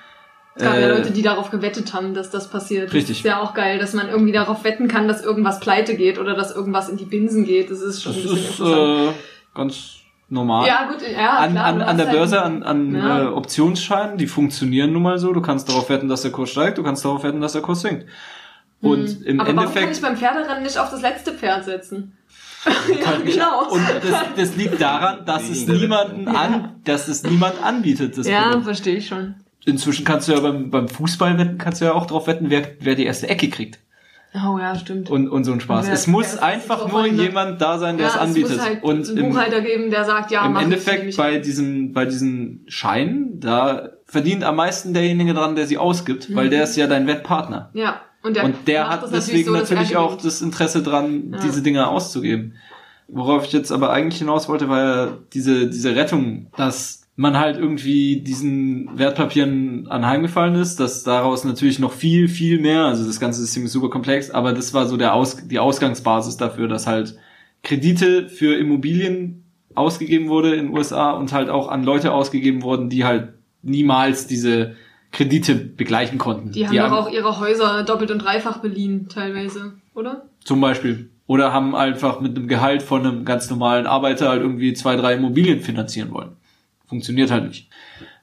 [0.59, 2.93] Es gab ja äh, Leute, die darauf gewettet haben, dass das passiert.
[2.93, 3.19] Richtig.
[3.19, 6.19] Das ist ja auch geil, dass man irgendwie darauf wetten kann, dass irgendwas pleite geht
[6.19, 7.71] oder dass irgendwas in die Binsen geht.
[7.71, 9.15] Das ist schon das ein bisschen ist interessant.
[9.15, 9.91] äh, ganz
[10.29, 10.67] normal.
[10.67, 13.23] ja, gut, ja, an, klar, an, an der halt- Börse, an, an Ja.
[13.23, 15.33] äh, Optionsscheinen, die funktionieren nun mal so.
[15.33, 17.81] Du kannst darauf wetten, dass der Kurs steigt, du kannst darauf wetten, dass der Kurs
[17.81, 18.07] sinkt.
[18.81, 19.23] Und Hm.
[19.25, 22.17] im Aber warum kann ich Endeffekt beim Pferderennen nicht auf das letzte Pferd setzen?
[22.67, 23.71] ja, genau.
[23.71, 28.19] Und das, das liegt daran, dass es niemanden an, dass es niemand anbietet.
[28.19, 28.65] Das ja, Produkt.
[28.65, 29.37] verstehe ich schon.
[29.65, 32.63] Inzwischen kannst du ja beim, beim Fußball wetten, kannst du ja auch drauf wetten, wer,
[32.81, 33.79] wer die erste Ecke kriegt.
[34.35, 35.09] Oh ja, stimmt.
[35.11, 35.87] und, und so ein Spaß.
[35.87, 38.53] Wer- es muss einfach nur an, jemand da sein, der ja, es anbietet.
[38.57, 42.05] muss halt und einen im, Buchhalter geben, der sagt, ja, im Endeffekt bei diesen, bei
[42.05, 46.87] diesen Scheinen, da verdient am meisten derjenige dran, der sie ausgibt, weil der ist ja
[46.87, 47.71] dein Wettpartner.
[47.73, 51.31] Ja, und der, und der hat deswegen so, dass er natürlich auch das Interesse dran,
[51.33, 51.39] Ja.
[51.43, 52.55] diese Dinge auszugeben.
[53.09, 57.57] Worauf ich jetzt aber eigentlich hinaus wollte, war ja diese, diese Rettung, dass man halt
[57.59, 63.41] irgendwie diesen Wertpapieren anheimgefallen ist, dass daraus natürlich noch viel, viel mehr, also das ganze
[63.41, 67.17] System ist super komplex, aber das war so der Aus, die Ausgangsbasis dafür, dass halt
[67.65, 69.43] Kredite für Immobilien
[69.75, 73.31] ausgegeben wurde in den USA und halt auch an Leute ausgegeben wurden, die halt
[73.63, 74.77] niemals diese
[75.11, 76.53] Kredite begleichen konnten.
[76.53, 80.27] Die haben doch haben- auch ihre Häuser doppelt und dreifach beliehen, teilweise, oder?
[80.45, 81.11] Zum Beispiel.
[81.27, 85.15] Oder haben einfach mit einem Gehalt von einem ganz normalen Arbeiter halt irgendwie zwei, drei
[85.15, 86.38] Immobilien finanzieren wollen.
[86.89, 87.69] Funktioniert halt nicht.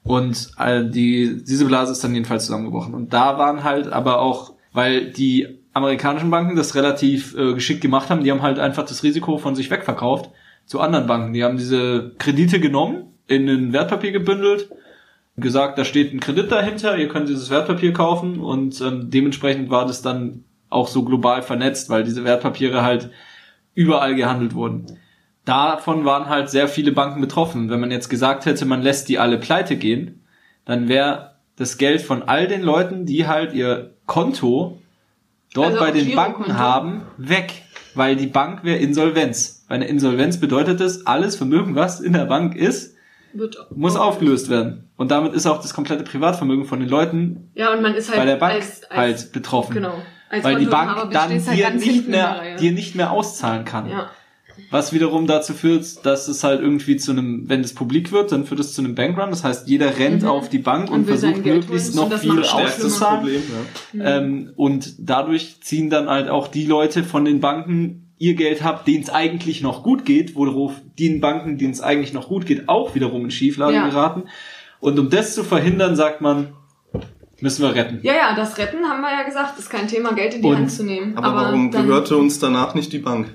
[0.02, 2.94] Und äh, die, diese Blase ist dann jedenfalls zusammengebrochen.
[2.94, 8.10] Und da waren halt aber auch, weil die amerikanischen Banken das relativ äh, geschickt gemacht
[8.10, 10.30] haben, die haben halt einfach das Risiko von sich wegverkauft
[10.64, 11.32] zu anderen Banken.
[11.32, 14.70] Die haben diese Kredite genommen, in ein Wertpapier gebündelt,
[15.36, 19.86] gesagt, da steht ein Kredit dahinter, ihr könnt dieses Wertpapier kaufen und ähm, dementsprechend war
[19.86, 23.10] das dann auch so global vernetzt, weil diese Wertpapiere halt
[23.74, 24.98] überall gehandelt wurden.
[25.46, 27.70] Davon waren halt sehr viele Banken betroffen.
[27.70, 30.24] Wenn man jetzt gesagt hätte, man lässt die alle pleite gehen,
[30.64, 34.82] dann wäre das Geld von all den Leuten, die halt ihr Konto
[35.54, 36.14] dort Also bei den.
[36.14, 37.62] Banken haben, weg.
[37.94, 39.64] Weil die Bank wäre Insolvenz.
[39.68, 42.96] Bei einer Insolvenz bedeutet es, alles Vermögen, was in der Bank ist,
[43.74, 44.90] muss aufgelöst werden.
[44.96, 48.18] Und damit ist auch das komplette Privatvermögen von den Leuten Ja, und man ist halt
[48.18, 49.74] bei der Bank als, als, halt betroffen.
[49.74, 49.94] Genau.
[50.28, 53.88] Als weil die Bank dann halt dir ganz nicht mehr, dir nicht mehr auszahlen kann.
[53.88, 54.10] Ja.
[54.70, 58.44] Was wiederum dazu führt, dass es halt irgendwie zu einem, wenn es publik wird, dann
[58.44, 59.30] führt es zu einem Bankrun.
[59.30, 60.28] Das heißt, jeder rennt Mhm.
[60.28, 63.42] auf die Bank und, Und versucht möglichst noch das viel auszuzahlen.
[63.92, 64.18] Ja.
[64.18, 68.84] Ähm, und dadurch ziehen dann halt auch die Leute von den Banken ihr Geld ab,
[68.86, 72.68] denen es eigentlich noch gut geht, worauf den Banken, denen es eigentlich noch gut geht,
[72.68, 73.88] auch wiederum in Schieflage Ja.
[73.88, 74.24] geraten.
[74.80, 76.48] Und um das zu verhindern, sagt man,
[77.40, 78.00] müssen wir retten.
[78.02, 80.56] Ja, ja, das Retten haben wir ja gesagt, ist kein Thema, Geld in die Und-
[80.56, 81.16] Hand zu nehmen.
[81.18, 83.26] Aber, warum dann gehörte uns danach nicht die Bank?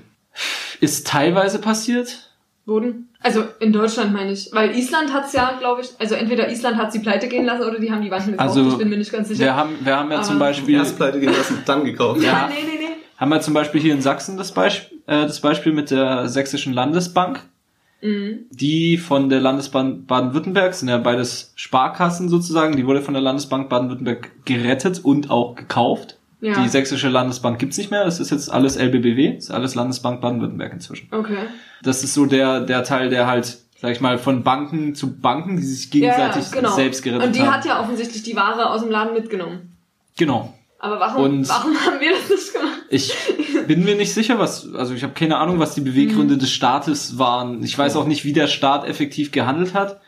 [0.82, 2.28] Ist teilweise passiert.
[2.66, 3.08] wurden?
[3.20, 4.50] Also in Deutschland meine ich.
[4.52, 7.78] Weil Island hat's ja, glaube ich, also entweder Island hat sie pleite gehen lassen oder
[7.80, 8.48] die haben die Banken gekauft.
[8.56, 9.40] Also, ich bin mir nicht ganz sicher.
[9.40, 12.20] Wir haben, wir haben ja zum Aber- Beispiel, Erst pleite gehen lassen, dann gekauft.
[12.22, 12.48] ja, ja.
[12.48, 12.88] nee, nee, nee.
[13.16, 16.72] haben wir zum Beispiel hier in Sachsen das Beispiel, äh, das Beispiel mit der Sächsischen
[16.72, 17.40] Landesbank,
[18.00, 18.46] Mhm.
[18.50, 23.68] die von der Landesbank Baden-Württemberg, sind ja beides Sparkassen sozusagen, die wurde von der Landesbank
[23.68, 26.18] Baden-Württemberg gerettet und auch gekauft.
[26.42, 26.60] Ja.
[26.62, 30.20] Die Sächsische Landesbank gibt's nicht mehr, das ist jetzt alles LBBW, das ist alles Landesbank
[30.20, 31.06] Baden-Württemberg inzwischen.
[31.12, 31.38] Okay.
[31.84, 35.56] Das ist so der, der Teil, der halt, sag ich mal, von Banken zu Banken,
[35.56, 36.74] die sich gegenseitig ja, genau.
[36.74, 37.52] selbst gerettet Und die haben.
[37.54, 39.72] hat ja offensichtlich die Ware aus dem Laden mitgenommen.
[40.18, 40.52] genau.
[40.80, 42.80] Aber warum, Und- warum haben wir das nicht gemacht?
[42.90, 43.14] Ich
[43.68, 45.84] bin mir nicht sicher, was, also ich habe keine Ahnung, was die Mhm.
[45.84, 47.62] Beweggründe des Staates waren.
[47.62, 50.00] Ich weiß auch nicht, wie der Staat effektiv gehandelt hat,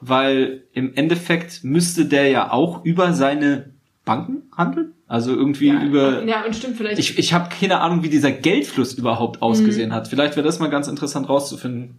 [0.00, 3.70] weil im Endeffekt müsste der ja auch über seine
[4.06, 4.94] Banken handeln.
[5.06, 6.24] Also irgendwie ja, über.
[6.24, 6.98] Ja, und stimmt vielleicht.
[6.98, 9.42] Ich, ich habe keine Ahnung, wie dieser Geldfluss überhaupt Mhm.
[9.42, 10.08] ausgesehen hat.
[10.08, 11.98] Vielleicht wäre das mal ganz interessant rauszufinden.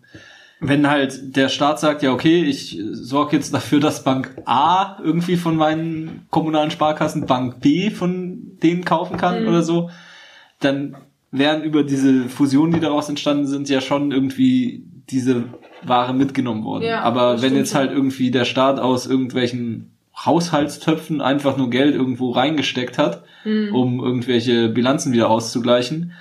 [0.59, 5.35] Wenn halt der Staat sagt, ja okay, ich sorge jetzt dafür, dass Bank A irgendwie
[5.37, 9.49] von meinen kommunalen Sparkassen Bank B von denen kaufen kann Mhm.
[9.49, 9.91] oder so,
[10.59, 10.97] dann
[11.29, 15.43] wären über diese Fusionen, die daraus entstanden sind, ja schon irgendwie diese
[15.83, 16.85] Ware mitgenommen worden.
[16.85, 19.91] Ja, Aber wenn jetzt halt irgendwie der Staat aus irgendwelchen
[20.25, 23.73] Haushaltstöpfen einfach nur Geld irgendwo reingesteckt hat, Mhm.
[23.75, 26.11] um irgendwelche Bilanzen wieder auszugleichen,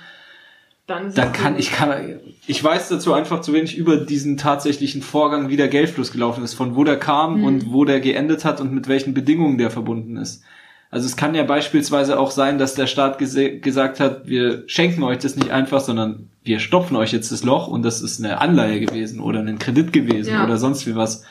[0.85, 5.49] dann dann kann ich kann ich weiß dazu einfach zu wenig über diesen tatsächlichen Vorgang,
[5.49, 7.43] wie der Geldfluss gelaufen ist, von wo der kam Mhm.
[7.43, 10.43] und wo der geendet hat und mit welchen Bedingungen der verbunden ist.
[10.89, 15.17] Also es kann ja beispielsweise auch sein, dass der Staat gesagt hat, wir schenken euch
[15.17, 18.79] das nicht einfach, sondern wir stopfen euch jetzt das Loch und das ist eine Anleihe
[18.79, 20.45] gewesen oder ein Kredit gewesen Ja.
[20.45, 21.25] oder sonst wie was.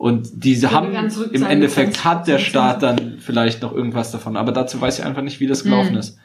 [0.00, 0.94] Und diese haben
[1.32, 2.42] im Endeffekt hat der 20%.
[2.42, 5.92] Staat dann vielleicht noch irgendwas davon, aber dazu weiß ich einfach nicht, wie das gelaufen
[5.92, 5.98] Mhm.
[5.98, 6.16] ist.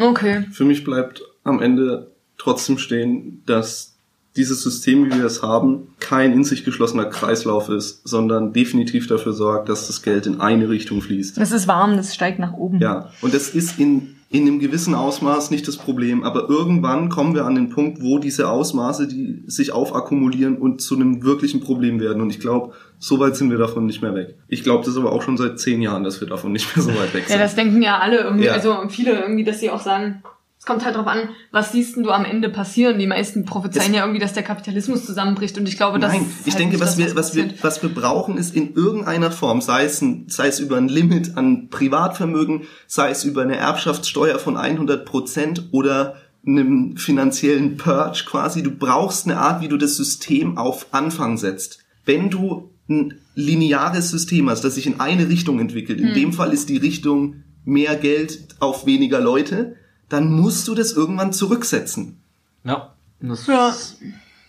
[0.00, 0.44] Okay.
[0.50, 3.96] Für mich bleibt am Ende trotzdem stehen, dass
[4.34, 9.34] dieses System, wie wir es haben, kein in sich geschlossener Kreislauf ist, sondern definitiv dafür
[9.34, 11.36] sorgt, dass das Geld in eine Richtung fließt.
[11.36, 12.78] Das ist warm, das steigt nach oben.
[12.80, 17.34] Ja, und das ist in, in einem gewissen Ausmaß nicht das Problem, aber irgendwann kommen
[17.34, 21.98] wir an den Punkt, wo diese Ausmaße, die sich aufakkumulieren und zu einem wirklichen Problem
[21.98, 22.22] werden.
[22.22, 24.36] Und ich glaube, so weit sind wir davon nicht mehr weg.
[24.46, 26.90] Ich glaube das aber auch schon seit zehn Jahren, dass wir davon nicht mehr so
[26.90, 27.40] weit weg Ja, sind.
[27.40, 28.52] das denken ja alle irgendwie, Ja.
[28.52, 30.22] also viele irgendwie, dass sie auch sagen,
[30.60, 32.98] es kommt halt drauf an, was siehst du am Ende passieren?
[32.98, 36.26] Die meisten prophezeien Das- ja irgendwie, dass der Kapitalismus zusammenbricht und ich glaube, das Nein,
[36.44, 39.62] ich halt denke, was das, wir, was wir, was wir brauchen, ist in irgendeiner Form,
[39.62, 44.38] sei es, ein, sei es über ein Limit an Privatvermögen, sei es über eine Erbschaftssteuer
[44.38, 46.16] von 100 Prozent oder
[46.46, 48.62] einem finanziellen Purge quasi.
[48.62, 51.78] Du brauchst eine Art, wie du das System auf Anfang setzt.
[52.04, 56.52] Wenn du ein lineares System hast, das sich in eine Richtung entwickelt, in dem Fall
[56.52, 59.76] ist die Richtung mehr Geld auf weniger Leute,
[60.10, 62.20] dann musst du das irgendwann zurücksetzen.
[62.64, 62.92] Ja.
[63.20, 63.74] Das Ja.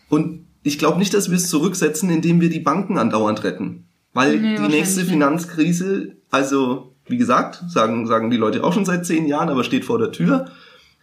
[0.10, 3.86] Und ich glaube nicht, dass wir es zurücksetzen, indem wir die Banken andauernd retten.
[4.14, 5.06] Weil Nee, die nächste.
[5.06, 9.86] Finanzkrise, also wie gesagt, sagen, sagen die Leute auch schon seit zehn Jahren, aber steht
[9.86, 10.48] vor der Tür.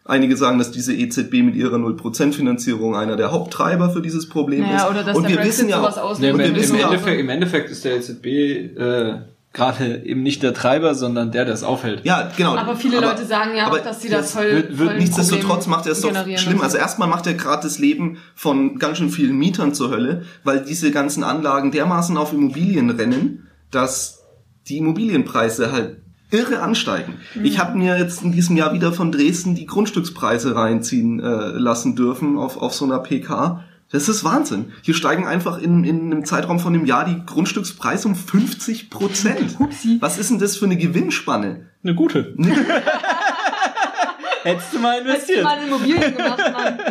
[0.05, 4.65] Einige sagen, dass diese EZB mit ihrer 0% Finanzierung einer der Haupttreiber für dieses Problem
[4.65, 4.71] ist.
[4.71, 6.19] Naja, oder dass und der wir Brexit wissen ja sowas auch.
[6.19, 9.21] Nee, und im, wir im, Endeffekt, Im Endeffekt ist der EZB äh,
[9.53, 12.05] gerade eben nicht der Treiber, sondern der, der es aufhält.
[12.05, 12.57] ja, genau.
[12.57, 15.87] Aber viele Leute sagen ja aber auch, dass sie das voll, wird- voll Nichtsdestotrotz macht
[15.87, 16.61] er es doch schlimm.
[16.61, 20.63] Also erstmal macht er gerade das Leben von ganz schön vielen Mietern zur Hölle, weil
[20.65, 24.23] diese ganzen Anlagen dermaßen auf Immobilien rennen, dass
[24.69, 25.97] die Immobilienpreise halt
[26.31, 27.15] irre ansteigen.
[27.35, 27.45] Mhm.
[27.47, 31.97] Ich habe mir jetzt in diesem Jahr wieder von Dresden die Grundstückspreise reinziehen äh, lassen
[31.97, 33.65] dürfen auf, auf so einer PK.
[33.91, 34.73] Das ist Wahnsinn.
[34.83, 39.57] Hier steigen einfach in, in einem Zeitraum von einem Jahr die Grundstückspreise um 50 Prozent.
[40.01, 41.67] Was ist denn das für eine Gewinnspanne?
[41.83, 42.35] Eine gute.
[44.43, 46.79] Hättest du mal Hättest du mal Immobilien gemacht, Mann.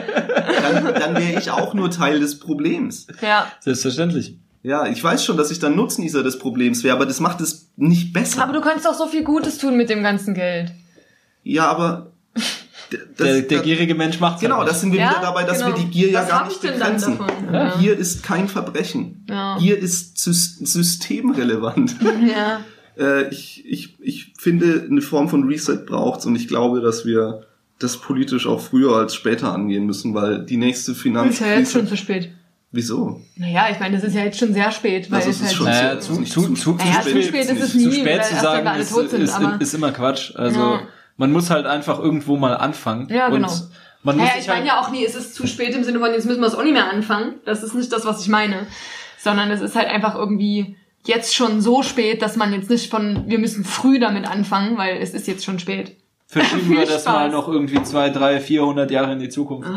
[0.61, 3.07] Dann, dann wäre ich auch nur Teil des Problems.
[3.21, 3.51] Ja.
[3.61, 4.37] Selbstverständlich.
[4.63, 7.69] Ja, ich weiß schon, dass ich dann Nutznießer des Problems wäre, aber das macht es
[7.77, 8.43] nicht besser.
[8.43, 10.71] Aber du könntest auch so viel Gutes tun mit dem ganzen Geld.
[11.43, 12.11] ja, aber
[12.89, 15.75] das, der, der gierige Mensch macht genau, das sind wir Ja, wieder dabei, dass genau.
[15.75, 17.19] wir die Gier ja Was gar hab nicht begrenzen.
[17.51, 17.75] Ja.
[17.77, 19.25] Gier ist kein Verbrechen.
[19.29, 19.57] Ja.
[19.59, 21.95] Gier ist sys systemrelevant.
[22.27, 22.61] Ja.
[22.97, 27.43] äh, ich, ich, ich finde, eine Form von Reset braucht's und ich glaube, dass wir
[27.79, 31.87] das politisch auch früher als später angehen müssen, weil die nächste Ist ja jetzt schon
[31.87, 32.31] zu spät.
[32.71, 33.21] Wieso?
[33.37, 35.47] Naja, ich meine, das ist ja jetzt schon sehr spät, weil Also es es ist
[35.47, 37.71] halt schon Naja, zu- zu, zu, zu- zu, Naja, zu zu spät spät ist es
[37.71, 39.91] zu nie, spät weil zu sagen, wir alle ist, tot sind, ist, aber ist immer
[39.91, 40.35] Quatsch.
[40.35, 40.81] Also Ja.
[41.17, 43.09] Man muss halt einfach irgendwo mal anfangen.
[43.09, 43.47] Ja, genau.
[44.03, 45.83] Man muss Naja, sich ich meine halt, ja auch nie, es ist zu spät im
[45.83, 47.35] Sinne von, jetzt müssen wir es auch nicht mehr anfangen.
[47.45, 48.67] Das ist nicht das, was ich meine.
[49.17, 53.23] Sondern es ist halt einfach irgendwie, jetzt schon so spät, dass man jetzt nicht von,
[53.27, 55.97] wir müssen früh damit anfangen, weil es ist jetzt schon spät.
[56.27, 57.05] Verschieben wir das Spaß.
[57.05, 59.69] mal noch irgendwie zwei, drei, vierhundert Jahre in die Zukunft.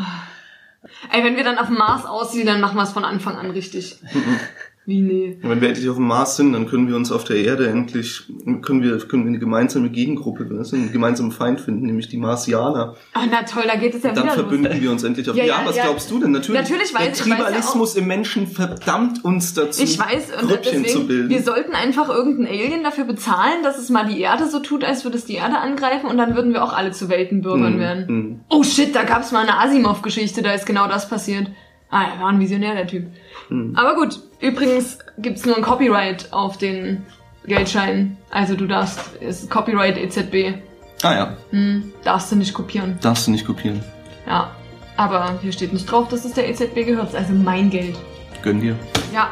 [1.10, 3.50] Ey, wenn wir dann auf dem Mars aussehen, dann machen wir es von Anfang an
[3.50, 3.98] richtig.
[4.90, 5.38] Wie nee.
[5.42, 8.24] Wenn wir endlich auf dem Mars sind, dann können wir uns auf der Erde endlich,
[8.62, 12.96] können wir, können wir eine gemeinsame Gegengruppe, du, einen gemeinsamen Feind finden, nämlich die Marsianer.
[13.12, 14.80] Ah, na toll, da geht es ja Dann wieder verbünden los.
[14.82, 15.36] wir uns endlich auf.
[15.36, 15.84] Ja, Ja, ja, was ja.
[15.84, 16.32] glaubst du denn?
[16.32, 16.60] Natürlich.
[16.60, 20.78] Natürlich weiß der weiß ja Tribalismus im Menschen verdammt uns dazu, Ich weiß, und Grüppchen
[20.78, 21.30] zu deswegen, bilden.
[21.30, 25.04] wir sollten einfach irgendeinen Alien dafür bezahlen, dass es mal die Erde so tut, als
[25.04, 28.08] würde es die Erde angreifen und dann würden wir auch alle zu Weltenbürgern Hm, werden.
[28.08, 28.40] hm.
[28.48, 31.48] Oh shit, da gab's mal eine Asimov-Geschichte, da ist genau das passiert.
[31.92, 33.06] Ah, er war ein Visionär, der Typ.
[33.48, 33.72] Hm.
[33.76, 37.04] Aber gut, übrigens gibt's nur ein Copyright auf den
[37.46, 38.16] Geldschein.
[38.30, 40.54] Also du darfst, es ist Copyright EZB.
[41.02, 42.98] Ah ja, Hm, darfst du nicht kopieren.
[43.00, 43.80] darfst du nicht kopieren.
[44.26, 44.50] Ja.
[44.96, 47.14] Aber hier steht nicht drauf, dass es der EZB gehört.
[47.14, 47.96] Also mein Geld.
[48.42, 48.76] Gönn dir.
[49.14, 49.30] Ja.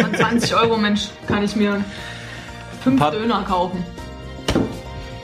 [0.00, 1.84] Von 20 Euro, Mensch, kann ich mir
[2.82, 3.84] fünf Paar- Döner kaufen.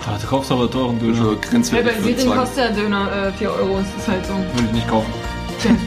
[0.06, 1.36] Ah, du kaufst aber teuren Döner.
[1.52, 2.36] Also Ja, bei Syrien zwei.
[2.36, 3.78] kostet der Döner äh, 4 Euro.
[3.78, 4.34] Das ist halt so.
[4.34, 5.12] Würde ich nicht kaufen.
[5.60, 5.70] Tja.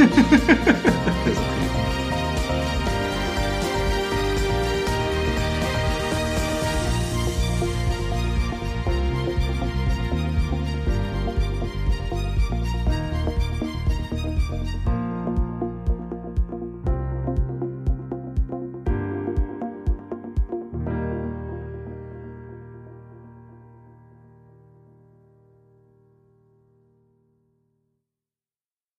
[1.26, 1.75] Das ist okay.